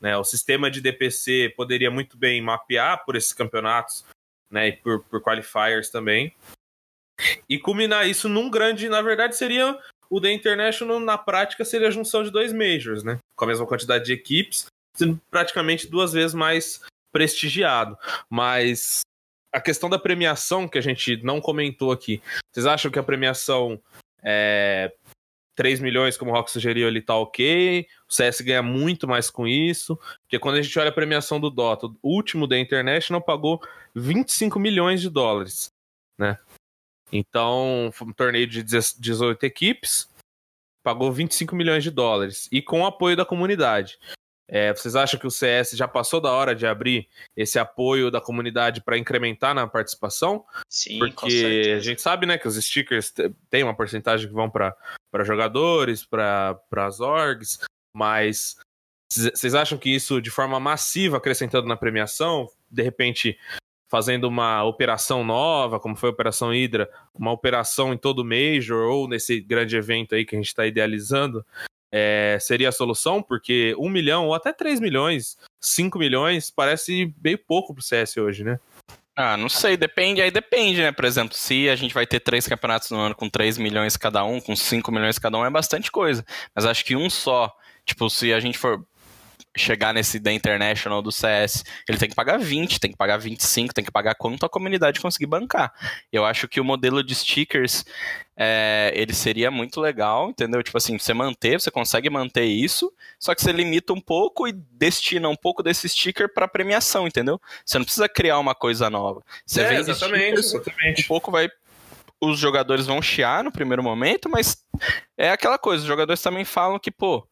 Né? 0.00 0.16
O 0.16 0.24
sistema 0.24 0.70
de 0.70 0.80
DPC 0.80 1.52
poderia 1.54 1.90
muito 1.90 2.16
bem 2.16 2.40
mapear 2.40 3.04
por 3.04 3.14
esses 3.14 3.34
campeonatos 3.34 4.06
né? 4.50 4.68
e 4.68 4.72
por, 4.72 5.04
por 5.04 5.20
qualifiers 5.20 5.90
também. 5.90 6.34
E 7.46 7.58
culminar 7.58 8.08
isso 8.08 8.26
num 8.26 8.48
grande, 8.48 8.88
na 8.88 9.02
verdade, 9.02 9.36
seria 9.36 9.78
o 10.10 10.20
The 10.20 10.32
International, 10.32 11.00
na 11.00 11.18
prática, 11.18 11.64
seria 11.64 11.88
a 11.88 11.90
junção 11.90 12.22
de 12.22 12.30
dois 12.30 12.52
majors, 12.52 13.02
né? 13.02 13.18
Com 13.36 13.44
a 13.44 13.48
mesma 13.48 13.66
quantidade 13.66 14.04
de 14.04 14.12
equipes, 14.12 14.66
sendo 14.94 15.20
praticamente 15.30 15.86
duas 15.86 16.12
vezes 16.12 16.34
mais 16.34 16.80
prestigiado. 17.12 17.96
Mas 18.28 19.00
a 19.52 19.60
questão 19.60 19.88
da 19.88 19.98
premiação, 19.98 20.68
que 20.68 20.78
a 20.78 20.82
gente 20.82 21.22
não 21.22 21.40
comentou 21.40 21.92
aqui, 21.92 22.22
vocês 22.52 22.66
acham 22.66 22.90
que 22.90 22.98
a 22.98 23.02
premiação 23.02 23.80
é 24.22 24.92
3 25.58 25.80
milhões, 25.80 26.16
como 26.16 26.30
o 26.30 26.34
Rock 26.34 26.52
sugeriu, 26.52 26.86
ele 26.86 27.02
tá 27.02 27.16
ok? 27.16 27.84
O 28.08 28.12
CS 28.12 28.40
ganha 28.42 28.62
muito 28.62 29.08
mais 29.08 29.28
com 29.28 29.46
isso. 29.46 29.96
Porque 30.22 30.38
quando 30.38 30.56
a 30.56 30.62
gente 30.62 30.78
olha 30.78 30.90
a 30.90 30.92
premiação 30.92 31.40
do 31.40 31.50
Dota, 31.50 31.86
o 31.86 32.14
último 32.14 32.46
da 32.46 32.56
International 32.56 33.20
pagou 33.20 33.60
25 33.92 34.58
milhões 34.60 35.00
de 35.00 35.10
dólares, 35.10 35.72
né? 36.16 36.38
Então, 37.12 37.90
foi 37.92 38.08
um 38.08 38.12
torneio 38.12 38.46
de 38.46 38.62
18 38.62 39.44
equipes, 39.44 40.08
pagou 40.82 41.12
25 41.12 41.54
milhões 41.54 41.82
de 41.82 41.90
dólares. 41.90 42.48
E 42.52 42.62
com 42.62 42.82
o 42.82 42.86
apoio 42.86 43.16
da 43.16 43.24
comunidade. 43.24 43.98
É, 44.50 44.72
vocês 44.72 44.96
acham 44.96 45.20
que 45.20 45.26
o 45.26 45.30
CS 45.30 45.72
já 45.72 45.86
passou 45.86 46.22
da 46.22 46.32
hora 46.32 46.54
de 46.54 46.66
abrir 46.66 47.06
esse 47.36 47.58
apoio 47.58 48.10
da 48.10 48.18
comunidade 48.18 48.80
para 48.80 48.96
incrementar 48.96 49.54
na 49.54 49.66
participação? 49.66 50.42
Sim, 50.70 50.98
Porque 50.98 51.74
a 51.76 51.80
gente 51.80 52.00
sabe 52.00 52.24
né, 52.24 52.38
que 52.38 52.48
os 52.48 52.56
stickers 52.56 53.12
têm 53.50 53.62
uma 53.62 53.76
porcentagem 53.76 54.26
que 54.26 54.32
vão 54.32 54.48
para 54.48 54.74
jogadores, 55.22 56.02
para 56.02 56.58
as 56.72 56.98
orgs, 56.98 57.58
mas 57.94 58.56
vocês 59.12 59.54
acham 59.54 59.76
que 59.76 59.90
isso 59.90 60.20
de 60.20 60.30
forma 60.30 60.58
massiva 60.58 61.18
acrescentando 61.18 61.68
na 61.68 61.76
premiação, 61.76 62.48
de 62.70 62.82
repente 62.82 63.38
fazendo 63.88 64.24
uma 64.24 64.62
operação 64.64 65.24
nova, 65.24 65.80
como 65.80 65.96
foi 65.96 66.10
a 66.10 66.12
Operação 66.12 66.50
Hydra, 66.50 66.88
uma 67.14 67.32
operação 67.32 67.92
em 67.92 67.96
todo 67.96 68.20
o 68.20 68.24
Major 68.24 68.90
ou 68.90 69.08
nesse 69.08 69.40
grande 69.40 69.76
evento 69.76 70.14
aí 70.14 70.24
que 70.24 70.36
a 70.36 70.38
gente 70.38 70.48
está 70.48 70.66
idealizando, 70.66 71.44
é, 71.90 72.36
seria 72.40 72.68
a 72.68 72.72
solução, 72.72 73.22
porque 73.22 73.74
um 73.78 73.88
milhão 73.88 74.26
ou 74.26 74.34
até 74.34 74.52
3 74.52 74.78
milhões, 74.78 75.38
5 75.60 75.98
milhões, 75.98 76.50
parece 76.50 77.14
meio 77.22 77.38
pouco 77.38 77.72
pro 77.72 77.82
CS 77.82 78.18
hoje, 78.18 78.44
né? 78.44 78.60
Ah, 79.16 79.36
não 79.36 79.48
sei, 79.48 79.76
depende, 79.76 80.20
aí 80.20 80.30
depende, 80.30 80.80
né? 80.80 80.92
Por 80.92 81.04
exemplo, 81.04 81.36
se 81.36 81.68
a 81.68 81.74
gente 81.74 81.92
vai 81.92 82.06
ter 82.06 82.20
três 82.20 82.46
campeonatos 82.46 82.90
no 82.90 82.98
ano 82.98 83.16
com 83.16 83.28
3 83.28 83.58
milhões 83.58 83.96
cada 83.96 84.22
um, 84.22 84.40
com 84.40 84.54
5 84.54 84.92
milhões 84.92 85.18
cada 85.18 85.36
um, 85.36 85.44
é 85.44 85.50
bastante 85.50 85.90
coisa. 85.90 86.24
Mas 86.54 86.64
acho 86.64 86.84
que 86.84 86.94
um 86.94 87.10
só, 87.10 87.52
tipo, 87.84 88.08
se 88.08 88.32
a 88.32 88.38
gente 88.38 88.56
for 88.56 88.86
chegar 89.56 89.92
nesse 89.92 90.18
da 90.18 90.32
International 90.32 91.02
do 91.02 91.10
CS, 91.10 91.64
ele 91.88 91.98
tem 91.98 92.08
que 92.08 92.14
pagar 92.14 92.38
20, 92.38 92.78
tem 92.78 92.90
que 92.90 92.96
pagar 92.96 93.16
25, 93.16 93.74
tem 93.74 93.84
que 93.84 93.90
pagar 93.90 94.14
quanto 94.14 94.44
a 94.44 94.48
comunidade 94.48 95.00
conseguir 95.00 95.26
bancar. 95.26 95.72
Eu 96.12 96.24
acho 96.24 96.46
que 96.48 96.60
o 96.60 96.64
modelo 96.64 97.02
de 97.02 97.14
stickers 97.14 97.84
é, 98.36 98.92
ele 98.94 99.12
seria 99.12 99.50
muito 99.50 99.80
legal, 99.80 100.30
entendeu? 100.30 100.62
Tipo 100.62 100.78
assim, 100.78 100.98
você 100.98 101.12
manter, 101.12 101.60
você 101.60 101.70
consegue 101.70 102.08
manter 102.08 102.44
isso, 102.44 102.92
só 103.18 103.34
que 103.34 103.42
você 103.42 103.50
limita 103.50 103.92
um 103.92 104.00
pouco 104.00 104.46
e 104.46 104.52
destina 104.52 105.28
um 105.28 105.36
pouco 105.36 105.62
desse 105.62 105.88
sticker 105.88 106.32
para 106.32 106.46
premiação, 106.46 107.06
entendeu? 107.06 107.40
Você 107.64 107.78
não 107.78 107.84
precisa 107.84 108.08
criar 108.08 108.38
uma 108.38 108.54
coisa 108.54 108.88
nova. 108.88 109.22
Você 109.44 109.62
é, 109.62 109.68
vende 109.68 109.90
exatamente, 109.90 110.38
exatamente. 110.38 111.02
um 111.02 111.08
pouco 111.08 111.30
vai 111.30 111.48
os 112.20 112.38
jogadores 112.38 112.86
vão 112.86 113.00
chiar 113.00 113.44
no 113.44 113.52
primeiro 113.52 113.82
momento, 113.82 114.28
mas 114.28 114.64
é 115.16 115.30
aquela 115.30 115.58
coisa, 115.58 115.82
os 115.82 115.88
jogadores 115.88 116.20
também 116.20 116.44
falam 116.44 116.78
que, 116.78 116.90
pô, 116.90 117.26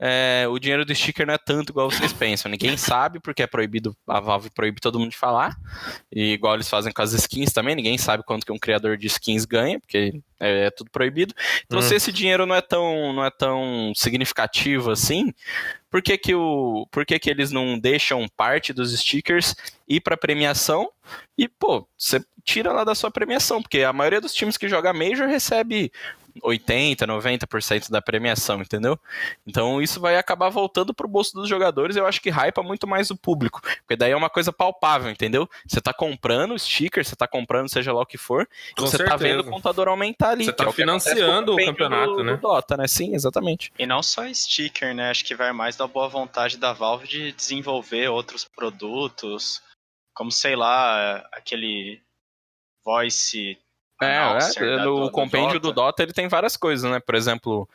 é, 0.00 0.46
o 0.48 0.58
dinheiro 0.58 0.84
do 0.84 0.94
sticker 0.94 1.26
não 1.26 1.34
é 1.34 1.38
tanto 1.38 1.70
igual 1.70 1.90
vocês 1.90 2.12
pensam. 2.12 2.50
Ninguém 2.50 2.76
sabe, 2.76 3.18
porque 3.18 3.42
é 3.42 3.46
proibido, 3.46 3.96
a 4.06 4.20
Valve 4.20 4.50
proíbe 4.50 4.80
todo 4.80 4.98
mundo 4.98 5.10
de 5.10 5.16
falar. 5.16 5.56
E 6.12 6.32
igual 6.34 6.54
eles 6.54 6.68
fazem 6.68 6.92
com 6.92 7.02
as 7.02 7.12
skins 7.12 7.52
também, 7.52 7.74
ninguém 7.74 7.98
sabe 7.98 8.22
quanto 8.22 8.46
que 8.46 8.52
um 8.52 8.58
criador 8.58 8.96
de 8.96 9.08
skins 9.08 9.44
ganha, 9.44 9.80
porque 9.80 10.20
é, 10.38 10.66
é 10.66 10.70
tudo 10.70 10.90
proibido. 10.90 11.34
Então, 11.66 11.80
hum. 11.80 11.82
se 11.82 11.96
esse 11.96 12.12
dinheiro 12.12 12.46
não 12.46 12.54
é 12.54 12.60
tão, 12.60 13.12
não 13.12 13.24
é 13.24 13.30
tão 13.30 13.92
significativo 13.96 14.90
assim, 14.90 15.32
por 15.90 16.00
que, 16.00 16.16
que, 16.16 16.34
o, 16.34 16.86
por 16.92 17.04
que, 17.04 17.18
que 17.18 17.30
eles 17.30 17.50
não 17.50 17.78
deixam 17.78 18.28
parte 18.36 18.72
dos 18.72 18.96
stickers 18.96 19.56
ir 19.88 20.00
para 20.00 20.16
premiação? 20.16 20.90
E, 21.36 21.48
pô, 21.48 21.88
você 21.96 22.22
tira 22.44 22.72
lá 22.72 22.84
da 22.84 22.94
sua 22.94 23.10
premiação, 23.10 23.60
porque 23.60 23.82
a 23.82 23.92
maioria 23.92 24.20
dos 24.20 24.32
times 24.32 24.56
que 24.56 24.68
joga 24.68 24.92
Major 24.92 25.26
recebe 25.26 25.90
80, 26.42 27.06
90% 27.06 27.90
da 27.90 28.02
premiação, 28.02 28.60
entendeu? 28.60 28.98
Então 29.46 29.80
isso 29.80 30.00
vai 30.00 30.16
acabar 30.16 30.48
voltando 30.48 30.92
pro 30.92 31.08
bolso 31.08 31.34
dos 31.34 31.48
jogadores, 31.48 31.96
eu 31.96 32.06
acho 32.06 32.20
que 32.20 32.30
hypa 32.30 32.62
muito 32.62 32.86
mais 32.86 33.10
o 33.10 33.16
público, 33.16 33.60
porque 33.60 33.96
daí 33.96 34.12
é 34.12 34.16
uma 34.16 34.30
coisa 34.30 34.52
palpável, 34.52 35.10
entendeu? 35.10 35.48
Você 35.66 35.80
tá 35.80 35.92
comprando 35.92 36.52
o 36.54 36.58
sticker, 36.58 37.04
você 37.04 37.16
tá 37.16 37.26
comprando 37.26 37.68
seja 37.68 37.92
lá 37.92 38.02
o 38.02 38.06
que 38.06 38.18
for, 38.18 38.48
Com 38.76 38.86
você 38.86 38.96
certeza. 38.96 39.10
tá 39.10 39.16
vendo 39.16 39.40
o 39.40 39.44
contador 39.44 39.88
aumentar 39.88 40.30
ali. 40.30 40.44
Você 40.44 40.52
tá 40.52 40.64
é 40.64 40.68
o 40.68 40.72
financiando 40.72 41.54
o 41.54 41.56
campeonato, 41.56 42.16
do, 42.16 42.24
né? 42.24 42.34
Do 42.34 42.40
Dota, 42.40 42.76
né? 42.76 42.86
Sim, 42.86 43.14
exatamente. 43.14 43.72
E 43.78 43.86
não 43.86 44.02
só 44.02 44.22
sticker, 44.32 44.94
né? 44.94 45.10
Acho 45.10 45.24
que 45.24 45.34
vai 45.34 45.52
mais 45.52 45.76
da 45.76 45.86
boa 45.86 46.08
vontade 46.08 46.56
da 46.56 46.72
Valve 46.72 47.06
de 47.06 47.32
desenvolver 47.32 48.08
outros 48.08 48.44
produtos, 48.44 49.62
como 50.14 50.30
sei 50.32 50.56
lá, 50.56 51.18
aquele 51.32 52.00
voice 52.84 53.58
é, 54.00 54.16
announcer 54.18 54.62
é 54.62 54.76
da- 54.76 54.84
no 54.84 54.94
do- 54.96 55.04
do 55.06 55.10
compêndio 55.10 55.58
do 55.60 55.68
Dota. 55.72 55.74
Dota 55.74 56.02
ele 56.02 56.12
tem 56.12 56.28
várias 56.28 56.56
coisas, 56.56 56.90
né? 56.90 57.00
Por 57.00 57.14
exemplo, 57.14 57.68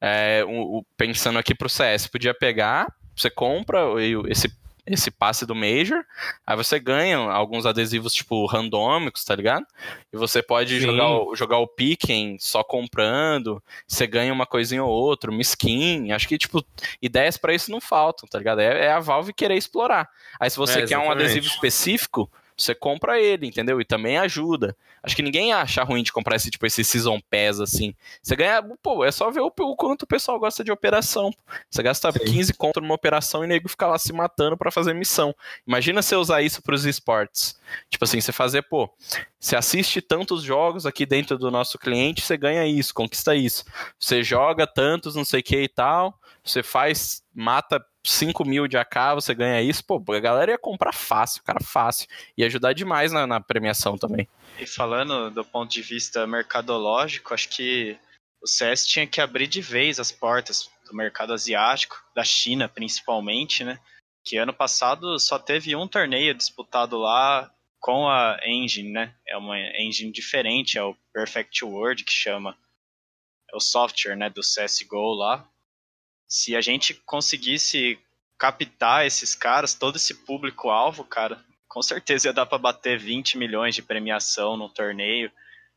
é, 0.00 0.44
o- 0.46 0.78
o- 0.78 0.86
pensando 0.96 1.38
aqui 1.38 1.54
pro 1.54 1.68
CS, 1.68 2.08
podia 2.08 2.34
pegar, 2.34 2.86
você 3.14 3.30
compra 3.30 3.80
esse, 4.28 4.52
esse 4.86 5.10
passe 5.10 5.44
do 5.44 5.52
Major, 5.54 6.04
aí 6.46 6.54
você 6.56 6.78
ganha 6.78 7.16
alguns 7.18 7.66
adesivos, 7.66 8.14
tipo, 8.14 8.46
randômicos, 8.46 9.24
tá 9.24 9.34
ligado? 9.34 9.66
E 10.12 10.16
você 10.16 10.40
pode 10.42 10.78
Sim. 10.78 10.86
jogar 10.86 11.08
o, 11.08 11.34
jogar 11.34 11.58
o 11.58 11.66
Piquen 11.66 12.36
só 12.38 12.62
comprando, 12.62 13.60
você 13.86 14.06
ganha 14.06 14.32
uma 14.32 14.46
coisinha 14.46 14.84
ou 14.84 14.90
outra, 14.90 15.30
uma 15.30 15.40
skin. 15.42 16.12
Acho 16.12 16.28
que, 16.28 16.38
tipo, 16.38 16.64
ideias 17.02 17.36
pra 17.36 17.52
isso 17.52 17.68
não 17.70 17.80
faltam, 17.80 18.28
tá 18.28 18.38
ligado? 18.38 18.60
É, 18.60 18.86
é 18.86 18.92
a 18.92 19.00
Valve 19.00 19.32
querer 19.32 19.56
explorar. 19.56 20.08
Aí 20.38 20.48
se 20.48 20.56
você 20.56 20.80
É, 20.82 20.86
quer 20.86 20.98
um 20.98 21.10
adesivo 21.10 21.46
específico, 21.46 22.30
você 22.56 22.74
compra 22.74 23.20
ele, 23.20 23.46
entendeu? 23.46 23.80
E 23.80 23.84
também 23.84 24.16
ajuda. 24.16 24.76
Acho 25.02 25.14
que 25.14 25.22
ninguém 25.22 25.52
acha 25.52 25.82
ruim 25.82 26.02
de 26.02 26.12
comprar 26.12 26.36
esse 26.36 26.50
tipo 26.50 26.66
esse 26.66 26.82
season 26.82 27.20
pass 27.30 27.60
assim. 27.60 27.94
Você 28.22 28.34
ganha, 28.34 28.62
pô, 28.82 29.04
é 29.04 29.12
só 29.12 29.30
ver 29.30 29.40
o, 29.40 29.52
o 29.54 29.76
quanto 29.76 30.02
o 30.02 30.06
pessoal 30.06 30.38
gosta 30.38 30.64
de 30.64 30.72
operação. 30.72 31.30
Você 31.70 31.82
gasta 31.82 32.12
15 32.12 32.54
conto 32.54 32.80
numa 32.80 32.94
operação 32.94 33.42
e 33.42 33.46
o 33.46 33.48
nego 33.48 33.68
fica 33.68 33.86
lá 33.86 33.98
se 33.98 34.12
matando 34.12 34.56
pra 34.56 34.70
fazer 34.70 34.94
missão. 34.94 35.34
Imagina 35.66 36.00
você 36.00 36.16
usar 36.16 36.42
isso 36.42 36.62
pros 36.62 36.84
esportes. 36.86 37.60
Tipo 37.90 38.04
assim, 38.04 38.20
você 38.20 38.32
fazer, 38.32 38.62
pô, 38.62 38.90
você 39.38 39.54
assiste 39.54 40.00
tantos 40.00 40.42
jogos 40.42 40.86
aqui 40.86 41.04
dentro 41.04 41.36
do 41.36 41.50
nosso 41.50 41.78
cliente, 41.78 42.22
você 42.22 42.36
ganha 42.36 42.66
isso, 42.66 42.94
conquista 42.94 43.34
isso. 43.34 43.64
Você 43.98 44.22
joga 44.22 44.66
tantos, 44.66 45.14
não 45.14 45.24
sei 45.24 45.40
o 45.40 45.42
que 45.42 45.62
e 45.62 45.68
tal, 45.68 46.18
você 46.42 46.62
faz, 46.62 47.22
mata 47.34 47.84
5 48.06 48.44
mil 48.44 48.66
de 48.66 48.76
AK, 48.76 49.14
você 49.14 49.34
ganha 49.34 49.60
isso, 49.60 49.84
pô, 49.84 50.02
a 50.08 50.20
galera 50.20 50.52
ia 50.52 50.58
comprar 50.58 50.92
fácil, 50.92 51.42
cara, 51.42 51.60
fácil. 51.60 52.08
E 52.36 52.44
ajudar 52.44 52.72
demais 52.72 53.12
na, 53.12 53.26
na 53.26 53.40
premiação 53.40 53.98
também. 53.98 54.28
E 54.58 54.66
falando 54.66 55.30
do 55.30 55.44
ponto 55.44 55.70
de 55.70 55.82
vista 55.82 56.26
mercadológico, 56.26 57.34
acho 57.34 57.48
que 57.48 57.98
o 58.40 58.46
CS 58.46 58.86
tinha 58.86 59.06
que 59.06 59.20
abrir 59.20 59.46
de 59.46 59.60
vez 59.60 59.98
as 59.98 60.12
portas 60.12 60.70
do 60.86 60.94
mercado 60.94 61.32
asiático, 61.32 62.02
da 62.14 62.24
China 62.24 62.68
principalmente, 62.68 63.64
né? 63.64 63.78
Que 64.24 64.36
ano 64.36 64.52
passado 64.52 65.18
só 65.18 65.38
teve 65.38 65.74
um 65.76 65.86
torneio 65.86 66.34
disputado 66.34 66.96
lá 66.96 67.50
com 67.80 68.08
a 68.08 68.38
engine, 68.44 68.90
né? 68.90 69.14
É 69.26 69.36
uma 69.36 69.58
engine 69.58 70.10
diferente, 70.10 70.78
é 70.78 70.82
o 70.82 70.96
Perfect 71.12 71.64
World 71.64 72.04
que 72.04 72.12
chama. 72.12 72.56
É 73.52 73.56
o 73.56 73.60
software, 73.60 74.16
né, 74.16 74.28
do 74.28 74.40
CS:GO 74.40 75.14
lá. 75.14 75.48
Se 76.28 76.56
a 76.56 76.60
gente 76.60 76.94
conseguisse 77.06 77.98
captar 78.38 79.06
esses 79.06 79.34
caras, 79.34 79.74
todo 79.74 79.96
esse 79.96 80.14
público 80.14 80.68
alvo, 80.68 81.04
cara, 81.04 81.38
com 81.68 81.82
certeza 81.82 82.28
ia 82.28 82.32
dar 82.32 82.46
pra 82.46 82.58
bater 82.58 82.98
20 82.98 83.38
milhões 83.38 83.74
de 83.74 83.82
premiação 83.82 84.56
no 84.56 84.68
torneio. 84.68 85.30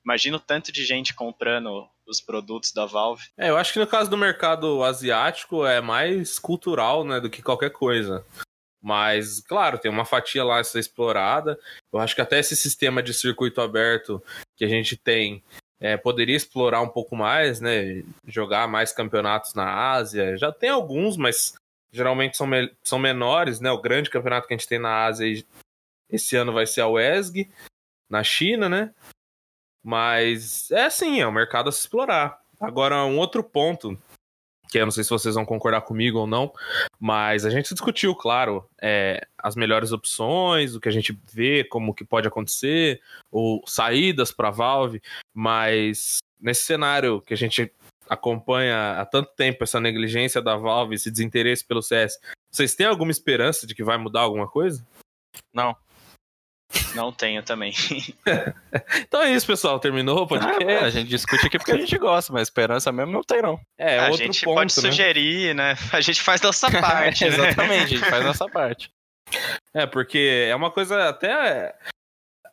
Imagina 0.04 0.38
o 0.38 0.40
tanto 0.40 0.72
de 0.72 0.86
gente 0.86 1.14
comprando 1.14 1.88
os 2.08 2.20
produtos 2.20 2.72
da 2.72 2.86
Valve. 2.86 3.28
É, 3.38 3.50
eu 3.50 3.58
acho 3.58 3.74
que 3.74 3.80
no 3.80 3.88
caso 3.88 4.10
do 4.10 4.18
mercado 4.18 4.84
asiático 4.84 5.66
é 5.66 5.82
mais 5.82 6.40
cultural, 6.40 7.04
né, 7.04 7.20
do 7.20 7.30
que 7.30 7.42
qualquer 7.42 7.70
coisa. 7.70 8.26
Mas, 8.82 9.42
claro, 9.42 9.78
tem 9.78 9.92
uma 9.92 10.06
fatia 10.06 10.44
lá 10.44 10.60
a 10.60 10.64
ser 10.64 10.80
explorada. 10.80 11.60
Eu 11.92 12.00
acho 12.00 12.16
que 12.16 12.22
até 12.22 12.40
esse 12.40 12.56
sistema 12.56 13.04
de 13.04 13.14
circuito 13.14 13.62
aberto 13.62 14.24
que 14.56 14.64
a 14.64 14.70
gente 14.70 14.96
tem 14.96 15.44
é, 15.80 15.96
poderia 15.98 16.36
explorar 16.36 16.82
um 16.82 16.90
pouco 16.90 17.16
mais, 17.16 17.60
né? 17.62 18.04
Jogar 18.28 18.68
mais 18.68 18.92
campeonatos 18.92 19.54
na 19.54 19.92
Ásia. 19.92 20.38
Já 20.38 20.52
tem 20.52 20.70
alguns, 20.70 21.16
mas 21.18 21.54
geralmente 21.92 22.36
são, 22.38 22.46
me- 22.48 22.72
são 22.84 23.00
menores, 23.00 23.60
né? 23.60 23.72
O 23.72 23.82
grande 23.82 24.10
campeonato 24.10 24.48
que 24.48 24.54
a 24.54 24.58
gente 24.58 24.68
tem 24.68 24.80
na 24.80 25.06
Ásia 25.06 25.44
esse 26.10 26.36
ano 26.36 26.52
vai 26.52 26.66
ser 26.66 26.82
a 26.82 26.88
WESG, 26.88 27.50
na 28.10 28.24
China, 28.24 28.68
né? 28.68 28.94
Mas 29.84 30.70
é 30.72 30.86
assim, 30.86 31.22
é 31.22 31.28
um 31.28 31.32
mercado 31.32 31.70
a 31.70 31.72
se 31.72 31.80
explorar. 31.80 32.40
Agora, 32.60 33.06
um 33.06 33.18
outro 33.18 33.44
ponto 33.44 33.98
que 34.70 34.78
eu 34.78 34.86
não 34.86 34.92
sei 34.92 35.04
se 35.04 35.10
vocês 35.10 35.36
vão 35.36 35.46
concordar 35.46 35.82
comigo 35.82 36.20
ou 36.20 36.28
não, 36.28 36.54
mas 37.00 37.46
a 37.46 37.50
gente 37.50 37.74
discutiu, 37.74 38.16
claro, 38.16 38.64
é, 38.82 39.26
as 39.38 39.56
melhores 39.56 39.92
opções, 39.92 40.76
o 40.76 40.80
que 40.80 40.88
a 40.88 40.92
gente 40.92 41.18
vê, 41.32 41.64
como 41.64 41.94
que 41.94 42.06
pode 42.06 42.28
acontecer, 42.28 43.02
ou 43.32 43.62
saídas 43.66 44.32
para 44.32 44.52
Valve, 44.52 45.02
mas 45.34 46.20
nesse 46.40 46.64
cenário 46.64 47.22
que 47.22 47.34
a 47.34 47.38
gente 47.38 47.72
acompanha 48.08 49.00
há 49.00 49.06
tanto 49.06 49.32
tempo 49.36 49.64
essa 49.64 49.80
negligência 49.80 50.42
da 50.42 50.56
Valve, 50.56 50.96
esse 50.96 51.12
desinteresse 51.12 51.66
pelo 51.66 51.82
CS, 51.82 52.20
vocês 52.52 52.76
têm 52.76 52.88
alguma 52.88 53.12
esperança 53.12 53.68
de 53.68 53.76
que 53.76 53.84
vai 53.84 53.98
mudar 53.98 54.22
alguma 54.22 54.48
coisa? 54.48 54.86
Não. 55.54 55.76
Não 56.96 57.12
tenho 57.12 57.42
também. 57.42 57.74
então 59.02 59.22
é 59.24 59.34
isso, 59.34 59.46
pessoal. 59.48 59.80
Terminou 59.80 60.24
o 60.24 60.28
podcast. 60.28 60.64
Ah, 60.64 60.86
a 60.86 60.90
gente 60.90 61.08
discute 61.08 61.48
aqui 61.48 61.58
porque 61.58 61.72
a 61.72 61.78
gente 61.78 61.98
gosta, 61.98 62.32
mas 62.32 62.44
esperança 62.44 62.92
mesmo 62.92 63.12
não 63.12 63.24
tem, 63.24 63.42
não. 63.42 63.60
É, 63.78 64.00
a 64.00 64.10
outro 64.10 64.18
gente 64.18 64.44
ponto, 64.46 64.56
pode 64.56 64.76
né? 64.76 64.90
sugerir, 64.90 65.56
né? 65.56 65.76
A 65.92 66.02
gente 66.02 66.22
faz 66.22 66.42
nossa 66.42 66.70
parte. 66.80 67.26
né? 67.26 67.30
Exatamente, 67.30 67.96
a 67.96 67.98
gente 67.98 68.10
faz 68.10 68.24
nossa 68.24 68.48
parte. 68.48 68.92
É, 69.74 69.86
porque 69.86 70.48
é 70.48 70.56
uma 70.56 70.72
coisa 70.72 71.10
até. 71.10 71.76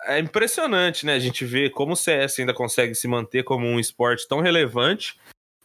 É 0.04 0.18
impressionante, 0.18 1.04
né? 1.04 1.14
A 1.14 1.18
gente 1.18 1.44
vê 1.44 1.68
como 1.68 1.92
o 1.92 1.96
CS 1.96 2.38
ainda 2.38 2.54
consegue 2.54 2.94
se 2.94 3.08
manter 3.08 3.42
como 3.42 3.66
um 3.66 3.80
esporte 3.80 4.26
tão 4.28 4.40
relevante. 4.40 5.18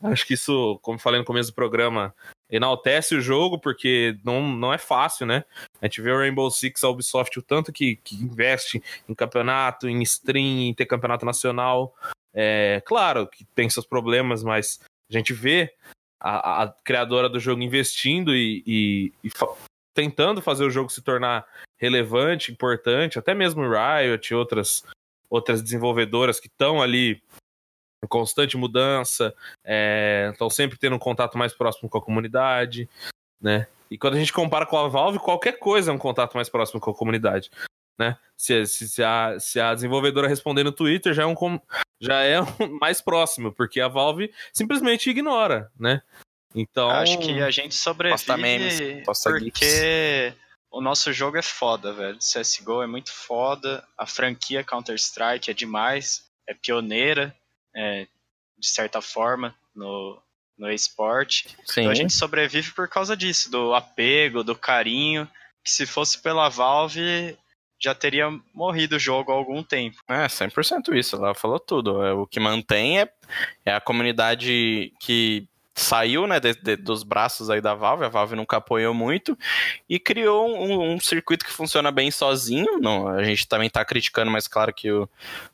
Acho 0.04 0.26
que 0.26 0.34
isso, 0.34 0.80
como 0.82 0.97
falei 0.97 1.20
no 1.20 1.26
começo 1.26 1.52
do 1.52 1.56
programa, 1.56 2.14
enaltece 2.52 3.16
o 3.16 3.22
jogo, 3.22 3.58
porque 3.58 4.18
não, 4.24 4.47
não 4.47 4.74
é 4.74 4.78
fácil, 4.78 5.26
né? 5.26 5.45
A 5.82 5.86
gente 5.86 6.02
vê 6.02 6.12
o 6.12 6.18
Rainbow 6.18 6.52
Six, 6.52 6.84
a 6.84 6.89
Ubisoft, 6.89 7.39
o 7.39 7.41
tanto 7.41 7.72
que, 7.72 7.95
que 7.95 8.16
investe 8.16 8.84
em 9.08 9.16
campeonato, 9.16 9.88
em 9.88 10.02
stream, 10.02 10.70
em 10.70 10.74
ter 10.74 10.86
campeonato 10.86 11.26
nacional. 11.26 11.95
É, 12.34 12.82
claro 12.86 13.26
que 13.26 13.45
tem 13.56 13.70
seus 13.70 13.86
problemas, 13.86 14.43
mas 14.43 14.80
a 15.10 15.18
gente 15.18 15.34
vê 15.34 15.74
a, 16.20 16.64
a 16.64 16.68
criadora 16.84 17.30
do 17.30 17.39
jogo 17.39 17.62
investindo 17.62 18.36
e, 18.36 18.62
e, 18.68 19.14
e 19.24 19.30
fa 19.30 19.47
tentando 19.93 20.41
fazer 20.41 20.64
o 20.64 20.70
jogo 20.70 20.89
se 20.89 21.02
tornar 21.02 21.45
relevante, 21.78 22.52
importante, 22.52 23.20
até 23.20 23.34
mesmo 23.34 23.64
Riot 23.64 24.32
e 24.32 24.36
outras, 24.36 24.86
outras 25.30 25.62
desenvolvedoras 25.62 26.39
que 26.39 26.47
estão 26.47 26.82
ali 26.82 27.22
constante 28.08 28.58
mudança, 28.58 29.34
estão 30.32 30.47
é, 30.47 30.52
sempre 30.52 30.78
tendo 30.78 30.95
um 30.95 30.99
contato 30.99 31.38
mais 31.38 31.54
próximo 31.54 31.89
com 31.89 31.97
a 31.97 32.02
comunidade, 32.02 32.89
né? 33.39 33.68
E 33.89 33.97
quando 33.97 34.16
a 34.16 34.20
gente 34.20 34.32
compara 34.32 34.66
com 34.66 34.78
a 34.78 34.88
Valve, 34.88 35.20
qualquer 35.20 35.60
coisa 35.60 35.91
é 35.91 35.93
um 35.93 35.97
contato 35.97 36.34
mais 36.34 36.49
próximo 36.49 36.80
com 36.80 36.91
a 36.91 36.95
comunidade, 36.95 37.52
né? 37.99 38.18
Se, 38.38 38.66
se, 38.66 38.88
se, 38.88 39.04
a, 39.04 39.38
se 39.39 39.60
a 39.60 39.74
desenvolvedora 39.74 40.28
responder 40.28 40.64
no 40.64 40.72
Twitter, 40.72 41.14
já 41.14 41.24
é, 41.24 41.26
um, 41.26 41.36
já 41.99 42.22
é 42.22 42.41
um 42.60 42.80
mais 42.80 43.02
próximo, 43.02 43.52
porque 43.52 43.82
a 43.82 43.88
Valve 43.88 44.34
simplesmente 44.54 45.10
ignora, 45.10 45.72
né? 45.80 46.02
Então. 46.56 46.89
Acho 46.89 47.18
que 47.20 47.41
a 47.41 47.52
gente 47.52 47.76
sobrevive 47.76 48.18
Posta 48.18 48.38
memes, 48.38 49.06
posta 49.06 49.32
porque 49.32 50.34
o 50.72 50.82
nosso 50.82 51.12
jogo 51.12 51.38
é 51.38 51.41
foda, 51.41 51.93
velho. 51.93 52.18
CSGO 52.18 52.82
é 52.82 52.88
muito 52.88 53.12
foda, 53.12 53.86
a 53.97 54.06
franquia 54.06 54.64
Counter-Strike 54.64 55.52
é 55.52 55.54
demais, 55.54 56.26
é 56.47 56.54
pioneira, 56.54 57.36
é, 57.76 58.07
de 58.57 58.67
certa 58.67 59.01
forma, 59.01 59.55
no, 59.76 60.22
no 60.57 60.72
esporte. 60.72 61.49
Sim. 61.65 61.82
Então 61.82 61.91
a 61.91 61.95
gente 61.95 62.13
sobrevive 62.13 62.72
por 62.72 62.88
causa 62.88 63.15
disso, 63.15 63.49
do 63.49 63.74
apego, 63.74 64.43
do 64.43 64.55
carinho, 64.55 65.28
que 65.63 65.72
se 65.72 65.86
fosse 65.86 66.22
pela 66.22 66.49
Valve 66.49 67.38
já 67.82 67.95
teria 67.95 68.30
morrido 68.53 68.95
o 68.95 68.99
jogo 68.99 69.32
há 69.32 69.36
algum 69.36 69.63
tempo. 69.63 69.97
É, 70.07 70.28
100% 70.28 70.95
isso, 70.95 71.15
ela 71.15 71.34
falou 71.34 71.59
tudo. 71.59 72.05
É, 72.05 72.13
O 72.13 72.28
que 72.28 72.39
mantém 72.39 72.99
é, 72.99 73.11
é 73.65 73.74
a 73.74 73.82
comunidade 73.82 74.93
que 74.99 75.47
saiu 75.82 76.27
né, 76.27 76.39
de- 76.39 76.53
de- 76.53 76.75
dos 76.75 77.03
braços 77.03 77.49
aí 77.49 77.59
da 77.61 77.73
Valve, 77.73 78.05
a 78.05 78.09
Valve 78.09 78.36
nunca 78.36 78.57
apoiou 78.57 78.93
muito, 78.93 79.38
e 79.89 79.99
criou 79.99 80.47
um, 80.47 80.93
um 80.93 80.99
circuito 80.99 81.45
que 81.45 81.51
funciona 81.51 81.91
bem 81.91 82.11
sozinho. 82.11 82.79
Não, 82.79 83.07
a 83.07 83.23
gente 83.23 83.47
também 83.47 83.69
tá 83.69 83.84
criticando, 83.84 84.29
mas 84.32 84.47
claro 84.47 84.73
que 84.73 84.91
o, 84.91 85.09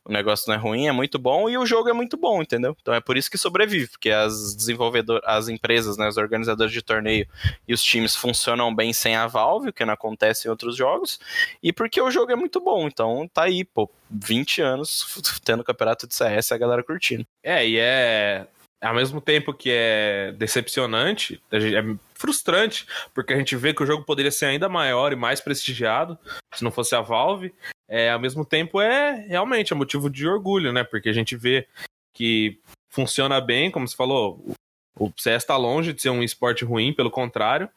o 0.05 0.11
negócio 0.11 0.47
não 0.49 0.55
é 0.55 0.57
ruim, 0.57 0.87
é 0.87 0.91
muito 0.91 1.17
bom, 1.17 1.49
e 1.49 1.57
o 1.57 1.65
jogo 1.65 1.89
é 1.89 1.93
muito 1.93 2.17
bom, 2.17 2.41
entendeu? 2.41 2.75
Então 2.81 2.93
é 2.93 2.99
por 2.99 3.17
isso 3.17 3.31
que 3.31 3.37
sobrevive, 3.37 3.87
porque 3.87 4.09
as 4.09 4.55
desenvolvedoras, 4.55 5.23
as 5.25 5.47
empresas, 5.49 5.97
né, 5.97 6.07
os 6.07 6.17
organizadores 6.17 6.71
de 6.73 6.81
torneio 6.81 7.27
e 7.67 7.73
os 7.73 7.81
times 7.81 8.15
funcionam 8.15 8.73
bem 8.73 8.93
sem 8.93 9.15
a 9.15 9.27
Valve, 9.27 9.69
o 9.69 9.73
que 9.73 9.85
não 9.85 9.93
acontece 9.93 10.47
em 10.47 10.51
outros 10.51 10.75
jogos, 10.75 11.19
e 11.61 11.71
porque 11.73 12.01
o 12.01 12.11
jogo 12.11 12.31
é 12.31 12.35
muito 12.35 12.59
bom, 12.59 12.87
então 12.87 13.29
tá 13.33 13.43
aí, 13.43 13.63
pô, 13.63 13.89
20 14.09 14.61
anos 14.61 15.05
tendo 15.43 15.63
campeonato 15.63 16.07
de 16.07 16.13
CS 16.15 16.51
a 16.51 16.57
galera 16.57 16.83
curtindo. 16.83 17.25
É, 17.43 17.67
e 17.67 17.77
é. 17.77 18.45
Ao 18.81 18.93
mesmo 18.93 19.19
tempo 19.19 19.53
que 19.53 19.69
é 19.71 20.33
decepcionante, 20.37 21.41
é 21.51 21.97
frustrante, 22.13 22.85
porque 23.13 23.33
a 23.33 23.37
gente 23.37 23.55
vê 23.55 23.73
que 23.73 23.81
o 23.81 23.85
jogo 23.85 24.03
poderia 24.03 24.31
ser 24.31 24.45
ainda 24.45 24.69
maior 24.69 25.11
e 25.11 25.15
mais 25.15 25.41
prestigiado 25.41 26.17
se 26.53 26.63
não 26.63 26.71
fosse 26.71 26.95
a 26.95 27.01
Valve. 27.01 27.53
É, 27.89 28.11
ao 28.11 28.19
mesmo 28.19 28.45
tempo, 28.45 28.79
é 28.79 29.25
realmente 29.27 29.73
é 29.73 29.75
motivo 29.75 30.09
de 30.09 30.27
orgulho, 30.27 30.71
né? 30.71 30.83
Porque 30.83 31.09
a 31.09 31.13
gente 31.13 31.35
vê 31.35 31.67
que 32.13 32.59
funciona 32.89 33.41
bem, 33.41 33.71
como 33.71 33.87
você 33.87 33.95
falou, 33.95 34.55
o 34.99 35.11
CS 35.17 35.43
está 35.43 35.55
longe 35.57 35.93
de 35.93 36.01
ser 36.01 36.09
um 36.09 36.23
esporte 36.23 36.65
ruim, 36.65 36.93
pelo 36.93 37.11
contrário. 37.11 37.69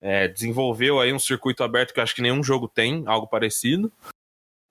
É, 0.00 0.28
desenvolveu 0.28 1.00
aí 1.00 1.12
um 1.12 1.18
circuito 1.18 1.62
aberto 1.64 1.92
que 1.92 1.98
eu 1.98 2.04
acho 2.04 2.14
que 2.14 2.22
nenhum 2.22 2.42
jogo 2.42 2.68
tem, 2.68 3.02
algo 3.06 3.26
parecido. 3.26 3.92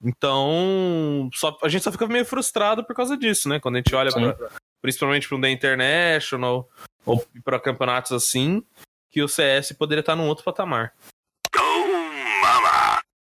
Então, 0.04 1.30
só, 1.34 1.58
a 1.64 1.70
gente 1.70 1.84
só 1.84 1.92
fica 1.92 2.08
meio 2.08 2.26
frustrado 2.26 2.84
por 2.84 2.96
causa 2.96 3.18
disso, 3.18 3.50
né? 3.50 3.60
Quando 3.60 3.76
a 3.76 3.78
gente 3.80 3.96
olha 3.96 4.12
pra, 4.12 4.50
principalmente 4.82 5.28
para 5.28 5.38
um 5.38 5.42
The 5.42 5.50
International 5.50 6.70
ou 7.06 7.26
para 7.44 7.60
campeonatos 7.60 8.12
assim, 8.12 8.64
que 9.12 9.22
o 9.24 9.28
CS 9.28 9.72
poderia 9.74 10.02
estar 10.02 10.16
num 10.16 10.28
outro 10.28 10.44
patamar. 10.44 10.94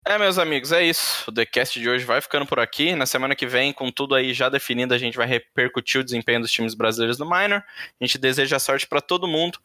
É, 0.08 0.20
meus 0.20 0.38
amigos, 0.38 0.72
é 0.72 0.84
isso. 0.84 1.32
O 1.32 1.34
TheCast 1.34 1.80
de 1.80 1.90
hoje 1.90 2.06
vai 2.06 2.22
ficando 2.22 2.46
por 2.46 2.60
aqui. 2.60 2.94
Na 2.94 3.08
semana 3.08 3.36
que 3.36 3.48
vem, 3.48 3.74
com 3.74 3.90
tudo 3.90 4.14
aí 4.14 4.36
já 4.36 4.50
definido, 4.50 4.94
a 4.94 5.00
gente 5.00 5.18
vai 5.18 5.26
repercutir 5.26 6.00
o 6.00 6.04
desempenho 6.04 6.42
dos 6.42 6.52
times 6.52 6.76
brasileiros 6.76 7.18
no 7.18 7.26
Minor. 7.26 7.64
A 8.00 8.06
gente 8.06 8.20
deseja 8.20 8.60
sorte 8.60 8.86
para 8.86 9.02
todo 9.02 9.28
mundo 9.28 9.58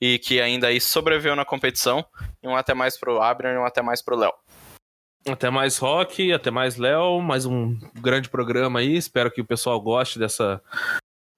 e 0.00 0.18
que 0.18 0.40
ainda 0.40 0.66
aí 0.66 0.80
sobreviveu 0.80 1.36
na 1.36 1.44
competição. 1.44 2.04
E 2.42 2.48
um 2.48 2.56
até 2.56 2.74
mais 2.74 2.98
pro 2.98 3.22
Abner 3.22 3.54
e 3.54 3.58
um 3.58 3.64
até 3.64 3.80
mais 3.80 4.02
pro 4.02 4.16
Léo. 4.16 4.32
Até 5.28 5.50
mais 5.50 5.76
rock, 5.78 6.32
até 6.32 6.52
mais 6.52 6.76
Léo, 6.76 7.20
mais 7.20 7.44
um 7.44 7.76
grande 8.00 8.28
programa 8.28 8.78
aí. 8.78 8.96
Espero 8.96 9.28
que 9.28 9.40
o 9.40 9.44
pessoal 9.44 9.80
goste 9.80 10.20
dessa, 10.20 10.62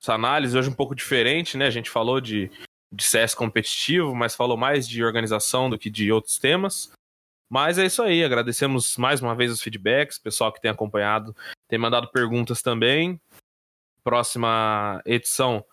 essa 0.03 0.13
análise. 0.13 0.57
Hoje 0.59 0.69
um 0.69 0.75
pouco 0.75 0.95
diferente, 0.95 1.57
né? 1.57 1.67
A 1.67 1.71
gente 1.71 1.89
falou 1.89 2.21
de, 2.21 2.51
de 2.93 3.03
CS 3.03 3.35
competitivo, 3.35 4.15
mas 4.15 4.37
falou 4.37 4.59
mais 4.59 4.87
de 4.87 5.03
organização 5.03 5.71
do 5.71 5.79
que 5.79 5.89
de 5.89 6.13
outros 6.13 6.39
temas. 6.39 6.93
Mas 7.49 7.79
é 7.79 7.87
isso 7.87 8.03
aí, 8.03 8.23
agradecemos 8.23 8.99
mais 8.99 9.23
uma 9.23 9.35
vez 9.35 9.51
os 9.51 9.63
feedbacks, 9.63 10.19
pessoal 10.19 10.53
que 10.53 10.61
tem 10.61 10.71
acompanhado, 10.71 11.35
tem 11.67 11.79
mandado 11.79 12.09
perguntas 12.09 12.61
também. 12.61 13.19
Próxima 14.05 15.01
edição 15.07 15.65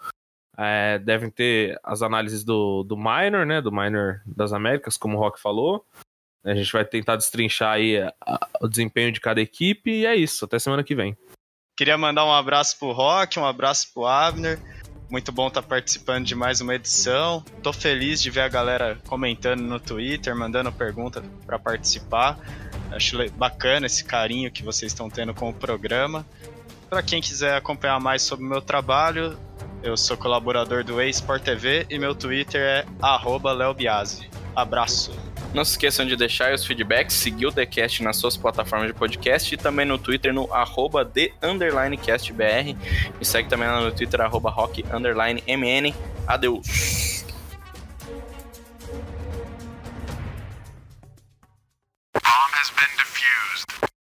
é, 0.57 0.99
devem 0.99 1.29
ter 1.29 1.77
as 1.83 2.01
análises 2.01 2.45
do, 2.45 2.81
do 2.83 2.95
Minor, 2.95 3.45
né? 3.45 3.61
Do 3.61 3.73
Minor 3.73 4.21
das 4.25 4.53
Américas, 4.53 4.95
como 4.95 5.17
o 5.17 5.19
Rock 5.19 5.37
falou. 5.37 5.85
A 6.45 6.53
gente 6.53 6.71
vai 6.71 6.85
tentar 6.85 7.15
destrinchar 7.15 7.73
aí 7.73 7.97
o 8.61 8.67
desempenho 8.67 9.11
de 9.11 9.19
cada 9.19 9.41
equipe 9.41 9.89
e 9.89 10.05
é 10.05 10.15
isso. 10.15 10.45
Até 10.45 10.59
semana 10.59 10.83
que 10.83 10.93
vem. 10.93 11.17
Queria 11.75 11.97
mandar 11.97 12.23
um 12.23 12.31
abraço 12.31 12.77
pro 12.77 12.91
Rock, 12.91 13.39
um 13.39 13.45
abraço 13.45 13.91
pro 13.93 14.05
Abner. 14.05 14.59
Muito 15.09 15.31
bom 15.31 15.47
estar 15.47 15.61
participando 15.61 16.25
de 16.25 16.35
mais 16.35 16.61
uma 16.61 16.75
edição. 16.75 17.43
Tô 17.61 17.73
feliz 17.73 18.21
de 18.21 18.29
ver 18.29 18.41
a 18.41 18.47
galera 18.47 18.97
comentando 19.07 19.61
no 19.61 19.79
Twitter, 19.79 20.35
mandando 20.35 20.71
pergunta 20.71 21.23
para 21.45 21.59
participar. 21.59 22.39
Acho 22.91 23.17
bacana 23.31 23.87
esse 23.87 24.03
carinho 24.03 24.51
que 24.51 24.63
vocês 24.63 24.91
estão 24.91 25.09
tendo 25.09 25.33
com 25.33 25.49
o 25.49 25.53
programa. 25.53 26.25
Para 26.89 27.03
quem 27.03 27.21
quiser 27.21 27.55
acompanhar 27.55 27.99
mais 27.99 28.21
sobre 28.21 28.45
o 28.45 28.49
meu 28.49 28.61
trabalho, 28.61 29.37
eu 29.83 29.97
sou 29.97 30.15
colaborador 30.15 30.83
do 30.83 31.01
eSport 31.01 31.43
TV 31.43 31.85
e 31.89 31.99
meu 31.99 32.15
Twitter 32.15 32.61
é 32.61 32.85
leobiase. 33.53 34.29
Abraço. 34.55 35.11
Não 35.53 35.63
se 35.63 35.71
esqueçam 35.71 36.05
de 36.05 36.15
deixar 36.15 36.53
os 36.53 36.65
feedbacks, 36.65 37.15
seguir 37.15 37.45
o 37.45 37.51
TheCast 37.51 38.03
nas 38.03 38.17
suas 38.17 38.35
plataformas 38.35 38.87
de 38.87 38.93
podcast 38.93 39.53
e 39.53 39.57
também 39.57 39.85
no 39.85 39.97
Twitter 39.97 40.33
no 40.33 40.51
arroba 40.53 41.05
the. 41.05 41.31
Me 41.43 43.25
segue 43.25 43.49
também 43.49 43.67
lá 43.67 43.81
no 43.81 43.91
Twitter, 43.91 44.21
arroba 44.21 44.49
rock 44.49 44.83
mn. 45.47 45.93
Adeus. 46.27 47.05
has 52.57 52.71
been. 52.71 52.95